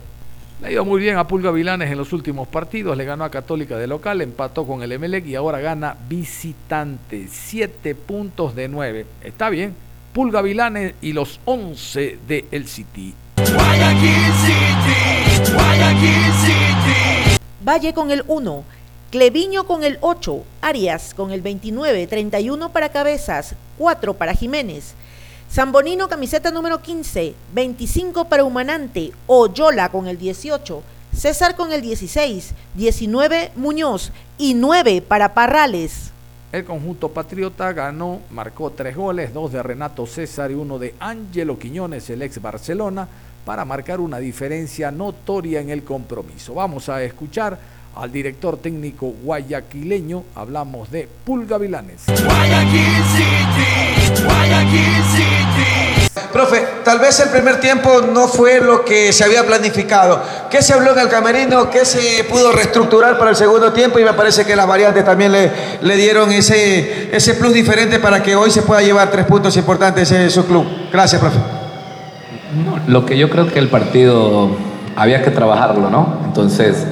Le 0.62 0.68
ha 0.68 0.72
ido 0.72 0.86
muy 0.86 1.02
bien 1.02 1.18
a 1.18 1.28
Pulga 1.28 1.52
Vilanes 1.52 1.92
en 1.92 1.98
los 1.98 2.14
últimos 2.14 2.48
partidos, 2.48 2.96
le 2.96 3.04
ganó 3.04 3.26
a 3.26 3.30
Católica 3.30 3.78
de 3.78 3.88
local, 3.88 4.22
empató 4.22 4.66
con 4.66 4.82
el 4.84 4.92
Emelec 4.94 5.26
y 5.26 5.36
ahora 5.36 5.60
gana 5.60 5.98
visitante, 6.08 7.28
7 7.30 7.94
puntos 7.94 8.56
de 8.56 8.70
9. 8.70 9.06
Está 9.22 9.50
bien, 9.50 9.76
Pulga 10.14 10.42
Vilanes 10.42 10.94
y 11.02 11.12
los 11.12 11.42
11 11.44 12.20
de 12.26 12.46
El 12.52 12.70
City. 12.70 13.14
Guayaquil 13.36 14.12
City, 14.46 15.52
Guayaquil 15.54 16.34
City. 16.42 17.38
Valle 17.62 17.94
con 17.94 18.12
el 18.12 18.24
1, 18.26 18.64
Cleviño 19.12 19.66
con 19.66 19.84
el 19.84 19.98
8, 20.00 20.42
Arias 20.62 21.14
con 21.14 21.32
el 21.32 21.42
29, 21.42 22.08
31 22.08 22.70
para 22.72 22.90
Cabezas, 22.90 23.56
4 23.78 24.14
para 24.14 24.34
Jiménez. 24.34 24.96
Zambonino 25.52 26.10
camiseta 26.10 26.52
número 26.52 26.82
15, 26.82 27.34
25 27.54 28.26
para 28.26 28.44
Humanante, 28.44 29.12
Oyola 29.28 29.90
con 29.90 30.08
el 30.08 30.18
18, 30.18 30.84
César 31.16 31.56
con 31.56 31.72
el 31.72 31.82
16, 31.82 32.54
19 32.74 33.52
Muñoz 33.56 34.12
y 34.38 34.54
9 34.54 35.02
para 35.02 35.34
Parrales. 35.34 36.12
El 36.52 36.66
conjunto 36.66 37.10
patriota 37.10 37.72
ganó, 37.74 38.22
marcó 38.32 38.72
tres 38.72 38.96
goles, 38.96 39.34
dos 39.34 39.52
de 39.52 39.64
Renato 39.64 40.06
César 40.06 40.52
y 40.52 40.56
uno 40.56 40.80
de 40.80 40.94
Ángelo 41.00 41.58
Quiñones, 41.58 42.10
el 42.10 42.22
ex 42.22 42.42
Barcelona, 42.42 43.08
para 43.46 43.64
marcar 43.66 44.00
una 44.00 44.20
diferencia 44.20 44.92
notoria 44.92 45.62
en 45.62 45.70
el 45.70 45.84
compromiso. 45.84 46.54
Vamos 46.54 46.90
a 46.90 47.04
escuchar 47.04 47.58
al 47.96 48.12
director 48.12 48.58
técnico 48.58 49.14
guayaquileño, 49.24 50.24
hablamos 50.36 50.92
de 50.92 51.08
Pulga 51.24 51.58
Vilanes. 51.58 52.04
Guayaquil 52.08 53.04
City, 53.16 54.24
Guayaquil 54.24 55.04
City. 55.16 56.10
Profe, 56.34 56.62
tal 56.84 57.00
vez 57.00 57.18
el 57.22 57.30
primer 57.30 57.62
tiempo 57.62 58.02
no 58.14 58.28
fue 58.28 58.60
lo 58.60 58.84
que 58.84 59.14
se 59.14 59.24
había 59.24 59.46
planificado. 59.46 60.22
¿Qué 60.50 60.62
se 60.62 60.74
habló 60.74 60.92
en 60.92 61.00
el 61.00 61.08
camerino? 61.08 61.70
¿Qué 61.70 61.86
se 61.86 62.26
pudo 62.26 62.52
reestructurar 62.52 63.18
para 63.18 63.30
el 63.30 63.38
segundo 63.38 63.72
tiempo? 63.72 64.00
Y 64.00 64.04
me 64.04 64.14
parece 64.14 64.46
que 64.46 64.56
las 64.56 64.68
variantes 64.68 65.06
también 65.06 65.32
le, 65.32 65.50
le 65.82 65.96
dieron 65.96 66.32
ese, 66.34 67.16
ese 67.16 67.36
plus 67.36 67.54
diferente 67.54 68.00
para 68.00 68.22
que 68.22 68.36
hoy 68.36 68.52
se 68.52 68.64
pueda 68.64 68.82
llevar 68.82 69.10
tres 69.12 69.26
puntos 69.26 69.56
importantes 69.56 70.12
en 70.12 70.30
su 70.30 70.46
club. 70.46 70.66
Gracias, 70.92 71.22
profe. 71.22 71.38
lo 72.88 73.06
que 73.06 73.18
yo 73.18 73.30
creo 73.30 73.48
que 73.48 73.60
el 73.60 73.70
partido 73.70 74.50
había 74.98 75.24
que 75.24 75.32
trabajarlo, 75.32 75.90
¿no? 75.90 76.20
Entonces 76.26 76.86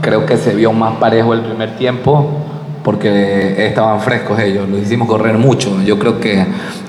Creo 0.00 0.26
que 0.26 0.36
se 0.36 0.54
vio 0.54 0.72
más 0.72 0.96
parejo 0.96 1.34
el 1.34 1.40
primer 1.40 1.76
tiempo 1.76 2.44
porque 2.82 3.66
estaban 3.66 4.00
frescos 4.00 4.38
ellos, 4.40 4.68
los 4.68 4.80
hicimos 4.80 5.08
correr 5.08 5.36
mucho. 5.36 5.82
Yo 5.84 5.98
creo 5.98 6.20
que, 6.20 6.46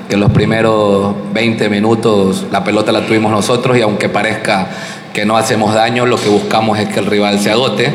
que 0.07 0.15
los 0.15 0.31
primeros 0.31 1.13
20 1.33 1.69
minutos 1.69 2.45
la 2.51 2.63
pelota 2.63 2.91
la 2.91 3.05
tuvimos 3.05 3.31
nosotros 3.31 3.77
y 3.77 3.81
aunque 3.81 4.07
parezca 4.07 4.67
que 5.13 5.25
no 5.25 5.35
hacemos 5.35 5.73
daño, 5.73 6.05
lo 6.05 6.17
que 6.17 6.29
buscamos 6.29 6.79
es 6.79 6.87
que 6.89 6.99
el 6.99 7.05
rival 7.05 7.39
se 7.39 7.51
agote 7.51 7.91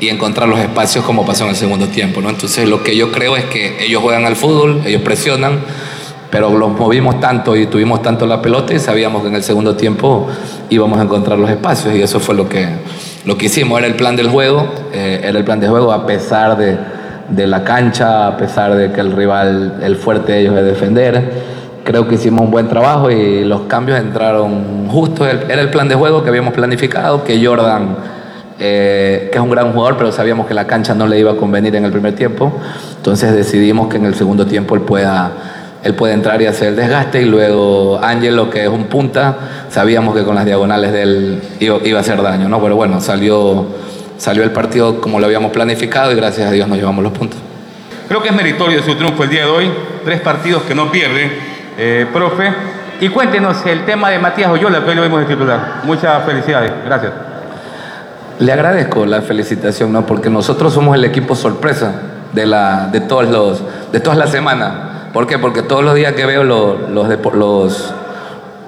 y 0.00 0.08
encontrar 0.08 0.48
los 0.48 0.58
espacios 0.58 1.04
como 1.04 1.24
pasó 1.24 1.44
en 1.44 1.50
el 1.50 1.56
segundo 1.56 1.86
tiempo. 1.86 2.20
¿no? 2.20 2.30
Entonces 2.30 2.68
lo 2.68 2.82
que 2.82 2.96
yo 2.96 3.12
creo 3.12 3.36
es 3.36 3.44
que 3.44 3.84
ellos 3.84 4.02
juegan 4.02 4.24
al 4.24 4.36
fútbol, 4.36 4.82
ellos 4.84 5.02
presionan, 5.02 5.60
pero 6.30 6.56
los 6.58 6.72
movimos 6.72 7.20
tanto 7.20 7.54
y 7.54 7.66
tuvimos 7.66 8.02
tanto 8.02 8.26
la 8.26 8.42
pelota 8.42 8.74
y 8.74 8.80
sabíamos 8.80 9.22
que 9.22 9.28
en 9.28 9.36
el 9.36 9.44
segundo 9.44 9.76
tiempo 9.76 10.26
íbamos 10.70 10.98
a 10.98 11.02
encontrar 11.02 11.38
los 11.38 11.48
espacios 11.50 11.94
y 11.94 12.02
eso 12.02 12.18
fue 12.18 12.34
lo 12.34 12.48
que, 12.48 12.66
lo 13.24 13.38
que 13.38 13.46
hicimos, 13.46 13.78
era 13.78 13.86
el 13.86 13.94
plan 13.94 14.16
del 14.16 14.28
juego, 14.28 14.68
eh, 14.92 15.20
era 15.24 15.38
el 15.38 15.44
plan 15.44 15.60
de 15.60 15.68
juego 15.68 15.92
a 15.92 16.06
pesar 16.06 16.56
de, 16.56 16.76
de, 17.28 17.46
la 17.46 17.64
cancha, 17.64 18.28
a 18.28 18.36
pesar 18.36 18.74
de 18.74 18.92
que 18.92 19.00
el 19.00 19.12
rival, 19.12 19.80
el 19.82 19.96
fuerte 19.96 20.32
de 20.32 20.40
ellos 20.40 20.56
es 20.56 20.64
defender. 20.64 21.54
Creo 21.84 22.08
que 22.08 22.14
hicimos 22.14 22.42
un 22.42 22.50
buen 22.50 22.68
trabajo 22.68 23.10
y 23.10 23.44
los 23.44 23.62
cambios 23.62 23.98
entraron 23.98 24.88
justo, 24.88 25.26
era 25.26 25.60
el 25.60 25.70
plan 25.70 25.88
de 25.88 25.94
juego 25.94 26.22
que 26.22 26.28
habíamos 26.28 26.54
planificado, 26.54 27.24
que 27.24 27.44
Jordan 27.44 27.96
eh, 28.58 29.30
que 29.32 29.38
es 29.38 29.42
un 29.42 29.50
gran 29.50 29.72
jugador, 29.72 29.96
pero 29.96 30.12
sabíamos 30.12 30.46
que 30.46 30.54
la 30.54 30.66
cancha 30.66 30.94
no 30.94 31.08
le 31.08 31.18
iba 31.18 31.32
a 31.32 31.36
convenir 31.36 31.74
en 31.74 31.84
el 31.84 31.90
primer 31.90 32.14
tiempo. 32.14 32.52
Entonces 32.96 33.34
decidimos 33.34 33.88
que 33.88 33.96
en 33.96 34.06
el 34.06 34.14
segundo 34.14 34.46
tiempo 34.46 34.76
él 34.76 34.82
pueda, 34.82 35.32
él 35.84 35.94
puede 35.94 36.14
entrar 36.14 36.40
y 36.40 36.46
hacer 36.46 36.68
el 36.68 36.76
desgaste. 36.76 37.22
Y 37.22 37.26
luego 37.26 38.00
Ángelo, 38.02 38.50
que 38.50 38.64
es 38.64 38.68
un 38.68 38.84
punta, 38.84 39.36
sabíamos 39.68 40.16
que 40.16 40.24
con 40.24 40.34
las 40.34 40.46
diagonales 40.46 40.92
de 40.92 41.02
él 41.02 41.42
iba, 41.60 41.98
a 41.98 42.00
hacer 42.00 42.20
daño, 42.22 42.48
¿no? 42.48 42.60
Pero 42.60 42.74
bueno, 42.74 43.00
salió, 43.00 43.66
salió 44.16 44.42
el 44.42 44.50
partido 44.50 45.00
como 45.00 45.20
lo 45.20 45.26
habíamos 45.26 45.52
planificado 45.52 46.10
y 46.10 46.16
gracias 46.16 46.48
a 46.48 46.50
Dios 46.50 46.66
nos 46.66 46.78
llevamos 46.78 47.04
los 47.04 47.12
puntos. 47.12 47.38
Creo 48.08 48.22
que 48.22 48.30
es 48.30 48.34
meritorio 48.34 48.82
su 48.82 48.96
triunfo 48.96 49.24
el 49.24 49.30
día 49.30 49.42
de 49.42 49.50
hoy, 49.50 49.70
tres 50.04 50.20
partidos 50.20 50.62
que 50.62 50.74
no 50.74 50.90
pierde, 50.90 51.30
eh, 51.78 52.06
profe. 52.12 52.52
Y 53.00 53.08
cuéntenos 53.08 53.64
el 53.66 53.84
tema 53.84 54.08
de 54.08 54.18
Matías 54.18 54.50
Oyola, 54.50 54.84
que 54.84 54.94
lo 54.94 55.02
vimos 55.02 55.20
de 55.20 55.26
titular. 55.26 55.80
Muchas 55.84 56.24
felicidades, 56.24 56.72
gracias. 56.86 57.12
Le 58.38 58.52
agradezco 58.52 59.04
la 59.04 59.20
felicitación, 59.20 59.92
¿no? 59.92 60.06
Porque 60.06 60.30
nosotros 60.30 60.72
somos 60.72 60.96
el 60.96 61.04
equipo 61.04 61.34
sorpresa 61.34 61.92
de, 62.32 62.46
la, 62.46 62.88
de, 62.90 63.00
todos 63.00 63.28
los, 63.28 63.62
de 63.92 64.00
todas 64.00 64.18
las 64.18 64.30
semanas. 64.30 64.93
¿Por 65.14 65.28
qué? 65.28 65.38
Porque 65.38 65.62
todos 65.62 65.84
los 65.84 65.94
días 65.94 66.14
que 66.14 66.26
veo 66.26 66.42
los, 66.42 66.90
los, 66.90 67.08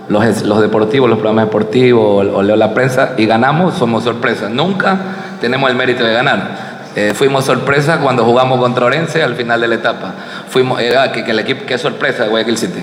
los, 0.08 0.60
deportivos, 0.60 1.10
los 1.10 1.18
programas 1.18 1.46
deportivos, 1.46 2.28
o 2.32 2.42
leo 2.44 2.54
la 2.54 2.72
prensa 2.72 3.14
y 3.18 3.26
ganamos, 3.26 3.74
somos 3.74 4.04
sorpresa. 4.04 4.48
Nunca 4.48 4.96
tenemos 5.40 5.68
el 5.68 5.76
mérito 5.76 6.04
de 6.04 6.12
ganar. 6.12 6.76
Eh, 6.94 7.14
fuimos 7.16 7.44
sorpresa 7.44 7.98
cuando 7.98 8.24
jugamos 8.24 8.60
contra 8.60 8.86
Orense 8.86 9.24
al 9.24 9.34
final 9.34 9.60
de 9.60 9.66
la 9.66 9.74
etapa. 9.74 10.14
Fuimos, 10.48 10.80
eh, 10.80 10.94
que, 11.12 11.24
que, 11.24 11.32
el 11.32 11.40
equipo, 11.40 11.64
qué 11.66 11.78
sorpresa 11.78 12.28
Guayaquil 12.28 12.56
City. 12.56 12.80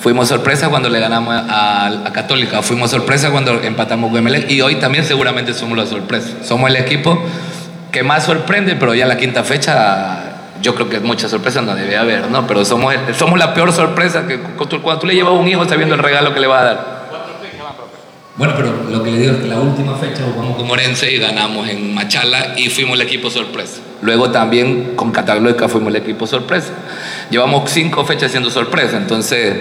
Fuimos 0.00 0.28
sorpresa 0.28 0.70
cuando 0.70 0.88
le 0.88 0.98
ganamos 0.98 1.34
a, 1.34 1.88
a 1.88 2.12
Católica, 2.14 2.62
fuimos 2.62 2.90
sorpresa 2.90 3.30
cuando 3.30 3.60
empatamos 3.62 4.08
con 4.10 4.18
Emelec 4.18 4.50
y 4.50 4.62
hoy 4.62 4.76
también 4.76 5.04
seguramente 5.04 5.52
somos 5.52 5.76
la 5.76 5.84
sorpresa. 5.84 6.28
Somos 6.42 6.70
el 6.70 6.76
equipo 6.76 7.22
que 7.90 8.02
más 8.02 8.24
sorprende, 8.24 8.74
pero 8.74 8.94
ya 8.94 9.06
la 9.06 9.18
quinta 9.18 9.44
fecha 9.44 10.31
yo 10.62 10.74
creo 10.74 10.88
que 10.88 11.00
mucha 11.00 11.28
sorpresa 11.28 11.60
no 11.60 11.74
debe 11.74 11.96
haber, 11.96 12.30
¿no? 12.30 12.46
Pero 12.46 12.64
somos, 12.64 12.94
somos 13.18 13.38
la 13.38 13.52
peor 13.52 13.72
sorpresa 13.72 14.26
que 14.26 14.38
cuando 14.40 14.98
tú 14.98 15.06
le 15.06 15.14
llevas 15.14 15.32
a 15.32 15.36
un 15.36 15.48
hijo 15.48 15.64
sabiendo 15.68 15.94
el 15.94 16.00
regalo 16.00 16.32
que 16.32 16.40
le 16.40 16.46
va 16.46 16.60
a 16.60 16.64
dar. 16.64 17.02
Bueno, 18.34 18.54
pero 18.56 18.72
lo 18.90 19.02
que 19.02 19.10
le 19.10 19.18
digo 19.18 19.32
es 19.32 19.38
que 19.40 19.48
la 19.48 19.60
última 19.60 19.94
fecha 19.96 20.22
jugamos 20.24 20.56
con 20.56 20.66
Morense 20.66 21.12
y 21.12 21.18
ganamos 21.18 21.68
en 21.68 21.94
Machala 21.94 22.54
y 22.56 22.70
fuimos 22.70 22.94
el 22.94 23.02
equipo 23.02 23.28
sorpresa. 23.28 23.82
Luego 24.00 24.30
también 24.30 24.96
con 24.96 25.12
Cataluña 25.12 25.68
fuimos 25.68 25.94
el 25.94 25.96
equipo 25.96 26.26
sorpresa. 26.26 26.72
Llevamos 27.30 27.70
cinco 27.70 28.06
fechas 28.06 28.30
siendo 28.30 28.50
sorpresa, 28.50 28.96
entonces 28.96 29.56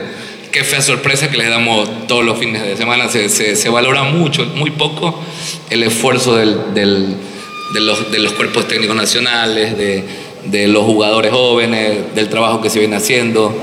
qué 0.51 0.63
fea 0.63 0.81
sorpresa 0.81 1.29
que 1.29 1.37
les 1.37 1.49
damos 1.49 2.07
todos 2.07 2.23
los 2.23 2.39
fines 2.39 2.63
de 2.63 2.77
semana. 2.77 3.09
Se, 3.09 3.27
se, 3.27 3.57
se 3.57 3.69
valora 3.69 4.03
mucho, 4.03 4.45
muy 4.55 4.71
poco, 4.71 5.21
el 5.69 5.83
esfuerzo 5.83 6.37
del, 6.37 6.73
del, 6.73 7.17
de, 7.73 7.81
los, 7.81 8.11
de, 8.11 8.19
los, 8.19 8.33
cuerpos 8.33 8.67
técnicos 8.67 8.95
nacionales, 8.95 9.77
de, 9.77 10.05
de, 10.45 10.67
los 10.67 10.83
jugadores 10.83 11.31
jóvenes, 11.31 12.13
del 12.15 12.29
trabajo 12.29 12.61
que 12.61 12.69
se 12.69 12.79
viene 12.79 12.95
haciendo. 12.95 13.53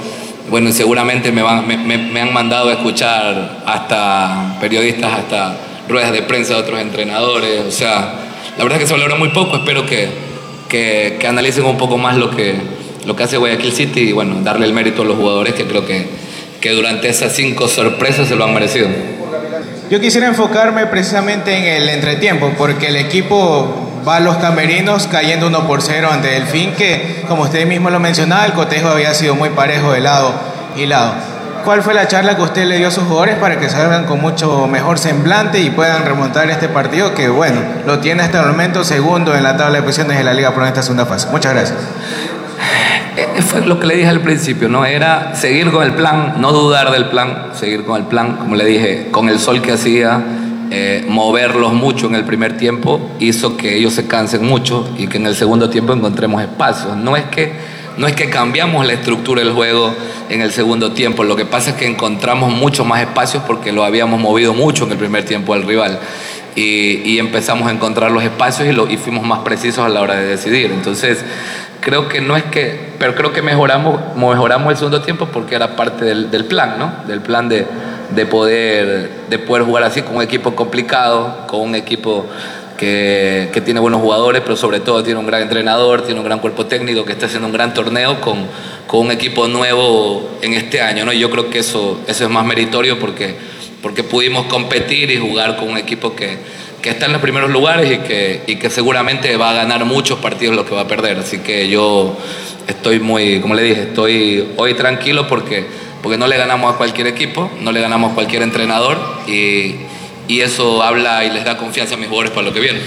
Bueno, 0.51 0.73
seguramente 0.73 1.31
me, 1.31 1.43
van, 1.43 1.67
me, 1.67 1.77
me, 1.77 2.21
han 2.21 2.33
mandado 2.33 2.71
a 2.71 2.73
escuchar 2.73 3.63
hasta 3.67 4.57
periodistas, 4.61 5.13
hasta 5.13 5.57
ruedas 5.89 6.13
de 6.13 6.23
prensa 6.23 6.55
de 6.55 6.61
otros 6.61 6.81
entrenadores. 6.81 7.65
O 7.67 7.71
sea, 7.71 8.15
la 8.57 8.65
verdad 8.65 8.79
es 8.79 8.85
que 8.85 8.87
se 8.89 8.95
valora 8.95 9.17
muy 9.17 9.29
poco. 9.29 9.57
Espero 9.57 9.85
que, 9.85 10.09
que, 10.69 11.17
que 11.21 11.27
analicen 11.27 11.65
un 11.65 11.77
poco 11.77 11.99
más 11.99 12.17
lo 12.17 12.31
que, 12.31 12.55
lo 13.05 13.15
que 13.15 13.23
hace 13.25 13.37
Guayaquil 13.37 13.73
City 13.73 14.01
y 14.01 14.13
bueno, 14.13 14.41
darle 14.43 14.67
el 14.67 14.73
mérito 14.73 15.03
a 15.03 15.05
los 15.05 15.17
jugadores 15.17 15.55
que 15.55 15.65
creo 15.65 15.85
que, 15.85 16.07
que 16.61 16.71
durante 16.71 17.09
esas 17.09 17.35
cinco 17.35 17.69
sorpresas 17.69 18.29
se 18.29 18.37
lo 18.37 18.45
han 18.45 18.55
merecido. 18.55 18.89
Yo 19.91 20.01
quisiera 20.01 20.27
enfocarme 20.27 20.87
precisamente 20.87 21.57
en 21.57 21.65
el 21.65 21.89
entretiempo, 21.89 22.53
porque 22.59 22.89
el 22.89 22.97
equipo 22.97 23.88
va 24.07 24.17
a 24.17 24.21
los 24.21 24.37
camerinos 24.37 25.07
cayendo 25.07 25.47
1 25.47 25.67
por 25.67 25.83
0 25.83 26.09
ante 26.13 26.29
Delfín, 26.29 26.75
que 26.75 27.25
como 27.29 27.43
usted 27.45 27.67
mismo 27.67 27.91
lo 27.91 28.01
mencionaba, 28.01 28.47
el 28.47 28.53
cotejo 28.53 28.89
había 28.89 29.15
sido 29.15 29.35
muy 29.35 29.51
parejo 29.51 29.93
de 29.93 30.01
lado 30.01 30.33
y 30.77 30.87
lado. 30.87 31.15
¿Cuál 31.65 31.83
fue 31.83 31.93
la 31.93 32.09
charla 32.09 32.37
que 32.37 32.43
usted 32.43 32.65
le 32.65 32.79
dio 32.79 32.89
a 32.89 32.91
sus 32.91 33.05
jugadores 33.05 33.37
para 33.37 33.59
que 33.59 33.69
salgan 33.69 34.05
con 34.05 34.21
mucho 34.21 34.67
mejor 34.69 34.99
semblante 34.99 35.61
y 35.61 35.71
puedan 35.71 36.05
remontar 36.05 36.49
este 36.51 36.69
partido 36.69 37.15
que, 37.15 37.29
bueno, 37.29 37.61
lo 37.87 37.99
tiene 37.99 38.23
hasta 38.23 38.41
el 38.41 38.47
momento 38.47 38.85
segundo 38.85 39.35
en 39.35 39.43
la 39.43 39.57
tabla 39.57 39.79
de 39.79 39.83
posiciones 39.83 40.17
de 40.17 40.25
la 40.25 40.33
Liga 40.33 40.55
Pro 40.55 40.63
en 40.63 40.69
esta 40.69 40.83
segunda 40.83 41.05
fase? 41.05 41.29
Muchas 41.31 41.53
gracias. 41.53 41.79
Eh, 43.17 43.43
fue 43.43 43.63
lo 43.63 43.81
que 43.81 43.87
le 43.87 43.97
dije 43.97 44.09
al 44.09 44.21
principio, 44.21 44.69
¿no? 44.69 44.87
Era 44.87 45.35
seguir 45.35 45.71
con 45.73 45.83
el 45.83 45.93
plan, 45.93 46.35
no 46.39 46.53
dudar 46.53 46.91
del 46.93 47.07
plan, 47.07 47.49
seguir 47.53 47.85
con 47.85 48.01
el 48.01 48.07
plan, 48.07 48.37
como 48.37 48.55
le 48.55 48.65
dije, 48.65 49.09
con 49.11 49.29
el 49.29 49.41
sol 49.41 49.61
que 49.61 49.73
hacía, 49.73 50.23
eh, 50.71 51.05
moverlos 51.09 51.73
mucho 51.73 52.07
en 52.07 52.15
el 52.15 52.25
primer 52.25 52.59
tiempo 52.59 53.01
hizo 53.21 53.57
que 53.57 53.77
ellos 53.77 53.95
se 53.95 54.07
cansen 54.07 54.45
mucho 54.45 54.89
y 54.99 55.07
que 55.07 55.17
en 55.17 55.27
el 55.27 55.35
segundo 55.35 55.71
tiempo 55.71 55.93
encontremos 55.93 56.43
espacios. 56.43 56.97
No 56.97 57.17
es 57.17 57.25
que, 57.25 57.53
no 57.97 58.07
es 58.07 58.15
que 58.15 58.29
cambiamos 58.29 58.87
la 58.87 58.93
estructura 58.93 59.43
del 59.43 59.53
juego 59.53 59.95
en 60.29 60.43
el 60.43 60.53
segundo 60.53 60.93
tiempo, 60.93 61.25
lo 61.25 61.37
que 61.37 61.47
pasa 61.47 61.71
es 61.71 61.77
que 61.77 61.87
encontramos 61.87 62.53
mucho 62.53 62.85
más 62.85 63.01
espacios 63.01 63.43
porque 63.47 63.73
lo 63.73 63.83
habíamos 63.83 64.21
movido 64.21 64.53
mucho 64.53 64.85
en 64.85 64.93
el 64.93 64.99
primer 64.99 65.25
tiempo 65.25 65.55
al 65.55 65.63
rival. 65.63 66.01
Y, 66.55 67.03
y 67.05 67.19
empezamos 67.19 67.69
a 67.69 67.73
encontrar 67.73 68.11
los 68.11 68.23
espacios 68.25 68.69
y, 68.69 68.73
lo, 68.73 68.91
y 68.91 68.97
fuimos 68.97 69.25
más 69.25 69.41
precisos 69.41 69.85
a 69.85 69.89
la 69.89 70.01
hora 70.01 70.17
de 70.17 70.27
decidir. 70.27 70.73
Entonces, 70.73 71.25
creo 71.81 72.09
que 72.09 72.21
no 72.21 72.37
es 72.37 72.43
que, 72.45 72.91
pero 72.99 73.15
creo 73.15 73.33
que 73.33 73.43
mejoramos, 73.43 74.01
mejoramos 74.17 74.73
el 74.73 74.77
segundo 74.77 75.01
tiempo 75.01 75.29
porque 75.33 75.55
era 75.55 75.77
parte 75.77 76.05
del, 76.05 76.31
del 76.31 76.45
plan, 76.47 76.75
¿no? 76.79 76.93
Del 77.07 77.21
plan 77.21 77.49
de, 77.49 77.67
de, 78.11 78.27
poder, 78.27 79.11
de 79.29 79.39
poder 79.39 79.65
jugar 79.65 79.85
así 79.85 80.03
con 80.03 80.17
un 80.17 80.23
equipo 80.23 80.55
complicado, 80.55 81.47
con 81.47 81.61
un 81.61 81.75
equipo 81.75 82.27
que, 82.77 83.51
que, 83.53 83.61
tiene 83.61 83.81
buenos 83.81 84.01
jugadores, 84.01 84.43
pero 84.43 84.57
sobre 84.57 84.81
todo 84.81 85.03
tiene 85.03 85.19
un 85.19 85.27
gran 85.27 85.43
entrenador, 85.43 86.03
tiene 86.03 86.21
un 86.21 86.27
gran 86.27 86.39
cuerpo 86.39 86.67
técnico 86.67 87.05
que 87.05 87.13
está 87.13 87.27
haciendo 87.27 87.47
un 87.47 87.53
gran 87.53 87.75
torneo 87.75 88.21
con, 88.21 88.47
con 88.87 89.01
un 89.01 89.11
equipo 89.11 89.49
nuevo 89.49 90.39
en 90.43 90.55
este 90.55 90.81
año, 90.81 91.05
¿no? 91.05 91.13
Y 91.13 91.19
yo 91.19 91.31
creo 91.31 91.51
que 91.51 91.59
eso, 91.59 92.01
eso 92.07 92.25
es 92.25 92.31
más 92.31 92.45
meritorio 92.45 92.99
porque, 92.99 93.35
porque 93.83 94.05
pudimos 94.05 94.47
competir 94.47 95.11
y 95.11 95.19
jugar 95.19 95.57
con 95.57 95.69
un 95.69 95.79
equipo 95.79 96.15
que, 96.15 96.39
que 96.81 96.91
está 96.91 97.07
en 97.07 97.13
los 97.13 97.21
primeros 97.21 97.51
lugares 97.51 97.91
y 97.93 97.99
que, 97.99 98.43
y 98.47 98.57
que 98.57 98.71
seguramente 98.71 99.37
va 99.37 99.51
a 99.51 99.55
ganar 99.55 99.85
muchos 99.85 100.19
partidos 100.21 100.55
lo 100.55 100.65
que 100.65 100.75
va 100.75 100.83
a 100.83 100.89
perder. 100.89 101.19
Así 101.19 101.39
que 101.39 101.69
yo 101.69 102.17
estoy 102.67 103.01
muy, 103.01 103.41
como 103.41 103.55
le 103.55 103.63
dije, 103.63 103.83
estoy 103.83 104.49
hoy 104.57 104.75
tranquilo 104.75 105.27
porque, 105.27 105.67
porque 106.03 106.19
no 106.19 106.27
le 106.27 106.37
ganamos 106.37 106.75
a 106.75 106.77
cualquier 106.77 107.07
equipo, 107.07 107.51
no 107.61 107.73
le 107.73 107.81
ganamos 107.81 108.13
a 108.13 108.15
cualquier 108.15 108.43
entrenador 108.43 108.99
y, 109.27 109.77
y 110.27 110.41
eso 110.41 110.83
habla 110.83 111.25
y 111.25 111.31
les 111.31 111.45
da 111.45 111.57
confianza 111.57 111.95
a 111.95 111.99
mis 111.99 112.09
jugadores 112.09 112.33
para 112.33 112.47
lo 112.47 112.53
que 112.53 112.61
viene. 112.61 112.81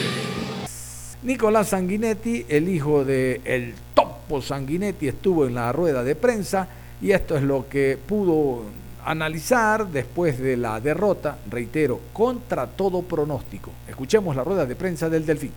Nicolás 1.23 1.69
Sanguinetti, 1.69 2.45
el 2.49 2.67
hijo 2.67 3.05
de 3.05 3.41
el 3.45 3.75
topo 3.93 4.41
Sanguinetti, 4.41 5.07
estuvo 5.07 5.45
en 5.45 5.53
la 5.53 5.71
rueda 5.71 6.03
de 6.03 6.15
prensa 6.15 6.67
y 7.01 7.11
esto 7.11 7.37
es 7.37 7.43
lo 7.43 7.67
que 7.69 7.97
pudo 8.03 8.63
analizar 9.05 9.87
después 9.87 10.39
de 10.39 10.57
la 10.57 10.79
derrota, 10.79 11.37
reitero, 11.49 11.99
contra 12.13 12.67
todo 12.67 13.01
pronóstico. 13.01 13.71
Escuchemos 13.87 14.35
la 14.35 14.43
rueda 14.43 14.65
de 14.65 14.75
prensa 14.75 15.09
del 15.09 15.25
Delfín. 15.25 15.51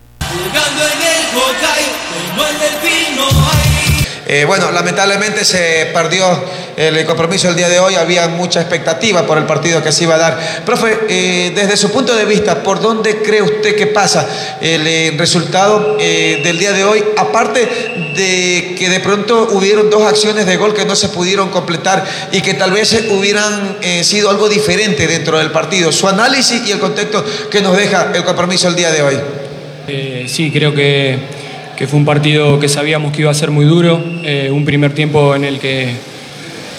Eh, 4.26 4.44
bueno, 4.46 4.70
lamentablemente 4.70 5.44
se 5.44 5.90
perdió 5.92 6.24
el 6.76 7.04
compromiso 7.06 7.48
el 7.48 7.56
día 7.56 7.68
de 7.68 7.78
hoy, 7.78 7.94
había 7.94 8.28
mucha 8.28 8.60
expectativa 8.60 9.26
por 9.26 9.38
el 9.38 9.44
partido 9.44 9.82
que 9.82 9.92
se 9.92 10.04
iba 10.04 10.14
a 10.16 10.18
dar. 10.18 10.62
Profe, 10.64 10.98
eh, 11.08 11.52
desde 11.54 11.76
su 11.76 11.90
punto 11.90 12.14
de 12.14 12.24
vista, 12.24 12.62
¿por 12.62 12.80
dónde 12.80 13.22
cree 13.22 13.42
usted 13.42 13.76
que 13.76 13.86
pasa 13.86 14.28
el 14.60 14.86
eh, 14.86 15.14
resultado 15.16 15.96
eh, 16.00 16.40
del 16.42 16.58
día 16.58 16.72
de 16.72 16.84
hoy? 16.84 17.02
Aparte 17.16 17.60
de 18.16 18.74
que 18.78 18.88
de 18.88 19.00
pronto 19.00 19.48
hubieron 19.52 19.90
dos 19.90 20.02
acciones 20.02 20.46
de 20.46 20.56
gol 20.56 20.74
que 20.74 20.84
no 20.84 20.96
se 20.96 21.08
pudieron 21.08 21.50
completar 21.50 22.04
y 22.32 22.40
que 22.40 22.54
tal 22.54 22.72
vez 22.72 22.96
hubieran 23.10 23.76
sido 24.02 24.30
algo 24.30 24.48
diferente 24.48 25.06
dentro 25.06 25.38
del 25.38 25.50
partido. 25.50 25.92
Su 25.92 26.08
análisis 26.08 26.62
y 26.66 26.72
el 26.72 26.78
contexto 26.78 27.24
que 27.50 27.60
nos 27.60 27.76
deja 27.76 28.12
el 28.14 28.24
compromiso 28.24 28.68
el 28.68 28.76
día 28.76 28.90
de 28.90 29.02
hoy. 29.02 29.16
sí, 30.28 30.50
creo 30.52 30.74
que 30.74 31.18
fue 31.88 31.98
un 31.98 32.04
partido 32.04 32.58
que 32.60 32.68
sabíamos 32.68 33.12
que 33.12 33.22
iba 33.22 33.30
a 33.30 33.34
ser 33.34 33.50
muy 33.50 33.64
duro, 33.64 33.96
un 33.96 34.64
primer 34.64 34.94
tiempo 34.94 35.34
en 35.34 35.44
el 35.44 35.58
que 35.58 36.13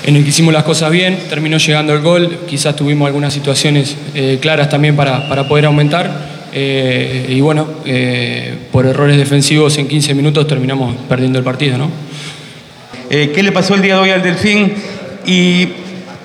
en 0.05 0.15
el 0.15 0.23
que 0.23 0.29
hicimos 0.29 0.53
las 0.53 0.63
cosas 0.63 0.91
bien, 0.91 1.17
terminó 1.29 1.57
llegando 1.57 1.93
el 1.93 2.01
gol, 2.01 2.39
quizás 2.47 2.75
tuvimos 2.75 3.07
algunas 3.07 3.33
situaciones 3.33 3.95
eh, 4.13 4.37
claras 4.41 4.69
también 4.69 4.95
para, 4.95 5.27
para 5.27 5.47
poder 5.47 5.65
aumentar 5.65 6.35
eh, 6.53 7.25
y 7.27 7.41
bueno, 7.41 7.67
por 8.71 8.85
errores 8.85 9.17
defensivos 9.17 9.77
en 9.77 9.87
15 9.87 10.13
minutos 10.13 10.47
terminamos 10.47 10.95
perdiendo 11.09 11.37
el 11.37 11.43
partido. 11.43 11.77
¿no? 11.77 11.89
¿Qué 13.09 13.41
le 13.43 13.51
pasó 13.51 13.75
el 13.75 13.81
día 13.81 13.95
de 13.95 13.99
hoy 13.99 14.09
al 14.11 14.23
Delfín? 14.23 14.73
Y 15.25 15.69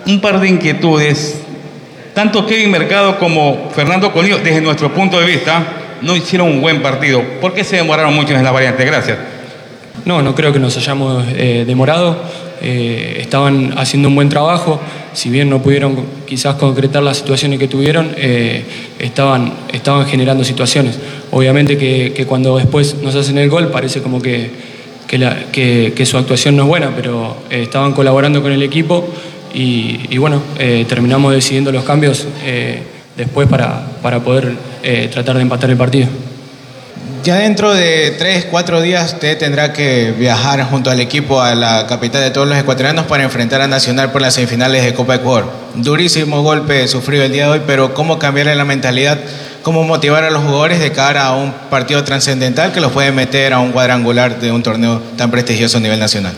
un 0.06 0.20
par 0.20 0.40
de 0.40 0.48
inquietudes. 0.48 1.40
Tanto 2.14 2.46
Kevin 2.46 2.70
Mercado 2.70 3.18
como 3.18 3.70
Fernando 3.74 4.12
Colillo, 4.12 4.38
desde 4.38 4.60
nuestro 4.60 4.92
punto 4.92 5.18
de 5.18 5.26
vista, 5.26 5.64
no 6.02 6.16
hicieron 6.16 6.48
un 6.48 6.60
buen 6.60 6.82
partido. 6.82 7.22
¿Por 7.40 7.54
qué 7.54 7.64
se 7.64 7.76
demoraron 7.76 8.14
mucho 8.14 8.34
en 8.34 8.44
la 8.44 8.50
variante? 8.50 8.84
Gracias. 8.84 9.18
No, 10.04 10.22
no 10.22 10.34
creo 10.34 10.52
que 10.52 10.58
nos 10.58 10.76
hayamos 10.76 11.24
eh, 11.36 11.64
demorado. 11.66 12.16
Eh, 12.62 13.18
estaban 13.20 13.74
haciendo 13.78 14.08
un 14.08 14.14
buen 14.14 14.28
trabajo. 14.28 14.80
Si 15.12 15.30
bien 15.30 15.50
no 15.50 15.62
pudieron 15.62 15.96
quizás 16.26 16.56
concretar 16.56 17.02
las 17.02 17.18
situaciones 17.18 17.58
que 17.58 17.68
tuvieron, 17.68 18.12
eh, 18.16 18.64
estaban, 18.98 19.52
estaban 19.72 20.06
generando 20.06 20.44
situaciones. 20.44 20.98
Obviamente 21.30 21.76
que, 21.76 22.12
que 22.14 22.26
cuando 22.26 22.56
después 22.56 22.96
nos 23.02 23.14
hacen 23.14 23.38
el 23.38 23.50
gol 23.50 23.68
parece 23.68 24.02
como 24.02 24.22
que, 24.22 24.50
que, 25.06 26.06
su 26.06 26.16
actuación 26.16 26.56
no 26.56 26.62
es 26.62 26.68
buena, 26.68 26.92
pero 26.94 27.36
estaban 27.50 27.92
colaborando 27.92 28.42
con 28.42 28.52
el 28.52 28.62
equipo 28.62 29.08
y, 29.52 30.00
y 30.08 30.18
bueno, 30.18 30.40
terminamos 30.88 31.34
decidiendo 31.34 31.72
los 31.72 31.84
cambios 31.84 32.26
después 33.16 33.48
para, 33.48 33.86
para 34.02 34.20
poder 34.20 34.54
tratar 35.10 35.36
de 35.36 35.42
empatar 35.42 35.70
el 35.70 35.76
partido. 35.76 36.08
Ya 37.22 37.36
dentro 37.36 37.74
de 37.74 38.12
tres, 38.18 38.46
cuatro 38.50 38.80
días 38.80 39.12
usted 39.12 39.36
tendrá 39.36 39.74
que 39.74 40.14
viajar 40.18 40.62
junto 40.70 40.90
al 40.90 41.00
equipo 41.00 41.42
a 41.42 41.54
la 41.54 41.86
capital 41.86 42.22
de 42.22 42.30
todos 42.30 42.48
los 42.48 42.56
ecuatorianos 42.56 43.04
para 43.04 43.24
enfrentar 43.24 43.60
a 43.60 43.66
Nacional 43.68 44.10
por 44.10 44.22
las 44.22 44.34
semifinales 44.34 44.84
de 44.84 44.94
Copa 44.94 45.16
Ecuador. 45.16 45.50
Durísimo 45.74 46.42
golpe 46.42 46.88
sufrido 46.88 47.24
el 47.24 47.32
día 47.32 47.44
de 47.46 47.50
hoy, 47.52 47.60
pero 47.66 47.92
¿cómo 47.92 48.18
cambiar 48.18 48.46
la 48.56 48.64
mentalidad? 48.64 49.18
¿Cómo 49.62 49.82
motivar 49.82 50.24
a 50.24 50.30
los 50.30 50.42
jugadores 50.42 50.80
de 50.80 50.92
cara 50.92 51.26
a 51.26 51.36
un 51.36 51.52
partido 51.68 52.02
trascendental 52.04 52.72
que 52.72 52.80
los 52.80 52.90
puede 52.92 53.12
meter 53.12 53.52
a 53.52 53.58
un 53.58 53.72
cuadrangular 53.72 54.40
de 54.40 54.50
un 54.50 54.62
torneo 54.62 55.02
tan 55.18 55.30
prestigioso 55.30 55.76
a 55.76 55.80
nivel 55.80 56.00
nacional? 56.00 56.32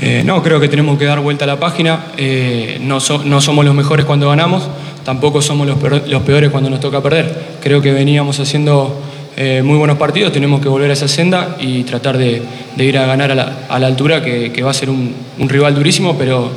Eh, 0.00 0.22
no, 0.24 0.40
creo 0.44 0.60
que 0.60 0.68
tenemos 0.68 0.96
que 1.00 1.06
dar 1.06 1.18
vuelta 1.18 1.44
a 1.46 1.48
la 1.48 1.58
página. 1.58 2.04
Eh, 2.16 2.78
no, 2.80 3.00
so- 3.00 3.24
no 3.24 3.40
somos 3.40 3.64
los 3.64 3.74
mejores 3.74 4.06
cuando 4.06 4.28
ganamos, 4.28 4.68
tampoco 5.04 5.42
somos 5.42 5.66
los 5.66 6.22
peores 6.22 6.50
cuando 6.50 6.70
nos 6.70 6.78
toca 6.78 7.02
perder. 7.02 7.56
Creo 7.60 7.82
que 7.82 7.90
veníamos 7.92 8.38
haciendo 8.38 9.02
eh, 9.40 9.62
muy 9.62 9.78
buenos 9.78 9.98
partidos, 9.98 10.32
tenemos 10.32 10.60
que 10.60 10.68
volver 10.68 10.90
a 10.90 10.94
esa 10.94 11.06
senda 11.06 11.56
y 11.60 11.84
tratar 11.84 12.18
de, 12.18 12.42
ir 12.76 12.98
a 12.98 13.06
ganar 13.06 13.30
a 13.30 13.36
la, 13.36 13.86
altura, 13.86 14.20
que, 14.20 14.62
va 14.64 14.72
a 14.72 14.74
ser 14.74 14.90
un, 14.90 15.14
rival 15.38 15.76
durísimo, 15.76 16.18
pero, 16.18 16.50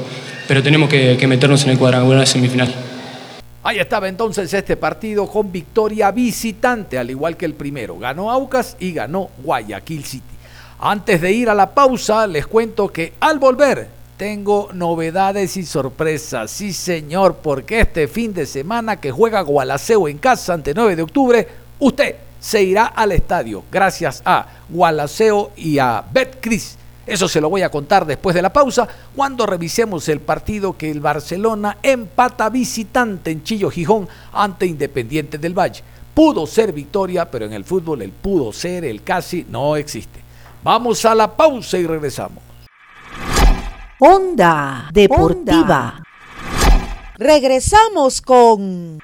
pero 0.48 0.64
tenemos 0.64 0.90
que, 0.90 1.16
que 1.16 1.28
meternos 1.28 1.64
en 1.64 1.70
el 1.70 1.78
cuadrangular 1.78 2.26
semifinal. 2.26 2.74
Ahí 3.62 3.78
estaba 3.78 4.08
entonces 4.08 4.52
este 4.52 4.78
partido 4.78 5.28
con 5.28 5.52
victoria 5.52 6.10
visitante, 6.10 6.98
al 6.98 7.12
igual 7.12 7.38
que 7.38 7.46
el 7.46 7.54
primero. 7.54 8.00
Ganó 8.00 8.32
Aucas 8.32 8.76
y 8.80 8.94
ganó 8.94 9.30
Guayaquil 9.44 10.04
City. 10.04 10.26
Antes 10.80 11.22
de 11.22 11.32
ir 11.32 11.52
a 11.52 11.54
la 11.54 11.76
pausa, 11.76 12.26
les 12.26 12.48
cuento 12.48 12.88
que 12.88 13.14
al 13.20 13.38
volver 13.38 13.88
tengo 14.18 14.70
novedades 14.74 15.56
y 15.56 15.64
sorpresas. 15.64 16.50
Sí, 16.50 16.74
señor, 16.74 17.36
porque 17.44 17.82
este 17.82 18.08
fin 18.08 18.34
de 18.34 18.48
semana 18.48 19.00
que 19.00 19.12
juega 19.12 19.42
Gualaceo 19.42 20.08
en 20.08 20.18
casa 20.18 20.56
ante 20.56 20.74
9 20.74 20.96
de 20.96 21.02
octubre, 21.04 21.48
usted 21.78 22.16
se 22.42 22.64
irá 22.64 22.88
al 22.88 23.12
estadio 23.12 23.64
gracias 23.72 24.22
a 24.26 24.48
Gualaceo 24.68 25.52
y 25.56 25.78
a 25.78 26.04
Betcris. 26.12 26.78
Eso 27.06 27.28
se 27.28 27.40
lo 27.40 27.50
voy 27.50 27.62
a 27.62 27.70
contar 27.70 28.06
después 28.06 28.36
de 28.36 28.42
la 28.42 28.52
pausa, 28.52 28.88
cuando 29.16 29.46
revisemos 29.46 30.10
el 30.10 30.20
partido 30.20 30.78
que 30.78 30.90
el 30.90 31.00
Barcelona 31.00 31.78
empata 31.82 32.50
visitante 32.50 33.32
en 33.32 33.44
Chillo 33.44 33.70
Gijón 33.70 34.08
ante 34.34 34.66
Independiente 34.66 35.38
del 35.38 35.58
Valle. 35.58 35.84
Pudo 36.14 36.46
ser 36.46 36.74
victoria, 36.74 37.30
pero 37.30 37.46
en 37.46 37.54
el 37.54 37.64
fútbol 37.64 38.02
el 38.02 38.12
pudo 38.12 38.52
ser, 38.52 38.86
el 38.86 39.04
casi 39.04 39.46
no 39.50 39.76
existe. 39.76 40.20
Vamos 40.64 41.06
a 41.06 41.16
la 41.16 41.36
pausa 41.36 41.78
y 41.78 41.88
regresamos. 41.88 42.44
Onda 44.00 44.90
Deportiva. 44.92 46.02
Regresamos 47.18 48.22
con 48.22 49.00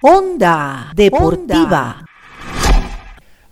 Onda 0.00 0.90
Deportiva. 0.94 2.03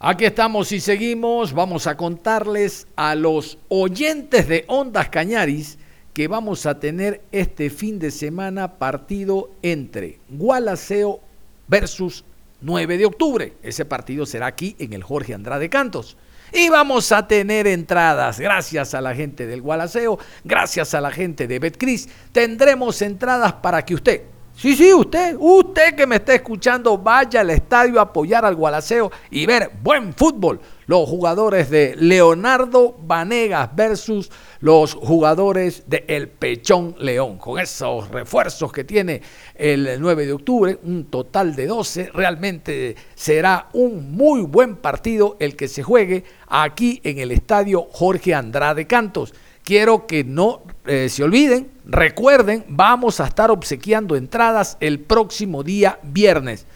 Aquí 0.04 0.24
estamos 0.24 0.72
y 0.72 0.80
seguimos. 0.80 1.52
Vamos 1.52 1.86
a 1.86 1.96
contarles 1.96 2.88
a 2.96 3.14
los 3.14 3.56
oyentes 3.68 4.48
de 4.48 4.64
Ondas 4.66 5.08
Cañaris 5.10 5.78
que 6.12 6.26
vamos 6.26 6.66
a 6.66 6.80
tener 6.80 7.20
este 7.30 7.70
fin 7.70 8.00
de 8.00 8.10
semana 8.10 8.78
partido 8.78 9.52
entre 9.62 10.18
Gualaceo 10.28 11.20
versus 11.68 12.24
9 12.62 12.98
de 12.98 13.06
octubre. 13.06 13.52
Ese 13.62 13.84
partido 13.84 14.26
será 14.26 14.46
aquí 14.46 14.74
en 14.80 14.92
el 14.92 15.04
Jorge 15.04 15.34
Andrade 15.34 15.70
Cantos. 15.70 16.16
Y 16.52 16.68
vamos 16.68 17.12
a 17.12 17.28
tener 17.28 17.68
entradas, 17.68 18.40
gracias 18.40 18.94
a 18.94 19.00
la 19.00 19.14
gente 19.14 19.46
del 19.46 19.62
Gualaceo, 19.62 20.18
gracias 20.42 20.94
a 20.94 21.00
la 21.00 21.12
gente 21.12 21.46
de 21.46 21.60
Betcris. 21.60 22.08
Tendremos 22.32 23.00
entradas 23.02 23.52
para 23.52 23.84
que 23.84 23.94
usted, 23.94 24.22
sí, 24.54 24.76
sí, 24.76 24.92
usted, 24.92 25.36
usted 25.38 25.94
que 25.94 26.06
me 26.06 26.16
está 26.16 26.34
escuchando, 26.34 26.98
vaya 26.98 27.40
al 27.40 27.50
estadio 27.50 27.98
a 27.98 28.02
apoyar 28.02 28.44
al 28.44 28.54
Gualaceo 28.54 29.10
y 29.30 29.46
ver 29.46 29.70
buen 29.82 30.12
fútbol. 30.14 30.60
Los 30.86 31.08
jugadores 31.08 31.70
de 31.70 31.94
Leonardo 31.96 32.96
Vanegas 33.00 33.74
versus 33.74 34.30
los 34.60 34.94
jugadores 34.94 35.84
de 35.86 36.04
El 36.08 36.28
Pechón 36.28 36.94
León. 36.98 37.38
Con 37.38 37.58
esos 37.58 38.08
refuerzos 38.10 38.72
que 38.72 38.84
tiene 38.84 39.22
el 39.54 39.96
9 40.00 40.26
de 40.26 40.32
octubre, 40.32 40.78
un 40.82 41.06
total 41.06 41.54
de 41.54 41.66
12, 41.66 42.10
realmente 42.12 42.96
será 43.14 43.68
un 43.72 44.12
muy 44.12 44.42
buen 44.42 44.76
partido 44.76 45.36
el 45.40 45.56
que 45.56 45.68
se 45.68 45.82
juegue 45.82 46.24
aquí 46.48 47.00
en 47.04 47.18
el 47.18 47.30
estadio 47.30 47.88
Jorge 47.90 48.34
Andrade 48.34 48.86
Cantos. 48.86 49.32
Quiero 49.62 50.06
que 50.06 50.24
no 50.24 50.62
eh, 50.86 51.08
se 51.08 51.22
olviden, 51.22 51.70
recuerden, 51.84 52.64
vamos 52.68 53.20
a 53.20 53.26
estar 53.26 53.50
obsequiando 53.50 54.16
entradas 54.16 54.76
el 54.80 55.00
próximo 55.00 55.62
día 55.62 55.98
viernes. 56.02 56.66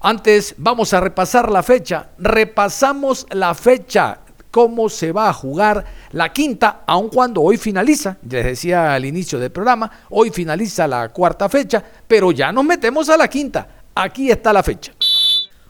Antes 0.00 0.54
vamos 0.58 0.92
a 0.94 1.00
repasar 1.00 1.50
la 1.50 1.62
fecha. 1.62 2.10
Repasamos 2.18 3.26
la 3.30 3.54
fecha, 3.54 4.18
cómo 4.50 4.88
se 4.88 5.12
va 5.12 5.28
a 5.28 5.32
jugar 5.32 5.84
la 6.10 6.32
quinta, 6.32 6.82
aun 6.86 7.08
cuando 7.08 7.40
hoy 7.40 7.56
finaliza, 7.56 8.18
les 8.28 8.44
decía 8.44 8.94
al 8.94 9.04
inicio 9.04 9.38
del 9.38 9.50
programa, 9.50 9.90
hoy 10.10 10.30
finaliza 10.30 10.86
la 10.86 11.08
cuarta 11.08 11.48
fecha, 11.48 11.82
pero 12.06 12.32
ya 12.32 12.52
nos 12.52 12.64
metemos 12.64 13.08
a 13.08 13.16
la 13.16 13.28
quinta. 13.28 13.66
Aquí 13.94 14.30
está 14.30 14.52
la 14.52 14.62
fecha. 14.62 14.92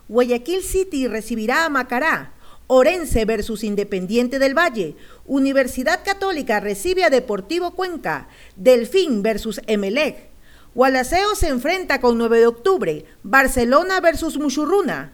Guayaquil 0.08 0.62
City 0.62 1.08
recibirá 1.08 1.64
a 1.64 1.68
Macará. 1.68 2.32
Orense 2.66 3.24
versus 3.24 3.64
Independiente 3.64 4.38
del 4.38 4.56
Valle. 4.56 4.96
Universidad 5.26 6.04
Católica 6.04 6.60
recibe 6.60 7.04
a 7.04 7.10
Deportivo 7.10 7.72
Cuenca. 7.72 8.28
Delfín 8.56 9.22
versus 9.22 9.60
Emelec. 9.66 10.30
Gualaceo 10.74 11.34
se 11.34 11.48
enfrenta 11.48 12.00
con 12.00 12.16
9 12.18 12.38
de 12.38 12.46
octubre. 12.46 13.04
Barcelona 13.22 14.00
versus 14.00 14.38
Muchurruna. 14.38 15.12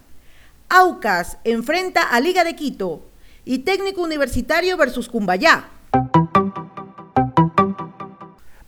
Aucas 0.69 1.39
enfrenta 1.45 2.03
a 2.03 2.21
Liga 2.21 2.45
de 2.45 2.55
Quito. 2.55 3.03
Y 3.45 3.59
Técnico 3.61 4.03
Universitario 4.03 4.77
versus 4.77 5.09
Cumbayá. 5.09 5.71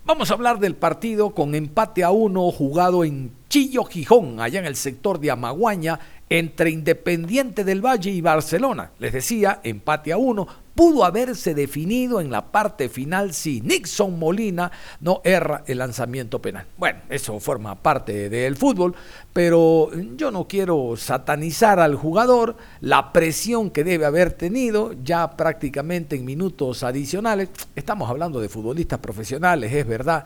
Vamos 0.05 0.31
a 0.31 0.35
hablar 0.35 0.59
del 0.59 0.75
partido 0.75 1.31
con 1.31 1.55
empate 1.55 2.03
a 2.03 2.11
uno 2.11 2.51
jugado 2.51 3.05
en 3.05 3.33
Chillo 3.51 3.83
Gijón, 3.83 4.39
allá 4.39 4.61
en 4.61 4.67
el 4.67 4.77
sector 4.77 5.19
de 5.19 5.33
Amaguaña, 5.33 5.99
entre 6.29 6.71
Independiente 6.71 7.65
del 7.65 7.85
Valle 7.85 8.13
y 8.13 8.21
Barcelona. 8.21 8.93
Les 9.01 9.13
decía, 9.13 9.59
empate 9.65 10.13
a 10.13 10.19
uno. 10.19 10.47
Pudo 10.73 11.05
haberse 11.05 11.53
definido 11.53 12.21
en 12.21 12.31
la 12.31 12.53
parte 12.53 12.89
final 12.89 13.35
si 13.35 13.61
Nixon 13.61 14.21
Molina 14.21 14.71
no 15.01 15.21
erra 15.25 15.65
el 15.67 15.79
lanzamiento 15.79 16.41
penal. 16.41 16.65
Bueno, 16.79 17.01
eso 17.09 17.41
forma 17.41 17.75
parte 17.75 18.31
del 18.31 18.55
fútbol, 18.55 18.95
pero 19.33 19.91
yo 20.17 20.31
no 20.31 20.47
quiero 20.47 20.95
satanizar 20.97 21.81
al 21.81 21.97
jugador, 21.97 22.57
la 22.81 23.13
presión 23.13 23.71
que 23.71 23.83
debe 23.83 24.07
haber 24.07 24.33
tenido 24.33 24.95
ya 25.03 25.37
prácticamente 25.37 26.15
en 26.15 26.25
minutos 26.25 26.85
adicionales. 26.85 27.49
Estamos 27.75 28.09
hablando 28.09 28.41
de 28.41 28.49
futbolistas 28.49 29.01
profesionales, 29.01 29.73
es 29.73 29.87
verdad 29.89 30.25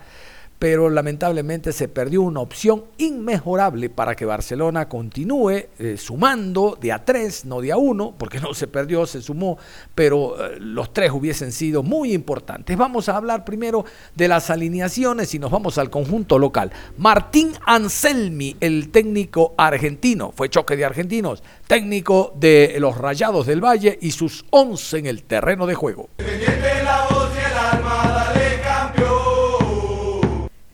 pero 0.58 0.88
lamentablemente 0.88 1.72
se 1.72 1.88
perdió 1.88 2.22
una 2.22 2.40
opción 2.40 2.84
inmejorable 2.98 3.90
para 3.90 4.14
que 4.14 4.24
Barcelona 4.24 4.88
continúe 4.88 5.50
eh, 5.78 5.96
sumando 5.98 6.78
de 6.80 6.92
a 6.92 7.04
tres, 7.04 7.44
no 7.44 7.60
de 7.60 7.72
a 7.72 7.76
uno, 7.76 8.14
porque 8.16 8.40
no 8.40 8.54
se 8.54 8.66
perdió, 8.66 9.06
se 9.06 9.20
sumó, 9.20 9.58
pero 9.94 10.36
eh, 10.42 10.56
los 10.58 10.92
tres 10.92 11.10
hubiesen 11.10 11.52
sido 11.52 11.82
muy 11.82 12.12
importantes. 12.12 12.76
Vamos 12.76 13.08
a 13.08 13.16
hablar 13.16 13.44
primero 13.44 13.84
de 14.14 14.28
las 14.28 14.50
alineaciones 14.50 15.34
y 15.34 15.38
nos 15.38 15.50
vamos 15.50 15.78
al 15.78 15.90
conjunto 15.90 16.38
local. 16.38 16.70
Martín 16.98 17.52
Anselmi, 17.66 18.56
el 18.60 18.90
técnico 18.90 19.54
argentino, 19.56 20.32
fue 20.34 20.48
choque 20.48 20.76
de 20.76 20.84
argentinos, 20.84 21.42
técnico 21.66 22.32
de 22.36 22.76
los 22.78 22.96
Rayados 22.96 23.46
del 23.46 23.64
Valle 23.64 23.98
y 24.00 24.12
sus 24.12 24.44
11 24.50 24.98
en 24.98 25.06
el 25.06 25.22
terreno 25.24 25.66
de 25.66 25.74
juego. 25.74 26.08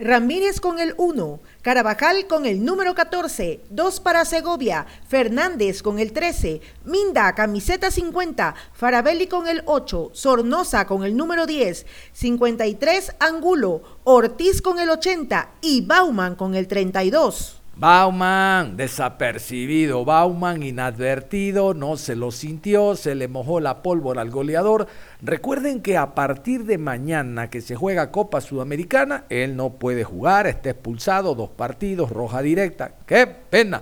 Ramírez 0.03 0.61
con 0.61 0.79
el 0.79 0.95
1, 0.97 1.41
Carabajal 1.61 2.27
con 2.27 2.47
el 2.47 2.65
número 2.65 2.95
14, 2.95 3.61
2 3.69 4.01
para 4.01 4.25
Segovia, 4.25 4.87
Fernández 5.07 5.83
con 5.83 5.99
el 5.99 6.15
13, 6.15 6.63
Minda 6.87 7.35
camiseta 7.35 7.91
50, 7.91 8.55
Farabelli 8.73 9.27
con 9.27 9.47
el 9.47 9.63
8, 9.67 10.13
Sornosa 10.15 10.87
con 10.87 11.05
el 11.05 11.19
número 11.19 11.45
10, 11.45 11.85
53 12.15 13.17
Angulo, 13.21 13.83
Ortiz 14.05 14.63
con 14.63 14.79
el 14.79 14.89
80 14.89 15.51
y 15.61 15.83
Bauman 15.83 16.35
con 16.35 16.55
el 16.55 16.67
32. 16.67 17.60
Bauman, 17.81 18.77
desapercibido. 18.77 20.05
Bauman, 20.05 20.63
inadvertido, 20.63 21.73
no 21.73 21.97
se 21.97 22.15
lo 22.15 22.31
sintió, 22.31 22.95
se 22.95 23.15
le 23.15 23.27
mojó 23.27 23.59
la 23.59 23.83
pólvora 23.83 24.21
al 24.21 24.29
goleador. 24.29 24.87
Recuerden 25.23 25.81
que 25.81 25.97
a 25.97 26.15
partir 26.15 26.67
de 26.67 26.77
mañana 26.77 27.49
que 27.49 27.63
se 27.63 27.77
juega 27.77 28.11
Copa 28.11 28.43
Sudamericana, 28.43 29.25
él 29.31 29.57
no 29.57 29.71
puede 29.71 30.05
jugar, 30.05 30.47
está 30.47 30.69
expulsado, 30.69 31.35
dos 31.35 31.49
partidos, 31.49 32.11
roja 32.11 32.43
directa. 32.43 32.97
¡Qué 33.07 33.27
pena! 33.27 33.81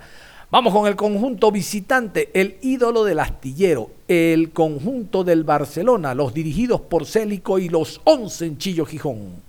Vamos 0.48 0.72
con 0.72 0.86
el 0.86 0.94
conjunto 0.94 1.50
visitante, 1.50 2.30
el 2.40 2.56
ídolo 2.62 3.02
del 3.02 3.18
astillero, 3.18 3.90
el 4.06 4.52
conjunto 4.52 5.24
del 5.24 5.42
Barcelona, 5.42 6.14
los 6.14 6.32
dirigidos 6.32 6.82
por 6.82 7.04
Célico 7.04 7.58
y 7.58 7.68
los 7.68 8.00
11 8.04 8.46
en 8.46 8.58
Chillo 8.58 8.86
Gijón. 8.86 9.47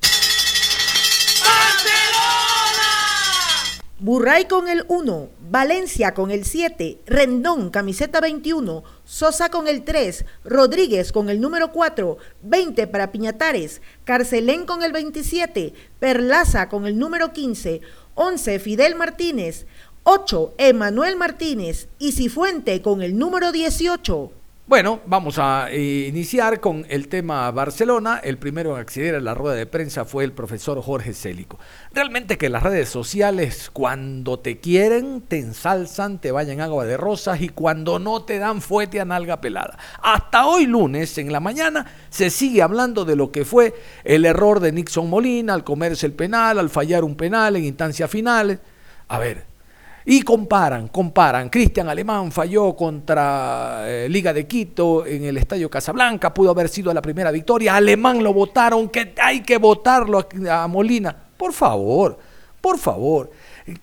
Burray 4.02 4.46
con 4.46 4.70
el 4.70 4.86
1, 4.88 5.30
Valencia 5.52 6.14
con 6.14 6.32
el 6.32 6.46
7, 6.46 7.00
Rendón, 7.06 7.70
camiseta 7.70 8.22
21, 8.22 8.82
Sosa 9.04 9.50
con 9.50 9.68
el 9.68 9.84
3, 9.84 10.24
Rodríguez 10.46 11.12
con 11.12 11.30
el 11.30 11.42
número 11.42 11.74
4, 11.74 12.18
20 12.44 12.88
para 12.88 13.12
Piñatares, 13.12 13.82
Carcelén 14.06 14.66
con 14.66 14.84
el 14.84 14.94
27, 14.94 15.74
Perlaza 16.00 16.70
con 16.70 16.88
el 16.88 16.98
número 16.98 17.34
15, 17.34 17.82
11 18.16 18.60
Fidel 18.60 18.96
Martínez, 18.96 19.66
8 20.04 20.54
Emanuel 20.58 21.18
Martínez 21.18 21.90
y 22.00 22.14
Cifuente 22.14 22.82
con 22.82 23.02
el 23.02 23.18
número 23.18 23.52
18. 23.52 24.32
Bueno, 24.70 25.00
vamos 25.08 25.40
a 25.40 25.72
eh, 25.72 26.06
iniciar 26.08 26.60
con 26.60 26.86
el 26.90 27.08
tema 27.08 27.50
Barcelona. 27.50 28.22
El 28.24 28.38
primero 28.38 28.76
en 28.76 28.82
acceder 28.82 29.16
a 29.16 29.20
la 29.20 29.34
rueda 29.34 29.56
de 29.56 29.66
prensa 29.66 30.06
fue 30.06 30.24
el 30.24 30.32
profesor 30.32 30.80
Jorge 30.80 31.16
Célico. 31.16 31.58
Realmente 31.92 32.38
que 32.38 32.50
las 32.50 32.62
redes 32.62 32.88
sociales, 32.88 33.72
cuando 33.74 34.38
te 34.38 34.60
quieren, 34.60 35.22
te 35.22 35.40
ensalzan, 35.40 36.22
te 36.22 36.32
vayan 36.32 36.62
agua 36.62 36.86
de 36.86 36.98
rosas 36.98 37.42
y 37.42 37.50
cuando 37.50 37.98
no 37.98 38.26
te 38.26 38.38
dan 38.38 38.62
fuete 38.62 39.00
a 39.00 39.06
nalga 39.06 39.42
pelada. 39.42 39.80
Hasta 40.04 40.46
hoy 40.46 40.68
lunes, 40.68 41.18
en 41.18 41.34
la 41.34 41.40
mañana, 41.40 41.88
se 42.12 42.30
sigue 42.30 42.62
hablando 42.62 43.06
de 43.06 43.16
lo 43.16 43.32
que 43.32 43.46
fue 43.46 43.74
el 44.04 44.24
error 44.24 44.60
de 44.60 44.72
Nixon 44.72 45.10
Molina 45.10 45.56
al 45.56 45.64
comerse 45.64 46.06
el 46.06 46.14
penal, 46.14 46.60
al 46.60 46.70
fallar 46.70 47.04
un 47.04 47.16
penal 47.16 47.56
en 47.56 47.66
instancias 47.66 48.12
finales. 48.12 48.60
A 49.08 49.18
ver, 49.18 49.49
y 50.12 50.24
comparan, 50.24 50.88
comparan. 50.88 51.50
Cristian 51.50 51.88
Alemán 51.88 52.32
falló 52.32 52.76
contra 52.76 53.84
eh, 53.86 54.10
Liga 54.10 54.34
de 54.34 54.48
Quito 54.48 55.06
en 55.06 55.24
el 55.26 55.38
Estadio 55.38 55.70
Casablanca, 55.70 56.34
pudo 56.34 56.50
haber 56.50 56.68
sido 56.68 56.92
la 56.92 57.00
primera 57.00 57.30
victoria. 57.30 57.76
Alemán 57.76 58.24
lo 58.24 58.34
votaron, 58.34 58.90
que 58.90 59.14
hay 59.22 59.42
que 59.42 59.60
votarlo 59.60 60.28
a, 60.50 60.68
Molina. 60.68 61.16
Por 61.38 61.54
favor, 61.54 62.18
por 62.60 62.80
favor. 62.80 63.30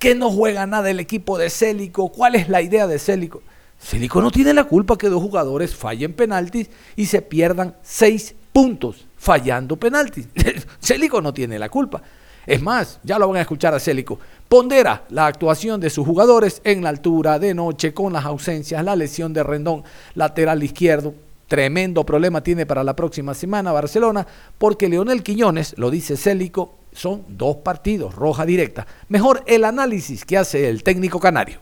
Que 0.01 0.17
no 0.17 0.33
juega 0.33 0.67
nada 0.67 0.91
el 0.91 0.99
equipo 0.99 1.39
de 1.39 1.49
Célico. 1.49 2.09
¿Cuál 2.09 2.35
es 2.35 2.49
la 2.49 2.61
idea 2.61 2.89
de 2.89 2.99
Célico? 2.99 3.45
Célico 3.79 4.21
no 4.21 4.33
tiene 4.33 4.53
la 4.53 4.65
culpa 4.65 4.99
que 4.99 5.09
dos 5.09 5.23
jugadores 5.23 5.77
fallen 5.77 6.13
penaltis 6.13 6.69
y 6.97 7.07
se 7.07 7.23
pierdan 7.23 7.77
seis 7.83 8.35
puntos 8.53 9.07
fallando 9.17 9.77
penaltis. 9.77 10.27
Célico 10.81 11.21
no 11.21 11.33
tiene 11.33 11.57
la 11.57 11.69
culpa. 11.69 12.03
Es 12.47 12.63
más, 12.63 13.01
ya 13.03 13.19
lo 13.19 13.27
van 13.27 13.39
a 13.39 13.41
escuchar 13.41 13.75
a 13.75 13.81
Célico. 13.81 14.21
Pondera 14.49 15.05
la 15.11 15.27
actuación 15.27 15.81
de 15.81 15.91
sus 15.91 16.07
jugadores 16.07 16.61
en 16.63 16.83
la 16.83 16.91
altura 16.91 17.41
de 17.41 17.53
noche 17.53 17.93
con 17.93 18.13
las 18.13 18.25
ausencias, 18.25 18.85
la 18.85 18.95
lesión 18.95 19.33
de 19.33 19.43
Rendón, 19.43 19.83
lateral 20.15 20.63
izquierdo. 20.63 21.15
Tremendo 21.49 22.05
problema 22.05 22.43
tiene 22.43 22.65
para 22.65 22.85
la 22.85 22.95
próxima 22.95 23.35
semana 23.35 23.73
Barcelona, 23.73 24.25
porque 24.57 24.89
Leonel 24.89 25.25
Quiñones, 25.25 25.77
lo 25.79 25.91
dice 25.91 26.17
Célico, 26.17 26.75
son 26.93 27.25
dos 27.29 27.57
partidos, 27.57 28.15
roja 28.15 28.47
directa. 28.47 28.87
Mejor 29.09 29.43
el 29.47 29.65
análisis 29.65 30.25
que 30.25 30.39
hace 30.39 30.69
el 30.69 30.85
técnico 30.85 31.19
canario. 31.19 31.59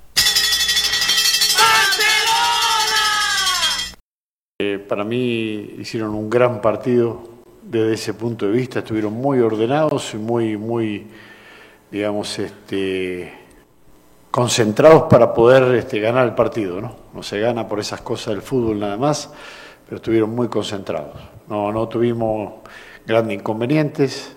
Eh, 4.60 4.78
para 4.78 5.04
mí 5.04 5.74
hicieron 5.78 6.14
un 6.14 6.28
gran 6.28 6.60
partido 6.60 7.22
desde 7.62 7.94
ese 7.94 8.14
punto 8.14 8.46
de 8.46 8.52
vista, 8.52 8.80
estuvieron 8.80 9.14
muy 9.14 9.40
ordenados 9.40 10.12
y 10.14 10.18
muy, 10.18 10.56
muy, 10.56 11.06
digamos, 11.94 12.40
este, 12.40 13.32
concentrados 14.28 15.04
para 15.04 15.32
poder 15.32 15.76
este, 15.76 16.00
ganar 16.00 16.26
el 16.26 16.34
partido, 16.34 16.80
¿no? 16.80 16.96
No 17.14 17.22
se 17.22 17.38
gana 17.38 17.68
por 17.68 17.78
esas 17.78 18.00
cosas 18.00 18.34
del 18.34 18.42
fútbol 18.42 18.80
nada 18.80 18.96
más, 18.96 19.30
pero 19.84 19.98
estuvieron 19.98 20.30
muy 20.30 20.48
concentrados. 20.48 21.14
No, 21.46 21.70
no 21.70 21.86
tuvimos 21.86 22.54
grandes 23.06 23.38
inconvenientes, 23.38 24.34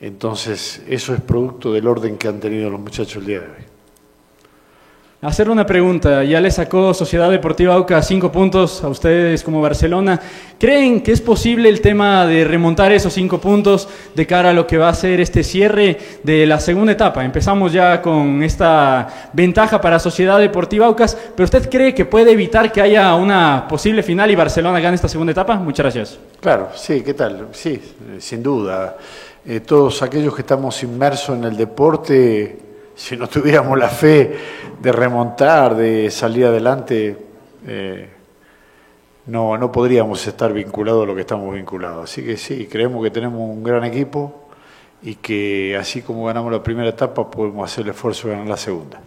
entonces 0.00 0.82
eso 0.88 1.14
es 1.14 1.20
producto 1.20 1.72
del 1.72 1.86
orden 1.86 2.18
que 2.18 2.26
han 2.26 2.40
tenido 2.40 2.68
los 2.70 2.80
muchachos 2.80 3.18
el 3.18 3.26
día 3.26 3.38
de 3.38 3.46
hoy. 3.46 3.67
Hacer 5.20 5.50
una 5.50 5.66
pregunta, 5.66 6.22
ya 6.22 6.40
le 6.40 6.48
sacó 6.48 6.94
Sociedad 6.94 7.28
Deportiva 7.28 7.74
Auca 7.74 8.00
cinco 8.02 8.30
puntos 8.30 8.84
a 8.84 8.88
ustedes 8.88 9.42
como 9.42 9.60
Barcelona. 9.60 10.20
¿Creen 10.60 11.02
que 11.02 11.10
es 11.10 11.20
posible 11.20 11.68
el 11.68 11.80
tema 11.80 12.24
de 12.24 12.44
remontar 12.44 12.92
esos 12.92 13.14
cinco 13.14 13.40
puntos 13.40 13.88
de 14.14 14.26
cara 14.28 14.50
a 14.50 14.52
lo 14.52 14.64
que 14.64 14.78
va 14.78 14.90
a 14.90 14.94
ser 14.94 15.18
este 15.18 15.42
cierre 15.42 15.98
de 16.22 16.46
la 16.46 16.60
segunda 16.60 16.92
etapa? 16.92 17.24
Empezamos 17.24 17.72
ya 17.72 18.00
con 18.00 18.44
esta 18.44 19.30
ventaja 19.32 19.80
para 19.80 19.98
Sociedad 19.98 20.38
Deportiva 20.38 20.86
Aucas, 20.86 21.18
pero 21.34 21.46
¿usted 21.46 21.68
cree 21.68 21.92
que 21.92 22.04
puede 22.04 22.30
evitar 22.30 22.70
que 22.70 22.80
haya 22.80 23.12
una 23.16 23.66
posible 23.68 24.04
final 24.04 24.30
y 24.30 24.36
Barcelona 24.36 24.78
gane 24.78 24.94
esta 24.94 25.08
segunda 25.08 25.32
etapa? 25.32 25.56
Muchas 25.56 25.82
gracias. 25.82 26.18
Claro, 26.40 26.68
sí, 26.76 27.02
¿qué 27.02 27.14
tal? 27.14 27.48
Sí, 27.50 27.82
sin 28.20 28.40
duda. 28.40 28.96
Eh, 29.44 29.58
todos 29.58 30.00
aquellos 30.00 30.32
que 30.32 30.42
estamos 30.42 30.80
inmersos 30.84 31.36
en 31.36 31.42
el 31.42 31.56
deporte 31.56 32.67
si 32.98 33.16
no 33.16 33.28
tuviéramos 33.28 33.78
la 33.78 33.88
fe 33.88 34.36
de 34.82 34.90
remontar, 34.90 35.76
de 35.76 36.10
salir 36.10 36.46
adelante, 36.46 37.16
eh, 37.64 38.08
no, 39.26 39.56
no 39.56 39.70
podríamos 39.70 40.26
estar 40.26 40.52
vinculados 40.52 41.04
a 41.04 41.06
lo 41.06 41.14
que 41.14 41.20
estamos 41.20 41.54
vinculados. 41.54 42.10
Así 42.10 42.24
que 42.24 42.36
sí, 42.36 42.66
creemos 42.66 43.04
que 43.04 43.12
tenemos 43.12 43.40
un 43.40 43.62
gran 43.62 43.84
equipo 43.84 44.48
y 45.00 45.14
que 45.14 45.76
así 45.78 46.02
como 46.02 46.24
ganamos 46.24 46.50
la 46.50 46.60
primera 46.60 46.88
etapa, 46.88 47.30
podemos 47.30 47.70
hacer 47.70 47.84
el 47.84 47.90
esfuerzo 47.90 48.26
de 48.26 48.34
ganar 48.34 48.48
la 48.48 48.56
segunda. 48.56 49.00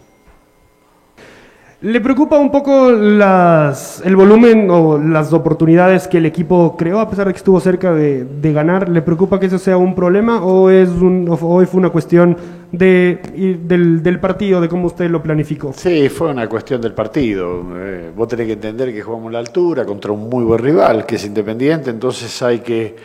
¿Le 1.82 2.00
preocupa 2.00 2.38
un 2.38 2.50
poco 2.50 2.90
el 2.90 4.16
volumen 4.16 4.70
o 4.70 4.96
las 4.98 5.32
oportunidades 5.34 6.08
que 6.08 6.18
el 6.18 6.26
equipo 6.26 6.76
creó 6.78 7.00
a 7.00 7.10
pesar 7.10 7.26
de 7.26 7.32
que 7.34 7.38
estuvo 7.38 7.60
cerca 7.60 7.92
de, 7.92 8.52
ganar? 8.54 8.88
¿Le 8.88 9.02
preocupa 9.02 9.38
que 9.38 9.46
eso 9.46 9.58
sea 9.58 9.76
un 9.76 9.94
problema 9.94 10.42
o, 10.42 10.70
es 10.70 10.88
un, 10.88 11.36
fue 11.36 11.66
una 11.72 11.90
cuestión 11.90 12.36
de, 12.72 13.58
del, 13.62 14.18
partido, 14.18 14.60
de 14.60 14.68
cómo 14.68 14.86
usted 14.86 15.08
lo 15.10 15.22
planificó? 15.22 15.72
Sí, 15.74 16.08
fue 16.08 16.30
una 16.30 16.48
cuestión 16.48 16.80
del 16.80 16.94
partido. 16.94 17.62
Eh, 17.76 18.10
vos 18.16 18.26
tenés 18.28 18.46
que 18.46 18.54
entender 18.54 18.92
que 18.92 19.02
jugamos 19.02 19.30
la 19.30 19.38
altura 19.38 19.84
contra 19.84 20.10
un 20.10 20.28
muy 20.28 20.42
buen 20.42 20.58
rival, 20.58 21.04
que 21.04 21.16
es 21.16 21.24
Independiente, 21.26 21.90
entonces 21.90 22.42
hay 22.42 22.60
que, 22.60 22.96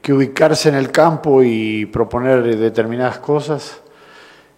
que 0.00 0.12
ubicarse 0.12 0.68
en 0.68 0.74
el 0.74 0.90
campo 0.90 1.42
y 1.42 1.86
proponer 1.86 2.56
determinadas 2.56 3.18
cosas 3.18 3.82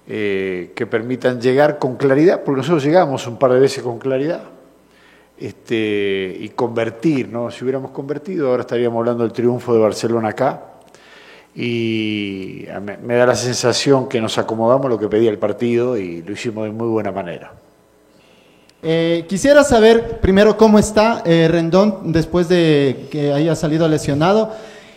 eh, 0.09 0.73
que 0.75 0.87
permitan 0.87 1.41
llegar 1.41 1.79
con 1.79 1.97
claridad, 1.97 2.43
porque 2.45 2.59
nosotros 2.59 2.85
llegamos 2.85 3.27
un 3.29 3.39
par 3.39 3.53
de 3.53 3.61
veces 3.61 3.85
con 3.85 3.99
claridad, 3.99 4.43
este, 5.39 6.37
y 6.41 6.49
convertir, 6.51 7.29
¿no? 7.29 7.51
Si 7.51 7.63
hubiéramos 7.63 7.93
convertido, 7.93 8.51
ahora 8.51 8.63
estaríamos 8.63 8.99
hablando 8.99 9.23
del 9.23 9.33
triunfo 9.33 9.75
de 9.75 9.81
Barcelona 9.81 10.31
acá, 10.31 10.76
y 11.57 12.67
me, 13.03 13.17
da 13.17 13.27
la 13.27 13.35
sensación 13.35 14.09
que 14.09 14.21
nos 14.21 14.37
acomodamos 14.37 14.91
lo 14.91 14.99
que 14.99 15.09
pedía 15.09 15.31
el 15.31 15.39
partido 15.39 15.97
y 15.97 16.23
lo 16.23 16.33
hicimos 16.33 16.65
de 16.65 16.71
muy 16.71 16.89
buena 16.89 17.11
manera. 17.11 17.53
Eh, 18.83 19.25
quisiera 19.27 19.65
saber 19.65 20.21
primero 20.21 20.57
cómo 20.57 20.79
está 20.79 21.23
eh, 21.25 21.49
Rendón 21.51 22.13
después 22.13 22.49
de 22.49 23.09
que 23.11 23.33
haya 23.33 23.57
salido 23.57 23.89
lesionado 23.89 24.53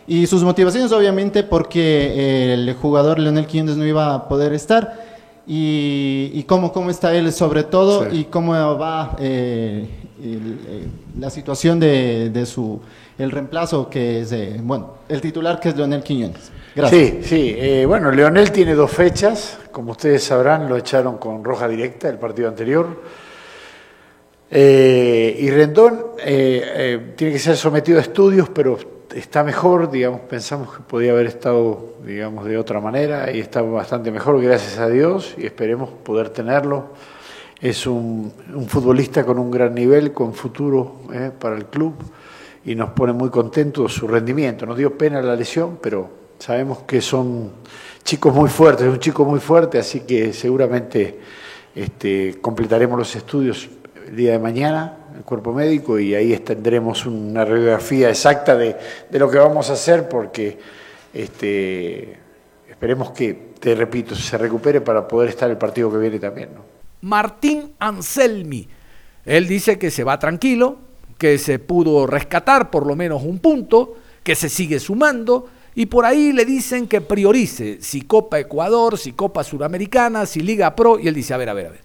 y 0.06 0.28
sus 0.28 0.44
motivaciones 0.44 0.92
obviamente 0.92 1.44
porque 1.44 2.54
el 2.54 2.74
jugador 2.74 3.20
Leonel 3.20 3.48
Quiñones 3.48 3.78
no 3.78 3.86
iba 3.86 4.14
a 4.14 4.28
poder 4.28 4.54
estar 4.54 5.08
y, 5.52 6.44
cómo, 6.44 6.72
cómo 6.72 6.92
está 6.92 7.16
él 7.16 7.32
sobre 7.34 7.64
todo 7.64 8.14
y 8.14 8.26
cómo 8.26 8.54
va 8.78 9.16
eh, 9.20 9.90
eh, 10.22 10.88
la 11.18 11.32
situación 11.32 11.80
de, 11.80 12.30
de, 12.30 12.46
su 12.46 12.80
el 13.20 13.32
reemplazo 13.32 13.90
que 13.90 14.22
es 14.22 14.64
bueno 14.64 14.96
el 15.08 15.22
titular 15.22 15.60
que 15.60 15.70
es 15.70 15.78
Leonel 15.78 16.02
Quiñones. 16.02 16.52
Gracias. 16.76 17.02
Sí, 17.02 17.20
sí. 17.24 17.56
Eh, 17.58 17.86
bueno, 17.86 18.12
Leonel 18.12 18.52
tiene 18.52 18.74
dos 18.74 18.92
fechas, 18.92 19.60
como 19.72 19.92
ustedes 19.92 20.24
sabrán, 20.24 20.68
lo 20.70 20.78
echaron 20.78 21.18
con 21.18 21.44
roja 21.44 21.68
directa 21.68 22.10
el 22.10 22.18
partido 22.18 22.48
anterior. 22.48 22.88
y 24.52 25.50
Rendón 25.52 26.06
tiene 26.18 27.34
que 27.34 27.40
ser 27.40 27.58
sometido 27.58 28.00
a 28.00 28.02
estudios, 28.02 28.50
pero 28.50 28.78
está 29.16 29.44
mejor, 29.44 29.90
digamos, 29.90 30.22
pensamos 30.22 30.76
que 30.76 30.84
podía 30.84 31.12
haber 31.12 31.28
estado, 31.28 31.96
digamos, 32.06 32.46
de 32.46 32.58
otra 32.58 32.80
manera 32.80 33.32
y 33.32 33.40
está 33.40 33.62
bastante 33.62 34.12
mejor, 34.12 34.42
gracias 34.42 34.78
a 34.78 34.90
Dios, 34.90 35.36
y 35.38 35.46
esperemos 35.46 35.90
poder 35.90 36.30
tenerlo. 36.30 36.88
Es 37.60 37.88
un, 37.88 38.32
futbolista 38.68 39.26
con 39.26 39.38
un 39.38 39.52
gran 39.52 39.76
nivel, 39.76 40.14
con 40.14 40.34
futuro 40.34 41.02
eh, 41.14 41.32
para 41.38 41.56
el 41.56 41.66
club, 41.66 41.94
y 42.70 42.76
nos 42.76 42.92
pone 42.92 43.14
muy 43.14 43.30
contentos 43.30 43.94
su 43.94 44.08
rendimiento. 44.08 44.66
Nos 44.66 44.78
dio 44.78 44.98
pena 44.98 45.22
la 45.22 45.36
lesión, 45.36 45.80
pero 45.82 46.20
Sabemos 46.40 46.80
que 46.84 47.02
son 47.02 47.52
chicos 48.02 48.34
muy 48.34 48.50
fuertes, 48.50 48.88
un 48.88 48.98
chico 48.98 49.26
muy 49.26 49.42
fuerte, 49.42 49.78
así 49.78 50.00
que 50.02 50.32
seguramente 50.32 51.20
este, 51.76 52.38
completaremos 52.40 52.98
los 52.98 53.14
estudios 53.14 53.68
el 54.08 54.16
día 54.16 54.32
de 54.32 54.40
mañana, 54.40 55.00
el 55.18 55.24
cuerpo 55.24 55.52
médico, 55.52 56.00
y 56.00 56.16
ahí 56.16 56.36
tendremos 56.38 57.06
una 57.06 57.44
radiografía 57.44 58.10
exacta 58.10 58.56
de, 58.56 58.78
de 59.12 59.20
lo 59.20 59.30
que 59.30 59.38
vamos 59.38 59.70
a 59.70 59.74
hacer, 59.74 60.08
porque 60.08 60.58
este, 61.14 62.18
esperemos 62.70 63.12
que, 63.12 63.50
te 63.60 63.76
repito, 63.76 64.16
se 64.16 64.38
recupere 64.38 64.80
para 64.80 65.06
poder 65.06 65.28
estar 65.30 65.50
el 65.50 65.58
partido 65.58 65.92
que 65.92 65.98
viene 65.98 66.20
también. 66.20 66.52
¿no? 66.56 66.62
Martín 67.02 67.74
Anselmi, 67.80 68.66
él 69.26 69.46
dice 69.46 69.78
que 69.78 69.92
se 69.92 70.06
va 70.06 70.18
tranquilo, 70.18 70.89
que 71.20 71.38
se 71.38 71.60
pudo 71.60 72.08
rescatar 72.08 72.72
por 72.72 72.88
lo 72.88 72.96
menos 72.96 73.22
un 73.24 73.38
punto, 73.38 73.98
que 74.24 74.34
se 74.36 74.50
sigue 74.50 74.80
sumando, 74.80 75.50
y 75.76 75.86
por 75.86 76.06
ahí 76.06 76.34
le 76.34 76.46
dicen 76.46 76.88
que 76.88 77.02
priorice 77.02 77.78
si 77.82 78.02
Copa 78.02 78.40
Ecuador, 78.40 78.98
si 78.98 79.12
Copa 79.12 79.44
Suramericana, 79.44 80.26
si 80.26 80.40
Liga 80.40 80.76
Pro, 80.76 80.98
y 80.98 81.08
él 81.08 81.14
dice, 81.14 81.34
a 81.34 81.38
ver, 81.38 81.50
a 81.50 81.54
ver, 81.54 81.68
a 81.68 81.72
ver. 81.72 81.82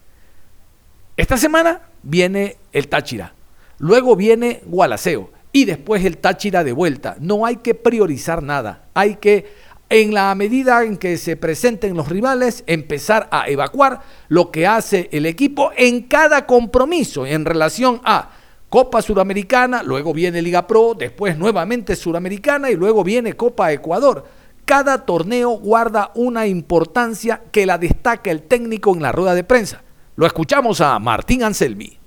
Esta 1.16 1.36
semana 1.36 1.82
viene 2.02 2.56
el 2.72 2.88
Táchira, 2.88 3.34
luego 3.78 4.16
viene 4.16 4.62
Gualaceo 4.66 5.30
y 5.52 5.64
después 5.64 6.04
el 6.04 6.18
Táchira 6.18 6.64
de 6.64 6.72
vuelta. 6.72 7.16
No 7.20 7.44
hay 7.44 7.56
que 7.56 7.74
priorizar 7.74 8.42
nada, 8.42 8.86
hay 8.94 9.16
que, 9.16 9.52
en 9.90 10.14
la 10.14 10.34
medida 10.34 10.84
en 10.84 10.96
que 10.96 11.18
se 11.18 11.36
presenten 11.36 11.96
los 11.96 12.08
rivales, 12.08 12.62
empezar 12.66 13.28
a 13.30 13.48
evacuar 13.48 14.00
lo 14.28 14.50
que 14.50 14.66
hace 14.66 15.08
el 15.12 15.26
equipo 15.26 15.70
en 15.76 16.02
cada 16.02 16.46
compromiso 16.46 17.26
en 17.26 17.44
relación 17.44 18.00
a 18.04 18.30
Copa 18.74 19.00
Suramericana, 19.00 19.84
luego 19.84 20.12
viene 20.12 20.42
Liga 20.42 20.66
Pro, 20.66 20.94
después 20.98 21.38
nuevamente 21.38 21.94
Suramericana 21.94 22.72
y 22.72 22.74
luego 22.74 23.04
viene 23.04 23.34
Copa 23.34 23.70
Ecuador. 23.70 24.24
Cada 24.64 25.06
torneo 25.06 25.50
guarda 25.50 26.10
una 26.16 26.48
importancia 26.48 27.40
que 27.52 27.66
la 27.66 27.78
destaca 27.78 28.32
el 28.32 28.42
técnico 28.42 28.92
en 28.92 29.00
la 29.00 29.12
rueda 29.12 29.36
de 29.36 29.44
prensa. 29.44 29.84
Lo 30.16 30.26
escuchamos 30.26 30.80
a 30.80 30.98
Martín 30.98 31.44
Anselmi. 31.44 32.00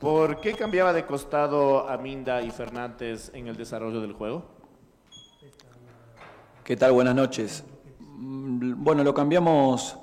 ¿Por 0.00 0.40
qué 0.40 0.54
cambiaba 0.54 0.94
de 0.94 1.04
costado 1.04 1.86
Aminda 1.90 2.40
y 2.40 2.50
Fernández 2.50 3.30
en 3.34 3.48
el 3.48 3.56
desarrollo 3.58 4.00
del 4.00 4.14
juego? 4.14 4.46
¿Qué 6.64 6.74
tal? 6.74 6.92
Buenas 6.92 7.14
noches. 7.14 7.64
Mm, 7.98 8.82
Bueno, 8.82 9.04
lo 9.04 9.12
cambiamos 9.12 9.98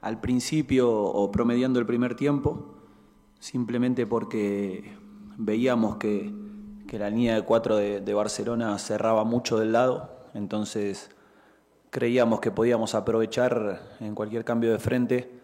al 0.00 0.20
principio 0.20 0.92
o 0.92 1.30
promediando 1.30 1.78
el 1.78 1.86
primer 1.86 2.14
tiempo, 2.14 2.74
simplemente 3.38 4.06
porque 4.06 4.96
veíamos 5.36 5.96
que, 5.96 6.32
que 6.86 6.98
la 6.98 7.10
línea 7.10 7.34
de 7.34 7.42
cuatro 7.42 7.76
de, 7.76 8.14
Barcelona 8.14 8.78
cerraba 8.78 9.24
mucho 9.24 9.58
del 9.58 9.72
lado, 9.72 10.10
entonces 10.34 11.10
creíamos 11.90 12.40
que 12.40 12.50
podíamos 12.50 12.94
aprovechar 12.94 13.80
en 14.00 14.14
cualquier 14.14 14.44
cambio 14.44 14.72
de 14.72 14.78
frente 14.78 15.40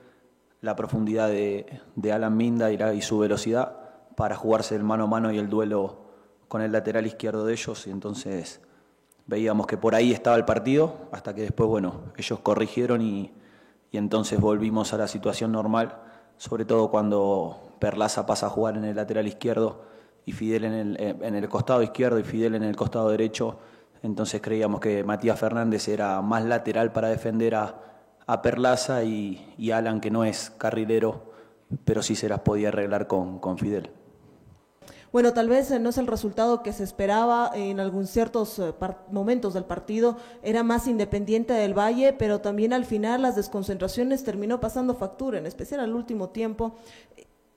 la 0.61 0.77
profundidad 0.77 1.29
de, 1.29 1.81
de 1.97 2.13
Alan 2.13 2.37
Minda 2.37 2.71
y, 2.73 2.79
y 2.97 3.03
su 3.03 3.19
velocidad 3.19 3.79
para 4.17 4.37
jugarse 4.37 4.77
el 4.77 4.85
mano 4.85 5.05
a 5.05 5.07
mano 5.09 5.33
y 5.33 5.39
el 5.39 5.49
duelo 5.49 6.03
con 6.49 6.63
el 6.63 6.71
lateral 6.71 7.07
izquierdo 7.07 7.47
de 7.47 7.55
ellos, 7.55 7.87
y 7.87 7.91
entonces 7.91 8.61
veíamos 9.27 9.67
que 9.67 9.79
por 9.79 9.95
ahí 9.95 10.13
estaba 10.13 10.37
el 10.37 10.45
partido, 10.45 11.09
hasta 11.11 11.35
que 11.35 11.43
después, 11.43 11.69
bueno, 11.69 12.13
ellos 12.17 12.39
corrigieron 12.41 13.01
y, 13.01 13.33
y 13.93 13.99
entonces 13.99 14.41
volvimos 14.41 14.95
a 14.95 14.97
la 14.97 15.07
situación 15.07 15.53
normal, 15.53 15.95
sobre 16.39 16.65
todo 16.65 16.91
cuando 16.91 17.77
Perlaza 17.79 18.25
pasa 18.25 18.47
a 18.47 18.51
jugar 18.51 18.79
en 18.79 18.85
el 18.85 18.97
lateral 18.97 19.29
izquierdo 19.29 19.83
y 20.25 20.33
Fidel 20.33 20.65
en 20.65 20.73
el, 20.73 20.97
eh, 20.99 21.17
en 21.21 21.35
el 21.35 21.49
costado 21.49 21.83
izquierdo 21.83 22.19
y 22.19 22.25
Fidel 22.25 22.55
en 22.55 22.63
el 22.65 22.75
costado 22.75 23.11
derecho. 23.11 23.59
Entonces 24.03 24.41
creíamos 24.41 24.81
que 24.81 25.05
Matías 25.05 25.39
Fernández 25.39 25.87
era 25.89 26.21
más 26.23 26.43
lateral 26.45 26.91
para 26.91 27.09
defender 27.09 27.55
a, 27.55 27.75
a 28.27 28.41
Perlaza 28.41 29.05
y, 29.05 29.55
y 29.59 29.73
Alan, 29.73 30.01
que 30.01 30.11
no 30.11 30.25
es 30.25 30.51
carrilero, 30.57 31.33
pero 31.85 32.03
sí 32.03 32.17
se 32.17 32.31
las 32.31 32.41
podía 32.41 32.69
arreglar 32.69 33.07
con, 33.07 33.39
con 33.41 33.59
Fidel. 33.59 33.91
Bueno, 35.13 35.35
tal 35.35 35.49
vez 35.49 35.71
eh, 35.71 35.79
no 35.79 35.91
es 35.91 35.99
el 35.99 36.07
resultado 36.07 36.63
que 36.63 36.73
se 36.73 36.85
esperaba 36.85 37.51
en 37.55 37.81
algunos 37.81 38.09
ciertos 38.09 38.59
eh, 38.59 38.73
momentos 39.11 39.53
del 39.53 39.65
partido, 39.65 40.17
era 40.43 40.63
más 40.63 40.89
independiente 40.89 41.53
del 41.53 41.79
Valle, 41.79 42.15
pero 42.15 42.41
también 42.41 42.73
al 42.73 42.87
final 42.87 43.21
las 43.21 43.37
desconcentraciones 43.37 44.25
terminó 44.25 44.59
pasando 44.59 44.95
factura, 44.95 45.37
en 45.39 45.45
especial 45.45 45.81
al 45.81 45.95
último 45.95 46.31
tiempo. 46.31 46.77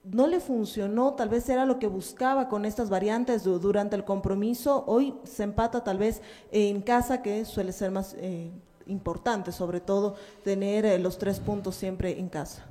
No 0.04 0.28
le 0.28 0.42
funcionó, 0.42 1.14
tal 1.14 1.30
vez 1.30 1.48
era 1.48 1.66
lo 1.66 1.80
que 1.80 1.88
buscaba 1.88 2.50
con 2.50 2.66
estas 2.66 2.90
variantes 2.90 3.44
du- 3.46 3.58
durante 3.58 3.96
el 3.96 4.04
compromiso. 4.04 4.84
Hoy 4.86 5.16
se 5.24 5.44
empata 5.44 5.84
tal 5.84 5.98
vez 5.98 6.22
en 6.52 6.82
casa, 6.82 7.22
que 7.22 7.46
suele 7.46 7.72
ser 7.72 7.90
más 7.90 8.16
eh, 8.20 8.52
importante, 8.86 9.54
sobre 9.54 9.80
todo 9.80 10.16
tener 10.44 11.00
los 11.00 11.18
tres 11.18 11.40
puntos 11.40 11.76
siempre 11.76 12.20
en 12.20 12.28
casa. 12.28 12.66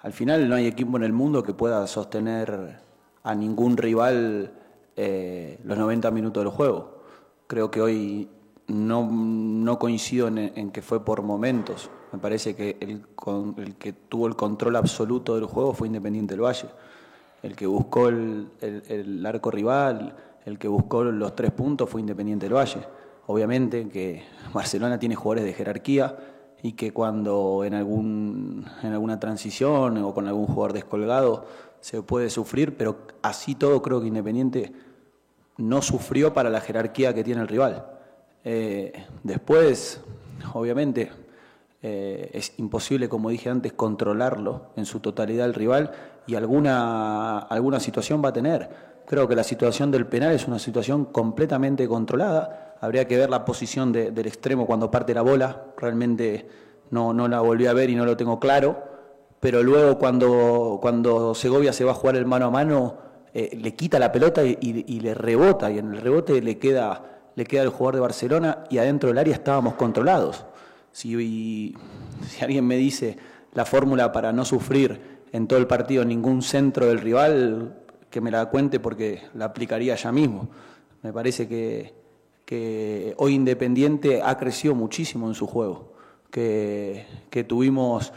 Al 0.00 0.14
final 0.14 0.48
no 0.48 0.54
hay 0.56 0.66
equipo 0.66 0.96
en 0.96 1.04
el 1.04 1.12
mundo 1.12 1.42
que 1.42 1.52
pueda 1.52 1.86
sostener 1.86 2.80
a 3.22 3.34
ningún 3.34 3.76
rival 3.76 4.52
eh, 4.96 5.58
los 5.64 5.76
90 5.78 6.10
minutos 6.10 6.42
del 6.42 6.52
juego. 6.52 7.02
Creo 7.46 7.70
que 7.70 7.80
hoy 7.80 8.28
no, 8.68 9.08
no 9.10 9.78
coincido 9.78 10.28
en, 10.28 10.70
que 10.70 10.82
fue 10.82 11.04
por 11.04 11.22
momentos. 11.22 11.90
Me 12.12 12.18
parece 12.18 12.54
que 12.54 12.76
el, 12.80 13.06
con- 13.14 13.54
el 13.58 13.74
que 13.76 13.92
tuvo 13.92 14.26
el 14.26 14.36
control 14.36 14.76
absoluto 14.76 15.34
del 15.34 15.44
juego 15.46 15.72
fue 15.74 15.88
Independiente 15.88 16.34
del 16.34 16.42
Valle. 16.44 16.68
El 17.42 17.56
que 17.56 17.66
buscó 17.66 18.08
el, 18.08 18.48
el- 18.60 18.82
el 18.88 19.26
arco 19.26 19.50
rival, 19.50 20.14
el 20.44 20.58
que 20.58 20.68
buscó 20.68 21.04
los 21.04 21.34
tres 21.34 21.50
puntos 21.50 21.88
fue 21.88 22.00
Independiente 22.00 22.46
del 22.46 22.54
Valle. 22.54 22.80
Obviamente 23.26 23.88
que 23.88 24.22
Barcelona 24.52 24.98
tiene 24.98 25.14
jugadores 25.14 25.44
de 25.44 25.52
jerarquía 25.52 26.16
y 26.62 26.72
que 26.72 26.92
cuando 26.92 27.62
en, 27.64 27.74
algún, 27.74 28.66
en 28.82 28.92
alguna 28.92 29.18
transición 29.18 29.96
o 29.98 30.12
con 30.12 30.26
algún 30.26 30.46
jugador 30.46 30.72
descolgado 30.74 31.46
se 31.80 32.02
puede 32.02 32.30
sufrir, 32.30 32.76
pero 32.76 32.98
así 33.22 33.54
todo 33.54 33.80
creo 33.82 34.00
que 34.00 34.06
Independiente 34.08 34.72
no 35.58 35.82
sufrió 35.82 36.32
para 36.32 36.50
la 36.50 36.60
jerarquía 36.60 37.14
que 37.14 37.24
tiene 37.24 37.40
el 37.42 37.48
rival. 37.48 37.86
Eh, 38.44 38.92
después, 39.22 40.00
obviamente, 40.54 41.10
eh, 41.82 42.30
es 42.32 42.54
imposible, 42.58 43.08
como 43.08 43.30
dije 43.30 43.50
antes, 43.50 43.72
controlarlo 43.72 44.66
en 44.76 44.86
su 44.86 45.00
totalidad 45.00 45.46
el 45.46 45.54
rival 45.54 45.90
y 46.26 46.34
alguna, 46.34 47.38
alguna 47.38 47.80
situación 47.80 48.22
va 48.24 48.30
a 48.30 48.32
tener. 48.32 48.68
Creo 49.06 49.26
que 49.26 49.34
la 49.34 49.42
situación 49.44 49.90
del 49.90 50.06
penal 50.06 50.32
es 50.32 50.46
una 50.46 50.58
situación 50.58 51.06
completamente 51.06 51.88
controlada. 51.88 52.76
Habría 52.80 53.06
que 53.08 53.16
ver 53.16 53.28
la 53.28 53.44
posición 53.44 53.92
de- 53.92 54.10
del 54.12 54.26
extremo 54.26 54.66
cuando 54.66 54.90
parte 54.90 55.12
la 55.14 55.22
bola. 55.22 55.64
Realmente 55.76 56.48
no, 56.90 57.12
no 57.12 57.26
la 57.28 57.40
volví 57.40 57.66
a 57.66 57.72
ver 57.72 57.90
y 57.90 57.96
no 57.96 58.04
lo 58.06 58.16
tengo 58.16 58.38
claro. 58.38 58.89
Pero 59.40 59.62
luego 59.62 59.98
cuando, 59.98 60.78
cuando 60.80 61.34
Segovia 61.34 61.72
se 61.72 61.84
va 61.84 61.92
a 61.92 61.94
jugar 61.94 62.16
el 62.16 62.26
mano 62.26 62.46
a 62.46 62.50
mano, 62.50 62.98
eh, 63.32 63.56
le 63.60 63.74
quita 63.74 63.98
la 63.98 64.12
pelota 64.12 64.44
y, 64.44 65.00
le 65.00 65.14
rebota. 65.14 65.70
Y 65.70 65.78
en 65.78 65.94
el 65.94 66.00
rebote 66.00 66.42
le 66.42 66.58
queda, 66.58 67.22
le 67.34 67.44
queda 67.44 67.62
el 67.62 67.70
jugador 67.70 67.94
de 67.94 68.00
Barcelona 68.00 68.64
y 68.68 68.78
adentro 68.78 69.08
del 69.08 69.18
área 69.18 69.34
estábamos 69.34 69.74
controlados. 69.74 70.44
Si, 70.92 71.74
si 72.28 72.44
alguien 72.44 72.66
me 72.66 72.76
dice 72.76 73.16
la 73.54 73.64
fórmula 73.64 74.12
para 74.12 74.32
no 74.32 74.44
sufrir 74.44 75.20
en 75.32 75.46
todo 75.46 75.58
el 75.58 75.66
partido 75.66 76.04
ningún 76.04 76.42
centro 76.42 76.86
del 76.86 76.98
rival, 76.98 77.76
que 78.10 78.20
me 78.20 78.30
la 78.30 78.46
cuente 78.46 78.80
porque 78.80 79.22
la 79.34 79.46
aplicaría 79.46 79.94
ya 79.94 80.12
mismo. 80.12 80.48
Me 81.02 81.12
parece 81.12 81.48
que, 81.48 81.94
que 82.44 83.14
hoy 83.16 83.34
Independiente 83.34 84.20
ha 84.22 84.36
crecido 84.36 84.74
muchísimo 84.74 85.28
en 85.28 85.34
su 85.34 85.46
juego, 85.46 85.94
que, 86.30 87.06
que 87.30 87.44
tuvimos 87.44 88.12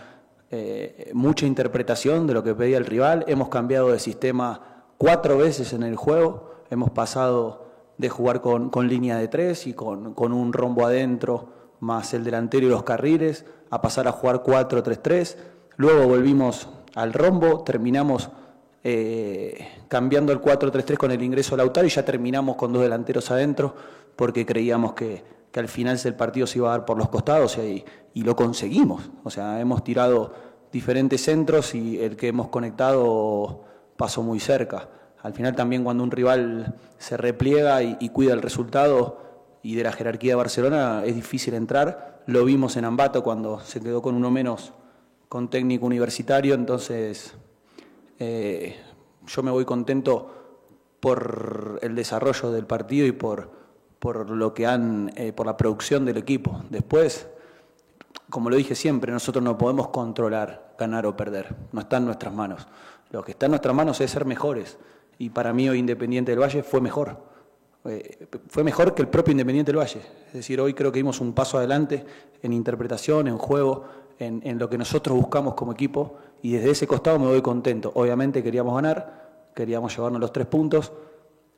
eh, 0.56 1.10
mucha 1.16 1.48
interpretación 1.48 2.28
de 2.28 2.36
lo 2.36 2.44
que 2.44 2.54
pedía 2.54 2.78
el 2.78 2.86
rival, 2.86 3.26
hemos 3.28 3.50
cambiado 3.50 3.90
de 3.90 3.98
sistema 3.98 4.86
cuatro 5.00 5.36
veces 5.36 5.74
en 5.74 5.82
el 5.82 5.96
juego, 5.96 6.52
hemos 6.70 6.92
pasado 6.92 7.66
de 7.98 8.08
jugar 8.10 8.42
con, 8.42 8.70
línea 8.88 9.18
de 9.18 9.28
tres 9.30 9.66
y 9.66 9.74
con, 9.74 10.14
con 10.14 10.32
un 10.32 10.54
rombo 10.54 10.86
adentro 10.86 11.48
más 11.80 12.14
el 12.14 12.24
delantero 12.24 12.68
y 12.68 12.70
los 12.70 12.84
carriles, 12.84 13.46
a 13.72 13.82
pasar 13.82 14.08
a 14.08 14.12
jugar 14.12 14.44
4-3-3, 14.44 15.38
luego 15.78 16.08
volvimos 16.08 16.70
al 16.94 17.14
rombo, 17.14 17.64
terminamos 17.64 18.30
eh, 18.84 19.70
cambiando 19.88 20.32
el 20.34 20.40
4-3-3 20.40 20.98
con 20.98 21.10
el 21.10 21.24
ingreso 21.24 21.56
a 21.56 21.58
Lautaro 21.58 21.88
y 21.88 21.90
ya 21.90 22.06
terminamos 22.06 22.58
con 22.58 22.72
dos 22.72 22.84
delanteros 22.84 23.32
adentro 23.32 23.74
porque 24.16 24.46
creíamos 24.46 24.94
que, 24.94 25.24
que 25.54 25.60
al 25.60 25.70
final 25.70 25.98
el 26.04 26.16
partido 26.16 26.48
se 26.48 26.58
iba 26.58 26.68
a 26.68 26.72
dar 26.72 26.86
por 26.86 26.98
los 26.98 27.08
costados 27.10 27.58
y, 27.60 27.86
y 28.16 28.24
lo 28.24 28.36
conseguimos. 28.36 29.12
O 29.24 29.30
sea, 29.30 29.62
hemos 29.62 29.84
tirado 29.84 30.34
diferentes 30.72 31.22
centros 31.22 31.76
y 31.76 32.02
el 32.02 32.18
que 32.18 32.28
hemos 32.28 32.50
conectado 32.50 33.64
pasó 33.96 34.24
muy 34.24 34.40
cerca. 34.40 34.90
Al 35.22 35.34
final 35.34 35.56
también 35.56 35.84
cuando 35.84 36.04
un 36.04 36.12
rival 36.12 36.76
se 36.98 37.16
repliega 37.16 37.84
y, 37.84 38.10
cuida 38.10 38.34
el 38.34 38.42
resultado 38.42 39.22
y 39.62 39.76
de 39.76 39.84
la 39.84 39.94
jerarquía 39.94 40.32
de 40.32 40.36
Barcelona 40.36 41.04
es 41.06 41.16
difícil 41.16 41.54
entrar. 41.54 42.24
Lo 42.26 42.44
vimos 42.44 42.76
en 42.76 42.86
Ambato 42.86 43.24
cuando 43.24 43.60
se 43.60 43.80
quedó 43.80 44.02
con 44.02 44.16
uno 44.16 44.32
menos 44.32 44.74
con 45.30 45.50
técnico 45.50 45.86
universitario, 45.86 46.54
entonces 46.56 47.36
eh, 48.20 48.76
yo 49.26 49.44
me 49.44 49.52
voy 49.52 49.66
contento 49.66 50.98
por 51.00 51.80
el 51.82 51.96
desarrollo 51.96 52.52
del 52.52 52.66
partido 52.66 53.08
y 53.08 53.12
por, 53.12 53.63
por 54.04 54.30
lo 54.30 54.54
que 54.54 54.68
han, 54.68 55.14
eh, 55.16 55.32
por 55.32 55.46
la 55.46 55.56
producción 55.56 56.04
del 56.04 56.18
equipo. 56.18 56.62
Después, 56.70 57.26
como 58.30 58.50
lo 58.50 58.58
dije 58.58 58.76
siempre, 58.76 59.14
nosotros 59.14 59.42
no 59.42 59.58
podemos 59.58 59.88
controlar 59.88 60.76
ganar 60.78 61.06
o 61.06 61.16
perder, 61.16 61.56
no 61.72 61.80
está 61.80 61.98
en 61.98 62.06
nuestras 62.08 62.34
manos. 62.34 62.68
Lo 63.12 63.24
que 63.24 63.32
está 63.32 63.46
en 63.46 63.52
nuestras 63.52 63.74
manos 63.74 64.02
es 64.02 64.12
ser 64.12 64.26
mejores. 64.26 64.78
Y 65.20 65.30
para 65.30 65.54
mí 65.54 65.70
hoy 65.70 65.80
Independiente 65.80 66.34
del 66.34 66.42
Valle 66.42 66.64
fue 66.64 66.82
mejor. 66.82 67.16
Eh, 67.86 68.28
fue 68.50 68.66
mejor 68.66 68.94
que 68.94 69.04
el 69.04 69.08
propio 69.08 69.32
Independiente 69.32 69.72
del 69.72 69.80
Valle. 69.80 70.02
Es 70.28 70.34
decir, 70.34 70.60
hoy 70.60 70.74
creo 70.74 70.92
que 70.92 71.00
dimos 71.00 71.22
un 71.22 71.32
paso 71.32 71.58
adelante 71.58 72.06
en 72.42 72.52
interpretación, 72.52 73.30
en 73.30 73.38
juego, 73.38 73.86
en, 74.20 74.42
en 74.44 74.60
lo 74.60 74.70
que 74.70 74.78
nosotros 74.78 75.16
buscamos 75.16 75.54
como 75.54 75.72
equipo. 75.72 76.18
Y 76.42 76.52
desde 76.52 76.72
ese 76.72 76.88
costado 76.88 77.20
me 77.20 77.28
voy 77.28 77.42
contento. 77.42 77.94
Obviamente 77.96 78.44
queríamos 78.44 78.76
ganar, 78.76 79.52
queríamos 79.56 79.96
llevarnos 79.96 80.20
los 80.20 80.34
tres 80.34 80.48
puntos, 80.48 80.92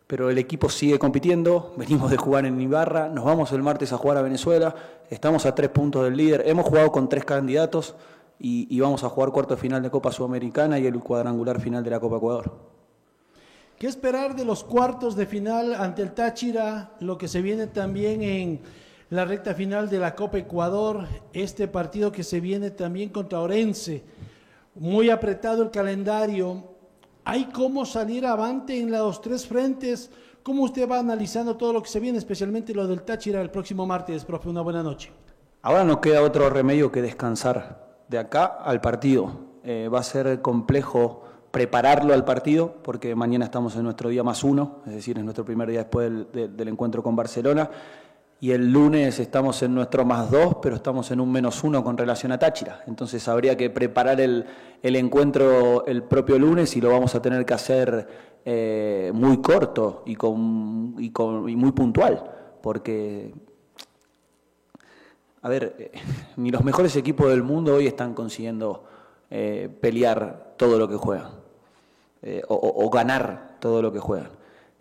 pero 0.07 0.29
el 0.29 0.37
equipo 0.37 0.69
sigue 0.69 0.99
compitiendo, 0.99 1.73
venimos 1.77 2.11
de 2.11 2.17
jugar 2.17 2.45
en 2.45 2.59
Ibarra, 2.59 3.09
nos 3.09 3.25
vamos 3.25 3.51
el 3.51 3.63
martes 3.63 3.93
a 3.93 3.97
jugar 3.97 4.17
a 4.17 4.21
Venezuela, 4.21 4.75
estamos 5.09 5.45
a 5.45 5.55
tres 5.55 5.69
puntos 5.69 6.03
del 6.03 6.17
líder, 6.17 6.43
hemos 6.45 6.65
jugado 6.65 6.91
con 6.91 7.09
tres 7.09 7.25
candidatos 7.25 7.95
y, 8.39 8.67
y 8.69 8.79
vamos 8.79 9.03
a 9.03 9.09
jugar 9.09 9.31
cuarto 9.31 9.55
final 9.57 9.81
de 9.81 9.89
Copa 9.89 10.11
Sudamericana 10.11 10.79
y 10.79 10.85
el 10.87 10.99
cuadrangular 10.99 11.59
final 11.61 11.83
de 11.83 11.89
la 11.89 11.99
Copa 11.99 12.17
Ecuador. 12.17 12.75
¿Qué 13.77 13.87
esperar 13.87 14.37
de 14.37 14.45
los 14.45 14.63
cuartos 14.63 15.17
de 15.17 15.25
final 15.25 15.75
ante 15.75 16.01
el 16.01 16.13
Táchira? 16.13 16.91
Lo 17.01 17.17
que 17.17 17.27
se 17.27 17.41
viene 17.41 17.67
también 17.67 18.23
en 18.23 18.61
la 19.09 19.25
recta 19.25 19.53
final 19.53 19.89
de 19.89 19.99
la 19.99 20.15
Copa 20.15 20.37
Ecuador, 20.37 21.05
este 21.33 21.67
partido 21.67 22.09
que 22.09 22.23
se 22.23 22.39
viene 22.39 22.71
también 22.71 23.09
contra 23.09 23.41
Orense. 23.41 24.03
Muy 24.75 25.09
apretado 25.09 25.61
el 25.61 25.71
calendario. 25.71 26.74
¿Hay 27.25 27.45
cómo 27.45 27.85
salir 27.85 28.25
avante 28.25 28.79
en 28.79 28.91
los 28.91 29.21
tres 29.21 29.47
frentes? 29.47 30.11
¿Cómo 30.43 30.63
usted 30.63 30.87
va 30.89 30.99
analizando 30.99 31.57
todo 31.57 31.73
lo 31.73 31.81
que 31.81 31.89
se 31.89 31.99
viene, 31.99 32.19
especialmente 32.19 32.73
lo 32.73 32.85
del 32.87 33.01
Táchira 33.01 33.41
el 33.41 33.49
próximo 33.49 33.85
martes, 33.87 34.23
profe? 34.25 34.47
Una 34.49 34.61
buena 34.61 34.83
noche. 34.83 35.11
Ahora 35.63 35.83
no 35.83 35.99
queda 35.99 36.21
otro 36.21 36.49
remedio 36.51 36.91
que 36.91 37.01
descansar. 37.01 37.83
De 38.07 38.19
acá 38.19 38.45
al 38.45 38.79
partido. 38.81 39.31
Eh, 39.63 39.89
va 39.91 39.99
a 39.99 40.03
ser 40.03 40.39
complejo 40.43 41.23
prepararlo 41.49 42.13
al 42.13 42.23
partido, 42.25 42.75
porque 42.83 43.15
mañana 43.15 43.45
estamos 43.45 43.75
en 43.75 43.83
nuestro 43.83 44.09
día 44.09 44.21
más 44.23 44.43
uno, 44.43 44.81
es 44.85 44.93
decir, 44.93 45.17
es 45.17 45.23
nuestro 45.23 45.43
primer 45.45 45.69
día 45.69 45.79
después 45.79 46.11
del, 46.11 46.27
de- 46.31 46.47
del 46.49 46.67
encuentro 46.67 47.01
con 47.01 47.15
Barcelona, 47.15 47.67
y 48.39 48.51
el 48.51 48.71
lunes 48.71 49.19
estamos 49.19 49.61
en 49.63 49.73
nuestro 49.73 50.05
más 50.05 50.29
dos, 50.29 50.57
pero 50.61 50.75
estamos 50.75 51.09
en 51.11 51.19
un 51.19 51.31
menos 51.31 51.63
uno 51.63 51.83
con 51.83 51.97
relación 51.97 52.31
a 52.31 52.39
Táchira. 52.39 52.83
Entonces 52.87 53.27
habría 53.27 53.55
que 53.57 53.69
preparar 53.69 54.19
el, 54.21 54.45
el 54.83 54.95
encuentro 54.95 55.85
el 55.85 56.03
propio 56.03 56.37
lunes 56.37 56.75
y 56.75 56.81
lo 56.81 56.89
vamos 56.89 57.15
a 57.15 57.21
tener 57.21 57.45
que 57.45 57.53
hacer 57.53 58.07
eh, 58.45 59.11
muy 59.13 59.41
corto 59.41 60.03
y, 60.05 60.15
con, 60.15 60.95
y, 60.99 61.09
con, 61.11 61.49
y 61.49 61.55
muy 61.55 61.71
puntual, 61.71 62.23
porque 62.61 63.33
a 65.45 65.49
ver, 65.49 65.75
eh, 65.77 65.91
ni 66.37 66.49
los 66.49 66.63
mejores 66.63 66.95
equipos 66.95 67.29
del 67.29 67.43
mundo 67.43 67.75
hoy 67.75 67.85
están 67.85 68.15
consiguiendo 68.15 68.83
eh, 69.29 69.69
pelear 69.79 70.55
todo 70.57 70.79
lo 70.79 70.87
que 70.87 70.95
juegan 70.95 71.29
eh, 72.23 72.41
o, 72.47 72.89
ganar 72.89 73.57
todo 73.59 73.83
lo 73.83 73.93
que 73.93 73.99
juegan. 73.99 74.29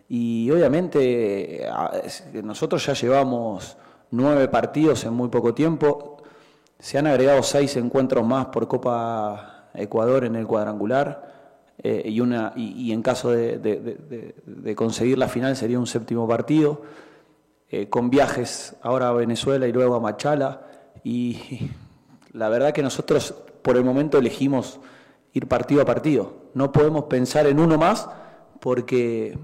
Y 0.07 0.49
obviamente 0.51 1.67
nosotros 2.43 2.85
ya 2.85 2.93
llevamos 2.93 3.77
nueve 4.11 4.47
partidos 4.47 5.03
en 5.05 5.13
muy 5.13 5.29
poco 5.29 5.53
tiempo, 5.53 6.17
se 6.77 6.97
han 6.97 7.07
agregado 7.07 7.41
seis 7.41 7.75
encuentros 7.77 8.25
más 8.25 8.47
por 8.47 8.67
Copa 8.67 9.69
Ecuador 9.73 10.25
en 10.25 10.35
el 10.35 10.45
cuadrangular 10.45 11.33
eh, 11.81 12.03
y, 12.05 12.19
una, 12.19 12.53
y, 12.55 12.91
en 12.91 13.01
caso 13.01 13.31
de 13.31 14.73
conseguir 14.75 15.17
la 15.17 15.27
final 15.27 15.55
sería 15.55 15.79
un 15.79 15.87
séptimo 15.87 16.27
partido 16.27 16.81
eh, 17.67 17.89
con 17.89 18.09
viajes 18.09 18.75
ahora 18.83 19.09
a 19.09 19.13
Venezuela 19.13 19.67
y 19.67 19.73
luego 19.73 19.95
a 19.95 19.99
Machala. 19.99 20.61
Y 21.03 21.71
la 22.31 22.47
verdad 22.47 22.73
que 22.73 22.83
nosotros 22.83 23.33
por 23.61 23.75
el 23.75 23.83
momento 23.83 24.17
elegimos 24.17 24.79
ir 25.33 25.47
partido 25.47 25.81
a 25.81 25.85
partido. 25.85 26.33
No 26.53 26.71
podemos 26.71 27.05
pensar 27.05 27.47
en 27.47 27.59
uno 27.59 27.77
más 27.77 28.07
porque 28.59 29.37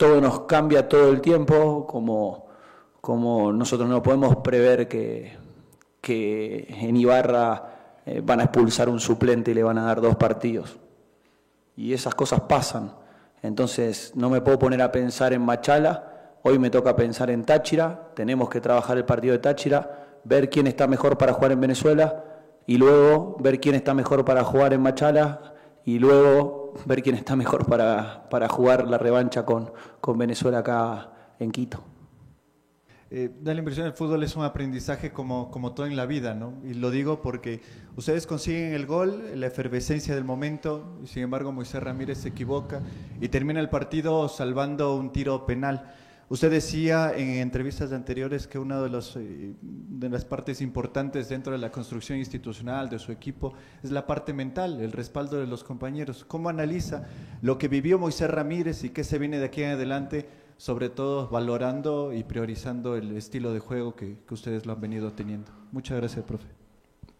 todo 0.00 0.18
nos 0.18 0.40
cambia 0.40 0.88
todo 0.88 1.10
el 1.10 1.20
tiempo, 1.20 1.86
como, 1.86 3.52
nosotros 3.52 3.86
no 3.86 4.02
podemos 4.02 4.36
prever 4.36 4.88
que, 4.88 5.36
que 6.00 6.74
en 6.80 6.96
Ibarra 6.96 8.00
eh, 8.06 8.22
van 8.24 8.40
a 8.40 8.44
expulsar 8.44 8.88
un 8.88 8.98
suplente 8.98 9.50
y 9.50 9.54
le 9.54 9.62
van 9.62 9.76
a 9.76 9.84
dar 9.84 10.00
dos 10.00 10.16
partidos. 10.16 10.78
Y 11.76 11.92
esas 11.92 12.14
cosas 12.14 12.40
pasan. 12.40 12.94
Entonces 13.42 14.12
no 14.14 14.30
me 14.30 14.40
puedo 14.40 14.58
poner 14.58 14.80
a 14.80 14.90
pensar 14.90 15.34
en 15.34 15.42
Machala, 15.42 16.30
hoy 16.44 16.58
me 16.58 16.70
toca 16.70 16.96
pensar 16.96 17.28
en 17.28 17.44
Táchira, 17.44 18.08
tenemos 18.14 18.48
que 18.48 18.62
trabajar 18.62 18.96
el 18.96 19.04
partido 19.04 19.32
de 19.32 19.40
Táchira, 19.40 20.06
ver 20.24 20.48
quién 20.48 20.66
está 20.66 20.86
mejor 20.86 21.18
para 21.18 21.34
jugar 21.34 21.52
en 21.52 21.60
Venezuela 21.60 22.24
y 22.66 22.78
luego 22.78 23.36
ver 23.38 23.60
quién 23.60 23.74
está 23.74 23.92
mejor 23.92 24.24
para 24.24 24.44
jugar 24.44 24.72
en 24.72 24.80
Machala 24.80 25.52
y 25.84 25.98
luego 25.98 26.59
ver 26.86 27.02
quién 27.02 27.16
está 27.16 27.36
mejor 27.36 27.66
para, 27.66 28.28
para 28.28 28.48
jugar 28.48 28.86
la 28.86 28.98
revancha 28.98 29.44
con, 29.44 29.72
con 30.00 30.18
Venezuela 30.18 30.58
acá 30.58 31.12
en 31.38 31.50
Quito. 31.50 31.82
Eh, 33.12 33.28
da 33.40 33.52
la 33.52 33.58
impresión 33.58 33.86
el 33.86 33.92
fútbol 33.92 34.22
es 34.22 34.36
un 34.36 34.44
aprendizaje 34.44 35.10
como, 35.10 35.50
como 35.50 35.72
todo 35.72 35.86
en 35.86 35.96
la 35.96 36.06
vida, 36.06 36.32
¿no? 36.32 36.54
Y 36.62 36.74
lo 36.74 36.92
digo 36.92 37.20
porque 37.20 37.60
ustedes 37.96 38.24
consiguen 38.24 38.72
el 38.72 38.86
gol, 38.86 39.32
la 39.34 39.48
efervescencia 39.48 40.14
del 40.14 40.22
momento, 40.22 40.96
y 41.02 41.08
sin 41.08 41.24
embargo 41.24 41.50
Moisés 41.50 41.82
Ramírez 41.82 42.18
se 42.18 42.28
equivoca 42.28 42.82
y 43.20 43.28
termina 43.28 43.58
el 43.58 43.68
partido 43.68 44.28
salvando 44.28 44.94
un 44.94 45.10
tiro 45.10 45.44
penal. 45.44 45.92
Usted 46.30 46.48
decía 46.48 47.12
en 47.16 47.28
entrevistas 47.38 47.92
anteriores 47.92 48.46
que 48.46 48.60
una 48.60 48.76
eh, 48.86 49.54
de 49.60 50.08
las 50.08 50.24
partes 50.24 50.60
importantes 50.60 51.28
dentro 51.28 51.50
de 51.50 51.58
la 51.58 51.72
construcción 51.72 52.18
institucional 52.18 52.88
de 52.88 53.00
su 53.00 53.10
equipo 53.10 53.52
es 53.82 53.90
la 53.90 54.06
parte 54.06 54.32
mental, 54.32 54.80
el 54.80 54.92
respaldo 54.92 55.40
de 55.40 55.48
los 55.48 55.64
compañeros. 55.64 56.24
¿Cómo 56.24 56.48
analiza 56.48 57.08
lo 57.42 57.58
que 57.58 57.66
vivió 57.66 57.98
Moisés 57.98 58.30
Ramírez 58.30 58.84
y 58.84 58.90
qué 58.90 59.02
se 59.02 59.18
viene 59.18 59.40
de 59.40 59.46
aquí 59.46 59.64
en 59.64 59.72
adelante, 59.72 60.28
sobre 60.56 60.88
todo 60.88 61.28
valorando 61.28 62.12
y 62.12 62.22
priorizando 62.22 62.94
el 62.94 63.16
estilo 63.16 63.52
de 63.52 63.58
juego 63.58 63.96
que, 63.96 64.18
que 64.24 64.32
ustedes 64.32 64.66
lo 64.66 64.74
han 64.74 64.80
venido 64.80 65.12
teniendo? 65.12 65.50
Muchas 65.72 65.98
gracias, 65.98 66.24
profe. 66.24 66.46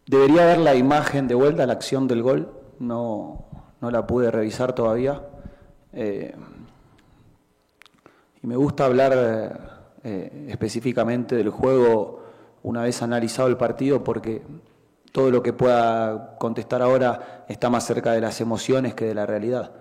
Debería 0.06 0.46
ver 0.46 0.58
la 0.58 0.76
imagen 0.76 1.26
de 1.26 1.34
vuelta, 1.34 1.66
la 1.66 1.72
acción 1.72 2.06
del 2.06 2.22
gol, 2.22 2.52
no, 2.78 3.44
no 3.80 3.90
la 3.90 4.06
pude 4.06 4.30
revisar 4.30 4.72
todavía. 4.72 5.20
Eh, 5.92 6.32
y 8.42 8.46
me 8.46 8.56
gusta 8.56 8.84
hablar 8.86 9.12
eh, 10.02 10.46
específicamente 10.48 11.36
del 11.36 11.50
juego 11.50 12.24
una 12.62 12.82
vez 12.82 13.02
analizado 13.02 13.48
el 13.48 13.56
partido 13.56 14.02
porque 14.04 14.42
todo 15.12 15.30
lo 15.30 15.42
que 15.42 15.52
pueda 15.52 16.36
contestar 16.38 16.82
ahora 16.82 17.44
está 17.48 17.68
más 17.70 17.84
cerca 17.84 18.12
de 18.12 18.20
las 18.20 18.40
emociones 18.40 18.94
que 18.94 19.06
de 19.06 19.14
la 19.14 19.26
realidad. 19.26 19.72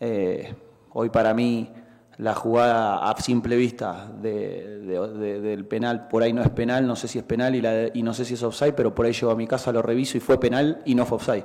Eh, 0.00 0.54
hoy 0.92 1.10
para 1.10 1.32
mí 1.34 1.70
la 2.18 2.34
jugada 2.34 3.08
a 3.10 3.20
simple 3.20 3.56
vista 3.56 4.08
de- 4.20 4.78
de- 4.80 5.08
de- 5.08 5.40
del 5.40 5.66
penal, 5.66 6.08
por 6.08 6.22
ahí 6.22 6.32
no 6.32 6.42
es 6.42 6.50
penal, 6.50 6.86
no 6.86 6.96
sé 6.96 7.08
si 7.08 7.18
es 7.18 7.24
penal 7.24 7.54
y, 7.54 7.60
la 7.60 7.88
y 7.92 8.02
no 8.02 8.14
sé 8.14 8.24
si 8.24 8.34
es 8.34 8.42
offside, 8.42 8.72
pero 8.74 8.94
por 8.94 9.06
ahí 9.06 9.12
llego 9.12 9.30
a 9.32 9.36
mi 9.36 9.46
casa, 9.46 9.72
lo 9.72 9.82
reviso 9.82 10.16
y 10.16 10.20
fue 10.20 10.38
penal 10.38 10.82
y 10.84 10.94
no 10.94 11.06
fue 11.06 11.16
offside. 11.16 11.44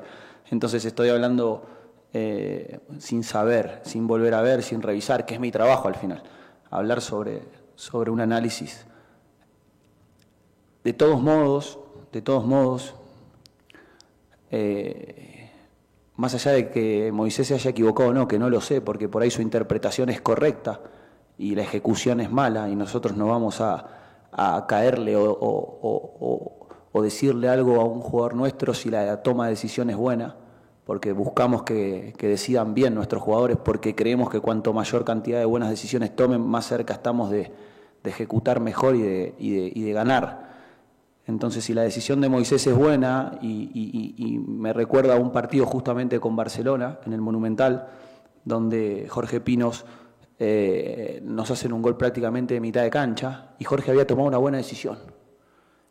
Entonces 0.51 0.83
estoy 0.85 1.09
hablando 1.09 1.65
eh, 2.13 2.79
sin 2.97 3.23
saber, 3.23 3.81
sin 3.83 4.07
volver 4.07 4.33
a 4.33 4.41
ver, 4.41 4.63
sin 4.63 4.81
revisar, 4.81 5.25
que 5.25 5.35
es 5.35 5.39
mi 5.39 5.51
trabajo 5.51 5.87
al 5.87 5.95
final, 5.95 6.23
hablar 6.69 7.01
sobre, 7.01 7.43
sobre 7.75 8.11
un 8.11 8.21
análisis. 8.21 8.85
De 10.83 10.93
todos 10.93 11.21
modos, 11.21 11.79
de 12.11 12.21
todos 12.21 12.45
modos, 12.45 12.95
eh, 14.51 15.51
más 16.15 16.33
allá 16.35 16.51
de 16.51 16.69
que 16.69 17.11
Moisés 17.11 17.47
se 17.47 17.53
haya 17.53 17.71
equivocado 17.71 18.09
o 18.09 18.13
no, 18.13 18.27
que 18.27 18.39
no 18.39 18.49
lo 18.49 18.61
sé, 18.61 18.81
porque 18.81 19.07
por 19.07 19.21
ahí 19.21 19.31
su 19.31 19.41
interpretación 19.41 20.09
es 20.09 20.21
correcta 20.21 20.81
y 21.37 21.55
la 21.55 21.61
ejecución 21.61 22.19
es 22.19 22.31
mala 22.31 22.69
y 22.69 22.75
nosotros 22.75 23.15
no 23.15 23.27
vamos 23.27 23.61
a, 23.61 24.27
a 24.31 24.65
caerle 24.67 25.15
o, 25.15 25.31
o- 25.31 25.79
o- 25.81 26.67
o- 26.91 27.01
decirle 27.01 27.47
algo 27.47 27.79
a 27.79 27.85
un 27.85 28.01
jugador 28.01 28.35
nuestro 28.35 28.73
si 28.73 28.89
la 28.89 29.21
toma 29.23 29.45
de 29.45 29.51
decisión 29.51 29.89
es 29.89 29.95
buena, 29.95 30.35
porque 30.89 31.11
buscamos 31.11 31.61
que, 31.61 32.15
decidan 32.19 32.73
bien 32.73 32.95
nuestros 32.95 33.21
jugadores, 33.21 33.57
porque 33.57 33.93
creemos 33.93 34.27
que 34.31 34.39
cuanto 34.39 34.73
mayor 34.73 35.05
cantidad 35.05 35.37
de 35.37 35.45
buenas 35.45 35.69
decisiones 35.69 36.15
tomen, 36.15 36.41
más 36.41 36.65
cerca 36.65 36.95
estamos 36.95 37.29
de, 37.29 37.51
ejecutar 38.03 38.59
mejor 38.59 38.95
y 38.95 39.03
de, 39.83 39.93
ganar. 39.93 40.49
Entonces, 41.27 41.63
si 41.63 41.75
la 41.75 41.83
decisión 41.83 42.21
de 42.21 42.29
Moisés 42.29 42.65
es 42.65 42.75
buena 42.75 43.37
y 43.39 44.41
me 44.47 44.73
recuerda 44.73 45.13
a 45.13 45.19
un 45.19 45.31
partido 45.31 45.67
justamente 45.67 46.19
con 46.19 46.35
Barcelona, 46.35 46.97
en 47.05 47.13
el 47.13 47.21
Monumental, 47.21 47.89
donde 48.43 49.05
Jorge 49.09 49.41
Pinos 49.41 49.85
eh, 50.39 51.21
nos 51.23 51.51
hacen 51.51 51.71
un 51.71 51.83
gol 51.83 51.97
prácticamente 51.97 52.55
de 52.55 52.61
mitad 52.61 52.81
de 52.81 52.89
cancha 52.89 53.51
y 53.59 53.63
Jorge 53.63 53.91
había 53.91 54.07
tomado 54.07 54.27
una 54.27 54.39
buena 54.39 54.57
decisión. 54.57 54.97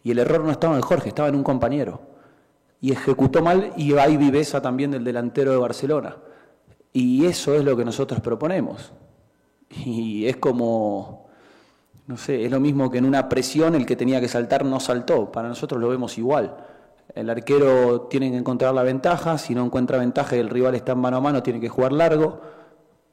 Y 0.03 0.11
el 0.11 0.18
error 0.18 0.40
no 0.40 0.51
estaba 0.51 0.74
en 0.74 0.82
Jorge, 0.82 1.11
estaba 1.11 1.28
en 1.28 1.36
un 1.36 1.44
compañero. 1.44 2.18
Y 2.81 2.93
ejecutó 2.93 3.43
mal 3.43 3.72
y 3.76 3.93
hay 3.95 4.16
viveza 4.16 4.62
también 4.62 4.91
del 4.91 5.05
delantero 5.05 5.53
de 5.53 5.59
Barcelona. 5.59 6.16
Y 6.93 7.26
eso 7.26 7.55
es 7.55 7.64
lo 7.64 7.76
que 7.76 7.85
nosotros 7.85 8.20
proponemos. 8.20 8.93
y 9.85 10.26
es 10.26 10.37
como, 10.37 11.29
no 12.09 12.16
sé, 12.16 12.45
es 12.45 12.51
lo 12.51 12.59
mismo 12.59 12.91
que 12.91 12.99
en 12.99 13.05
una 13.05 13.29
presión 13.29 13.74
el 13.74 13.85
que 13.85 13.95
tenía 13.95 14.20
que 14.20 14.29
saltar 14.29 14.64
no 14.64 14.81
saltó. 14.81 15.31
Para 15.31 15.49
nosotros 15.49 15.81
lo 15.81 15.89
vemos 15.89 16.16
igual. 16.16 16.57
El 17.14 17.29
arquero 17.31 18.03
tiene 18.03 18.31
que 18.31 18.37
encontrar 18.37 18.74
la 18.74 18.83
ventaja, 18.83 19.37
si 19.39 19.55
no 19.55 19.64
encuentra 19.64 19.99
ventaja 19.99 20.37
y 20.37 20.41
el 20.41 20.49
rival 20.49 20.74
está 20.74 20.93
en 20.93 20.99
mano 21.01 21.18
a 21.18 21.20
mano, 21.20 21.43
tiene 21.43 21.61
que 21.61 21.68
jugar 21.68 21.93
largo, 21.93 22.41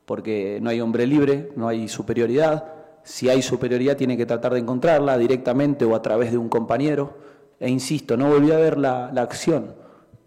porque 0.05 0.59
no 0.61 0.69
hay 0.69 0.79
hombre 0.79 1.07
libre, 1.07 1.51
no 1.55 1.67
hay 1.67 1.87
superioridad. 1.87 2.71
Si 3.03 3.29
hay 3.29 3.41
superioridad, 3.41 3.97
tiene 3.97 4.17
que 4.17 4.25
tratar 4.25 4.53
de 4.53 4.59
encontrarla 4.59 5.17
directamente 5.17 5.85
o 5.85 5.93
a 5.95 6.01
través 6.01 6.31
de 6.31 6.37
un 6.37 6.49
compañero. 6.49 7.17
E 7.59 7.69
insisto, 7.69 8.17
no 8.17 8.29
volví 8.29 8.51
a 8.51 8.57
ver 8.57 8.77
la, 8.77 9.11
la 9.13 9.21
acción, 9.21 9.75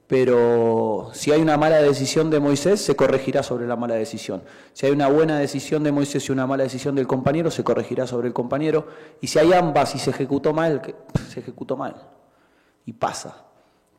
pero 0.07 1.11
si 1.12 1.31
hay 1.31 1.43
una 1.43 1.59
mala 1.59 1.83
decisión 1.83 2.31
de 2.31 2.41
Moisés, 2.41 2.81
se 2.81 2.97
corregirá 2.97 3.43
sobre 3.43 3.66
la 3.66 3.76
mala 3.76 3.95
decisión. 3.95 4.43
Si 4.72 4.87
hay 4.87 4.93
una 4.93 5.09
buena 5.09 5.39
decisión 5.39 5.83
de 5.83 5.93
Moisés 5.93 6.29
y 6.29 6.33
una 6.33 6.47
mala 6.47 6.62
decisión 6.62 6.95
del 6.95 7.07
compañero, 7.07 7.51
se 7.51 7.62
corregirá 7.62 8.07
sobre 8.07 8.29
el 8.29 8.33
compañero. 8.33 8.87
Y 9.20 9.26
si 9.26 9.39
hay 9.39 9.53
ambas 9.53 9.95
y 9.95 9.99
se 9.99 10.11
ejecutó 10.11 10.55
mal, 10.55 10.81
se 11.29 11.41
ejecutó 11.41 11.76
mal. 11.76 11.95
Y 12.87 12.95
pasa 12.95 13.49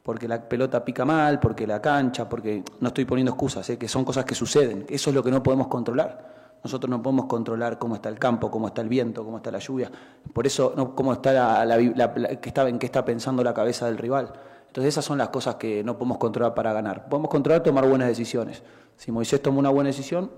porque 0.10 0.28
la 0.28 0.42
pelota 0.50 0.84
pica 0.84 1.06
mal, 1.06 1.40
porque 1.40 1.68
la 1.68 1.80
cancha, 1.80 2.28
porque 2.28 2.64
no 2.80 2.88
estoy 2.88 3.06
poniendo 3.06 3.34
excusas, 3.34 3.70
¿eh? 3.70 3.78
que 3.78 3.88
son 3.88 4.04
cosas 4.04 4.26
que 4.26 4.34
suceden. 4.34 4.88
Eso 4.90 5.12
es 5.12 5.16
lo 5.16 5.22
que 5.22 5.30
no 5.30 5.44
podemos 5.44 5.68
controlar. 5.68 6.39
Nosotros 6.64 6.90
no 6.90 7.02
podemos 7.02 7.26
controlar 7.26 7.80
cómo 7.80 7.96
está 7.96 8.10
el 8.10 8.20
campo, 8.20 8.52
cómo 8.52 8.68
está 8.68 8.82
el 8.82 8.90
viento, 8.90 9.24
cómo 9.24 9.38
está 9.38 9.50
la 9.52 9.60
lluvia. 9.60 9.90
Por 10.34 10.46
eso, 10.46 10.74
no, 10.76 10.94
cómo 10.96 11.14
está 11.14 11.32
la, 11.32 11.66
la- 11.66 12.40
que 12.42 12.50
está, 12.50 12.68
en 12.68 12.80
qué 12.80 12.86
está 12.86 13.06
pensando 13.06 13.44
la 13.44 13.54
cabeza 13.54 13.86
del 13.86 13.98
rival. 13.98 14.34
Entonces 14.68 14.94
esas 14.94 15.06
son 15.06 15.18
las 15.18 15.30
cosas 15.30 15.56
que 15.56 15.84
no 15.84 15.98
podemos 15.98 16.18
controlar 16.18 16.54
para 16.54 16.74
ganar. 16.74 17.08
Podemos 17.08 17.32
controlar 17.32 17.64
tomar 17.64 17.88
buenas 17.88 18.08
decisiones. 18.10 18.62
Si 18.98 19.12
Moisés 19.12 19.42
toma 19.42 19.60
una 19.60 19.70
buena 19.70 19.88
decisión, 19.88 20.30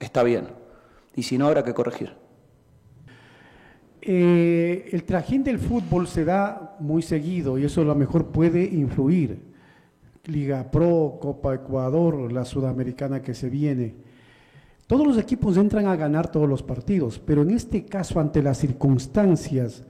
está 0.00 0.22
bien. 0.22 0.48
Y 1.14 1.22
si 1.22 1.36
no, 1.38 1.46
habrá 1.46 1.62
que 1.62 1.74
corregir. 1.74 2.14
Eh, 4.00 4.88
el 4.92 5.04
trajín 5.04 5.42
del 5.42 5.58
fútbol 5.58 6.06
se 6.06 6.24
da 6.24 6.76
muy 6.78 7.02
seguido 7.02 7.58
y 7.58 7.64
eso 7.64 7.80
a 7.80 7.84
lo 7.84 7.94
mejor 7.94 8.26
puede 8.26 8.62
influir. 8.64 9.54
Liga 10.24 10.70
Pro, 10.70 11.18
Copa 11.20 11.54
Ecuador, 11.54 12.32
la 12.32 12.44
Sudamericana 12.44 13.22
que 13.22 13.34
se 13.34 13.48
viene. 13.48 14.05
Todos 14.86 15.04
los 15.04 15.18
equipos 15.18 15.56
entran 15.56 15.86
a 15.86 15.96
ganar 15.96 16.30
todos 16.30 16.48
los 16.48 16.62
partidos, 16.62 17.18
pero 17.18 17.42
en 17.42 17.50
este 17.50 17.84
caso, 17.84 18.20
ante 18.20 18.40
las 18.40 18.58
circunstancias, 18.58 19.84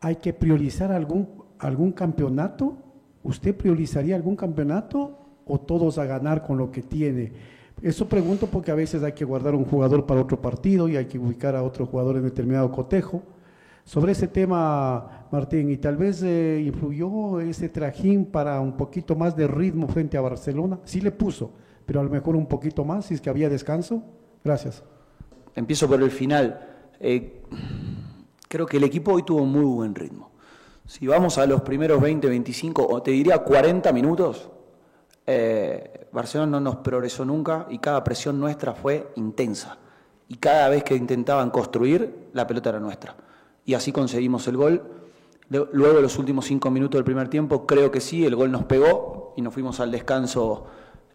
hay 0.00 0.16
que 0.16 0.32
priorizar 0.32 0.92
algún, 0.92 1.28
algún 1.58 1.90
campeonato. 1.90 2.76
¿Usted 3.24 3.56
priorizaría 3.56 4.14
algún 4.14 4.36
campeonato 4.36 5.18
o 5.44 5.60
todos 5.60 5.98
a 5.98 6.04
ganar 6.04 6.44
con 6.44 6.56
lo 6.56 6.70
que 6.70 6.82
tiene? 6.82 7.32
Eso 7.82 8.08
pregunto 8.08 8.46
porque 8.46 8.70
a 8.70 8.76
veces 8.76 9.02
hay 9.02 9.12
que 9.12 9.24
guardar 9.24 9.56
un 9.56 9.64
jugador 9.64 10.06
para 10.06 10.20
otro 10.20 10.40
partido 10.40 10.88
y 10.88 10.96
hay 10.96 11.06
que 11.06 11.18
ubicar 11.18 11.56
a 11.56 11.64
otro 11.64 11.86
jugador 11.86 12.16
en 12.16 12.22
determinado 12.22 12.70
cotejo. 12.70 13.22
Sobre 13.84 14.12
ese 14.12 14.28
tema, 14.28 15.26
Martín, 15.32 15.68
y 15.68 15.78
tal 15.78 15.96
vez 15.96 16.22
eh, 16.22 16.62
influyó 16.64 17.40
ese 17.40 17.68
trajín 17.68 18.26
para 18.26 18.60
un 18.60 18.76
poquito 18.76 19.16
más 19.16 19.34
de 19.34 19.48
ritmo 19.48 19.88
frente 19.88 20.16
a 20.16 20.20
Barcelona. 20.20 20.78
Sí 20.84 21.00
le 21.00 21.10
puso, 21.10 21.50
pero 21.86 22.00
a 22.00 22.04
lo 22.04 22.10
mejor 22.10 22.36
un 22.36 22.46
poquito 22.46 22.84
más, 22.84 23.06
si 23.06 23.14
es 23.14 23.20
que 23.20 23.30
había 23.30 23.48
descanso. 23.48 24.02
Gracias. 24.44 24.82
Empiezo 25.54 25.88
por 25.88 26.02
el 26.02 26.10
final. 26.10 26.68
Eh, 27.00 27.42
creo 28.48 28.66
que 28.66 28.76
el 28.76 28.84
equipo 28.84 29.12
hoy 29.12 29.22
tuvo 29.22 29.44
muy 29.44 29.64
buen 29.64 29.94
ritmo. 29.94 30.30
Si 30.86 31.06
vamos 31.06 31.38
a 31.38 31.46
los 31.46 31.62
primeros 31.62 32.00
20, 32.00 32.28
25, 32.28 32.86
o 32.86 33.02
te 33.02 33.12
diría 33.12 33.38
40 33.38 33.92
minutos, 33.92 34.50
eh, 35.26 36.08
Barcelona 36.12 36.52
no 36.52 36.60
nos 36.60 36.76
progresó 36.76 37.24
nunca 37.24 37.66
y 37.70 37.78
cada 37.78 38.02
presión 38.02 38.38
nuestra 38.38 38.74
fue 38.74 39.12
intensa. 39.16 39.78
Y 40.28 40.36
cada 40.36 40.68
vez 40.68 40.84
que 40.84 40.94
intentaban 40.94 41.50
construir, 41.50 42.28
la 42.32 42.46
pelota 42.46 42.70
era 42.70 42.80
nuestra. 42.80 43.14
Y 43.64 43.74
así 43.74 43.92
conseguimos 43.92 44.46
el 44.48 44.56
gol. 44.56 44.82
Luego 45.48 45.96
de 45.96 46.02
los 46.02 46.18
últimos 46.18 46.46
cinco 46.46 46.70
minutos 46.70 46.98
del 46.98 47.04
primer 47.04 47.28
tiempo, 47.28 47.66
creo 47.66 47.90
que 47.90 48.00
sí, 48.00 48.24
el 48.24 48.34
gol 48.34 48.50
nos 48.50 48.64
pegó 48.64 49.34
y 49.36 49.42
nos 49.42 49.52
fuimos 49.52 49.80
al 49.80 49.90
descanso 49.90 50.66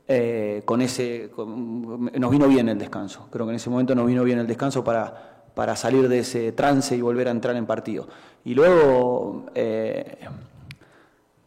eh, 0.07 0.61
con 0.65 0.81
ese... 0.81 1.31
nos 1.35 2.31
vino 2.31 2.47
bien 2.47 2.69
el 2.69 2.77
descanso. 2.77 3.27
Creo 3.31 3.45
que 3.45 3.51
en 3.51 3.57
ese 3.57 3.69
momento 3.69 3.95
nos 3.95 4.07
vino 4.07 4.23
bien 4.23 4.39
el 4.39 4.47
descanso 4.47 4.83
para, 4.83 5.43
para 5.53 5.75
salir 5.75 6.07
de 6.07 6.19
ese 6.19 6.51
trance 6.51 6.95
y 6.95 7.01
volver 7.01 7.27
a 7.27 7.31
entrar 7.31 7.55
en 7.55 7.65
partido. 7.65 8.07
Y 8.45 8.53
luego... 8.53 9.45
eh, 9.55 10.17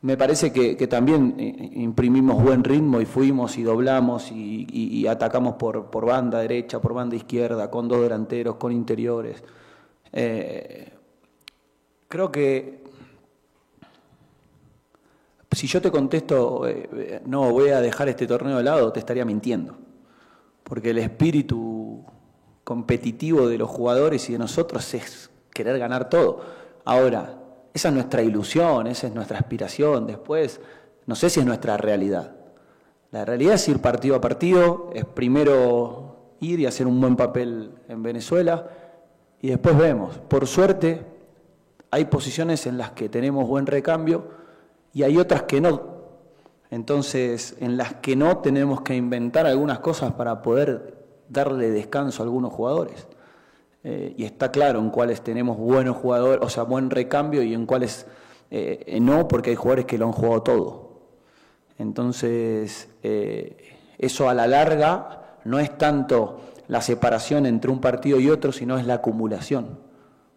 me 0.02 0.16
parece 0.16 0.50
que, 0.50 0.86
también 0.86 1.34
imprimimos 1.74 2.42
buen 2.42 2.64
ritmo 2.64 3.02
y 3.02 3.04
fuimos 3.04 3.58
y 3.58 3.62
doblamos 3.62 4.32
y, 4.32 5.06
atacamos 5.06 5.56
por, 5.56 5.90
por 5.90 6.06
banda 6.06 6.38
derecha, 6.38 6.80
por 6.80 6.94
banda 6.94 7.16
izquierda, 7.16 7.70
con 7.70 7.86
dos 7.86 8.00
delanteros, 8.00 8.56
con 8.56 8.72
interiores. 8.72 9.44
Eh, 10.12 10.90
creo 12.08 12.32
que 12.32 12.79
si 15.52 15.66
yo 15.66 15.82
te 15.82 15.90
contesto, 15.90 16.66
eh, 16.66 16.88
eh, 16.92 17.22
no, 17.26 17.50
voy 17.50 17.70
a 17.70 17.80
dejar 17.80 18.08
este 18.08 18.26
torneo 18.26 18.58
de 18.58 18.62
lado, 18.62 18.92
te 18.92 19.00
estaría 19.00 19.24
mintiendo. 19.24 19.76
Porque 20.62 20.90
el 20.90 20.98
espíritu 20.98 22.04
competitivo 22.62 23.48
de 23.48 23.58
los 23.58 23.68
jugadores 23.68 24.28
y 24.28 24.34
de 24.34 24.38
nosotros 24.38 24.94
es 24.94 25.30
querer 25.52 25.78
ganar 25.78 26.08
todo. 26.08 26.40
Ahora, 26.84 27.36
esa 27.74 27.88
es 27.88 27.94
nuestra 27.94 28.22
ilusión, 28.22 28.86
esa 28.86 29.08
es 29.08 29.14
nuestra 29.14 29.38
aspiración. 29.38 30.06
Después, 30.06 30.60
no 31.06 31.16
sé 31.16 31.30
si 31.30 31.40
es 31.40 31.46
nuestra 31.46 31.76
realidad. 31.76 32.36
La 33.10 33.24
realidad 33.24 33.54
es 33.54 33.68
ir 33.68 33.80
partido 33.80 34.14
a 34.14 34.20
partido, 34.20 34.90
es 34.94 35.04
primero 35.04 36.36
ir 36.40 36.60
y 36.60 36.66
hacer 36.66 36.86
un 36.86 37.00
buen 37.00 37.16
papel 37.16 37.72
en 37.88 38.02
Venezuela 38.02 38.70
y 39.42 39.48
después 39.48 39.76
vemos. 39.76 40.18
Por 40.18 40.46
suerte, 40.46 41.04
hay 41.90 42.04
posiciones 42.04 42.66
en 42.66 42.78
las 42.78 42.92
que 42.92 43.08
tenemos 43.08 43.48
buen 43.48 43.66
recambio 43.66 44.39
y 44.92 45.02
hay 45.02 45.16
otras 45.18 45.44
que 45.44 45.60
no. 45.60 45.90
Entonces, 46.70 47.56
en 47.60 47.76
las 47.76 47.94
que 47.94 48.14
no 48.16 48.38
tenemos 48.38 48.82
que 48.82 48.94
inventar 48.94 49.46
algunas 49.46 49.80
cosas 49.80 50.12
para 50.12 50.40
poder 50.42 51.00
darle 51.28 51.70
descanso 51.70 52.22
a 52.22 52.26
algunos 52.26 52.52
jugadores. 52.52 53.06
Eh, 53.82 54.14
y 54.16 54.24
está 54.24 54.50
claro 54.50 54.78
en 54.78 54.90
cuáles 54.90 55.22
tenemos 55.22 55.56
buenos 55.56 55.96
jugadores, 55.96 56.44
o 56.44 56.50
sea, 56.50 56.64
buen 56.64 56.90
recambio 56.90 57.42
y 57.42 57.54
en 57.54 57.64
cuáles 57.64 58.06
eh, 58.50 58.84
eh, 58.86 59.00
no, 59.00 59.26
porque 59.26 59.50
hay 59.50 59.56
jugadores 59.56 59.86
que 59.86 59.96
lo 59.96 60.06
han 60.06 60.12
jugado 60.12 60.42
todo. 60.42 60.90
Entonces, 61.78 62.90
eso 63.96 64.28
a 64.28 64.34
la 64.34 64.46
larga 64.46 65.38
no 65.44 65.58
es 65.58 65.78
tanto 65.78 66.40
la 66.68 66.82
separación 66.82 67.46
entre 67.46 67.70
un 67.70 67.80
partido 67.80 68.20
y 68.20 68.28
otro, 68.28 68.52
sino 68.52 68.76
es 68.76 68.86
la 68.86 68.94
acumulación. 68.94 69.78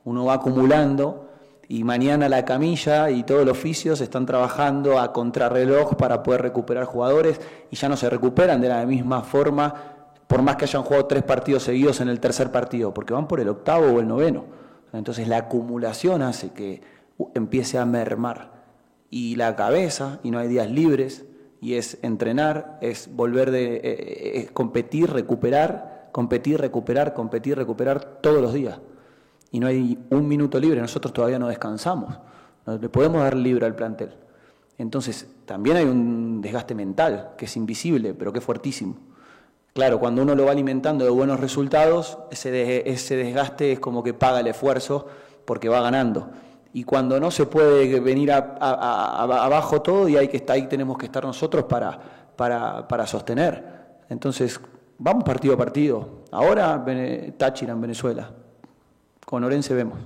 Uno 0.06 0.24
va 0.24 0.36
acumulando 0.36 1.33
y 1.68 1.84
mañana 1.84 2.30
la 2.30 2.46
camilla 2.46 3.10
y 3.10 3.24
todos 3.24 3.46
los 3.46 3.58
oficios 3.58 4.02
están 4.02 4.26
trabajando 4.26 5.00
a 5.00 5.14
contrarreloj 5.14 5.96
para 5.96 6.24
poder 6.24 6.42
recuperar 6.42 6.86
jugadores 6.86 7.40
y 7.72 7.76
ya 7.76 7.90
no 7.90 7.98
se 7.98 8.10
recuperan 8.10 8.62
de 8.62 8.70
la 8.70 8.86
misma 8.86 9.22
forma, 9.22 9.74
por 10.28 10.42
más 10.42 10.58
que 10.58 10.66
hayan 10.66 10.84
jugado 10.84 11.06
tres 11.06 11.24
partidos 11.24 11.64
seguidos 11.64 12.02
en 12.02 12.10
el 12.10 12.20
tercer 12.20 12.52
partido, 12.52 12.94
porque 12.94 13.14
van 13.14 13.28
por 13.28 13.40
el 13.40 13.50
octavo 13.50 13.88
o 13.88 14.00
el 14.00 14.08
noveno. 14.08 14.46
Entonces 14.92 15.28
la 15.28 15.38
acumulación 15.38 16.22
hace 16.22 16.52
que 16.52 16.82
empiece 17.34 17.78
a 17.78 17.86
mermar 17.86 18.52
y 19.10 19.36
la 19.36 19.56
cabeza, 19.56 20.20
y 20.24 20.32
no 20.32 20.40
hay 20.40 20.48
días 20.48 20.70
libres, 20.70 21.26
y 21.62 21.76
es 21.76 21.98
entrenar, 22.02 22.78
es 22.82 23.16
volver 23.16 23.52
de 23.52 23.76
eh, 23.76 24.40
es 24.40 24.52
competir, 24.52 25.12
recuperar, 25.12 26.10
competir, 26.12 26.60
recuperar, 26.60 27.14
competir, 27.14 27.56
recuperar 27.58 28.04
todos 28.22 28.42
los 28.42 28.54
días. 28.54 28.80
Y 29.54 29.60
no 29.60 29.68
hay 29.68 30.00
un 30.10 30.28
minuto 30.28 30.60
libre, 30.60 30.82
nosotros 30.82 31.14
todavía 31.14 31.38
no 31.38 31.48
descansamos, 31.48 32.18
no 32.66 32.76
le 32.76 32.90
podemos 32.90 33.22
dar 33.22 33.36
libre 33.36 33.68
al 33.68 33.76
plantel. 33.76 34.10
Entonces, 34.80 35.28
también 35.46 35.78
hay 35.78 35.86
un 35.86 36.42
desgaste 36.42 36.74
mental 36.74 37.34
que 37.38 37.46
es 37.46 37.56
invisible, 37.56 38.16
pero 38.16 38.34
que 38.34 38.40
es 38.40 38.46
fuertísimo. 38.46 38.96
Claro, 39.74 40.00
cuando 40.00 40.24
uno 40.24 40.34
lo 40.34 40.46
va 40.46 40.52
alimentando 40.54 41.06
de 41.06 41.12
buenos 41.12 41.40
resultados, 41.40 42.18
ese, 42.32 42.90
ese 42.90 43.16
desgaste 43.16 43.74
es 43.74 43.80
como 43.80 44.02
que 44.02 44.16
paga 44.16 44.40
el 44.40 44.48
esfuerzo 44.48 45.06
porque 45.46 45.70
va 45.70 45.82
ganando. 45.82 46.32
Y 46.74 46.84
cuando 46.84 47.20
no 47.20 47.30
se 47.30 47.46
puede 47.46 48.00
venir 48.00 48.32
abajo 48.32 49.84
todo 49.84 50.10
y 50.10 50.18
hay 50.18 50.30
que 50.30 50.38
estar, 50.38 50.56
ahí 50.56 50.66
tenemos 50.68 50.98
que 50.98 51.06
estar 51.06 51.24
nosotros 51.24 51.66
para, 51.66 52.00
para, 52.36 52.88
para 52.88 53.06
sostener. 53.06 53.64
Entonces, 54.10 54.60
vamos 54.98 55.24
partido 55.24 55.54
a 55.54 55.58
partido. 55.58 56.24
Ahora 56.32 56.84
Táchira 57.38 57.74
en 57.74 57.82
Venezuela. 57.82 58.32
Con 59.26 59.44
Orense 59.44 59.74
vemos. 59.74 60.00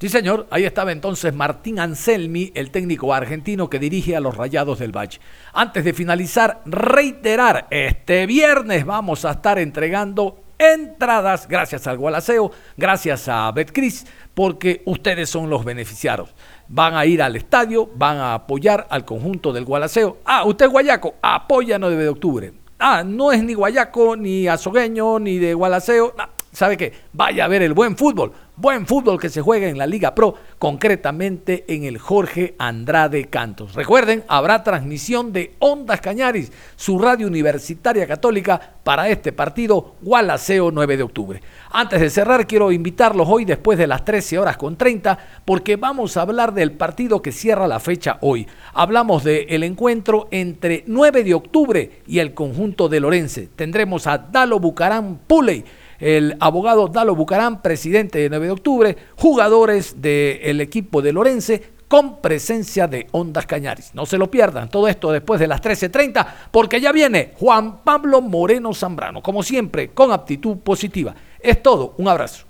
Sí, 0.00 0.08
señor, 0.08 0.46
ahí 0.50 0.64
estaba 0.64 0.92
entonces 0.92 1.34
Martín 1.34 1.80
Anselmi, 1.80 2.52
el 2.54 2.70
técnico 2.70 3.12
argentino 3.12 3.68
que 3.68 3.80
dirige 3.80 4.14
a 4.14 4.20
los 4.20 4.36
Rayados 4.36 4.78
del 4.78 4.96
Valle. 4.96 5.18
Antes 5.52 5.84
de 5.84 5.92
finalizar, 5.92 6.62
reiterar, 6.66 7.66
este 7.70 8.24
viernes 8.26 8.86
vamos 8.86 9.24
a 9.24 9.32
estar 9.32 9.58
entregando 9.58 10.44
entradas 10.56 11.48
gracias 11.48 11.88
al 11.88 11.98
Gualaceo, 11.98 12.52
gracias 12.76 13.28
a 13.28 13.50
Betcris, 13.50 14.06
porque 14.34 14.82
ustedes 14.84 15.30
son 15.30 15.50
los 15.50 15.64
beneficiados. 15.64 16.32
Van 16.68 16.94
a 16.94 17.04
ir 17.04 17.20
al 17.20 17.34
estadio, 17.34 17.90
van 17.96 18.18
a 18.18 18.34
apoyar 18.34 18.86
al 18.90 19.04
conjunto 19.04 19.52
del 19.52 19.64
Gualaceo. 19.64 20.18
Ah, 20.24 20.44
usted 20.44 20.68
guayaco, 20.68 21.14
apoya 21.22 21.76
9 21.76 21.96
de 21.96 22.08
octubre. 22.08 22.52
Ah, 22.78 23.02
no 23.04 23.32
es 23.32 23.42
ni 23.42 23.54
guayaco, 23.54 24.16
ni 24.16 24.46
azogueño, 24.46 25.18
ni 25.18 25.38
de 25.38 25.54
Gualaceo. 25.54 26.14
Ah, 26.16 26.28
¿sabe 26.52 26.76
qué? 26.76 26.92
Vaya 27.12 27.44
a 27.44 27.48
ver 27.48 27.62
el 27.62 27.74
buen 27.74 27.96
fútbol. 27.96 28.32
Buen 28.60 28.86
fútbol 28.86 29.20
que 29.20 29.28
se 29.28 29.40
juega 29.40 29.68
en 29.68 29.78
la 29.78 29.86
Liga 29.86 30.16
Pro, 30.16 30.34
concretamente 30.58 31.64
en 31.68 31.84
el 31.84 31.98
Jorge 31.98 32.56
Andrade 32.58 33.26
Cantos. 33.26 33.74
Recuerden, 33.74 34.24
habrá 34.26 34.64
transmisión 34.64 35.32
de 35.32 35.54
Ondas 35.60 36.00
Cañaris, 36.00 36.50
su 36.74 36.98
radio 36.98 37.28
universitaria 37.28 38.04
católica, 38.08 38.74
para 38.82 39.08
este 39.10 39.32
partido 39.32 39.94
Gualaceo 40.00 40.72
9 40.72 40.96
de 40.96 41.02
octubre. 41.04 41.42
Antes 41.70 42.00
de 42.00 42.10
cerrar, 42.10 42.48
quiero 42.48 42.72
invitarlos 42.72 43.28
hoy 43.30 43.44
después 43.44 43.78
de 43.78 43.86
las 43.86 44.04
13 44.04 44.38
horas 44.40 44.56
con 44.56 44.76
30, 44.76 45.18
porque 45.44 45.76
vamos 45.76 46.16
a 46.16 46.22
hablar 46.22 46.52
del 46.52 46.72
partido 46.72 47.22
que 47.22 47.30
cierra 47.30 47.68
la 47.68 47.78
fecha 47.78 48.18
hoy. 48.22 48.48
Hablamos 48.72 49.22
del 49.22 49.62
encuentro 49.62 50.26
entre 50.32 50.82
9 50.88 51.22
de 51.22 51.34
octubre 51.34 52.02
y 52.08 52.18
el 52.18 52.34
conjunto 52.34 52.88
de 52.88 52.98
Lorense. 52.98 53.48
Tendremos 53.54 54.08
a 54.08 54.18
Dalo 54.18 54.58
Bucarán 54.58 55.20
Puley 55.28 55.64
el 55.98 56.36
abogado 56.40 56.88
Dalo 56.88 57.14
Bucarán, 57.14 57.62
presidente 57.62 58.18
de 58.18 58.28
9 58.28 58.46
de 58.46 58.52
octubre, 58.52 58.96
jugadores 59.16 60.00
del 60.00 60.60
equipo 60.60 61.02
de 61.02 61.12
Lorense 61.12 61.78
con 61.88 62.20
presencia 62.20 62.86
de 62.86 63.08
Ondas 63.12 63.46
Cañaris. 63.46 63.94
No 63.94 64.06
se 64.06 64.18
lo 64.18 64.30
pierdan, 64.30 64.68
todo 64.68 64.86
esto 64.88 65.10
después 65.10 65.40
de 65.40 65.48
las 65.48 65.62
13.30, 65.62 66.26
porque 66.50 66.80
ya 66.80 66.92
viene 66.92 67.32
Juan 67.38 67.82
Pablo 67.82 68.20
Moreno 68.20 68.74
Zambrano, 68.74 69.22
como 69.22 69.42
siempre, 69.42 69.88
con 69.88 70.12
aptitud 70.12 70.58
positiva. 70.58 71.14
Es 71.40 71.62
todo, 71.62 71.94
un 71.96 72.08
abrazo. 72.08 72.46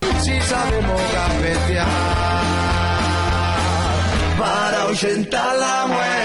para 4.38 5.58
la 5.58 5.86
muerte. 5.86 6.17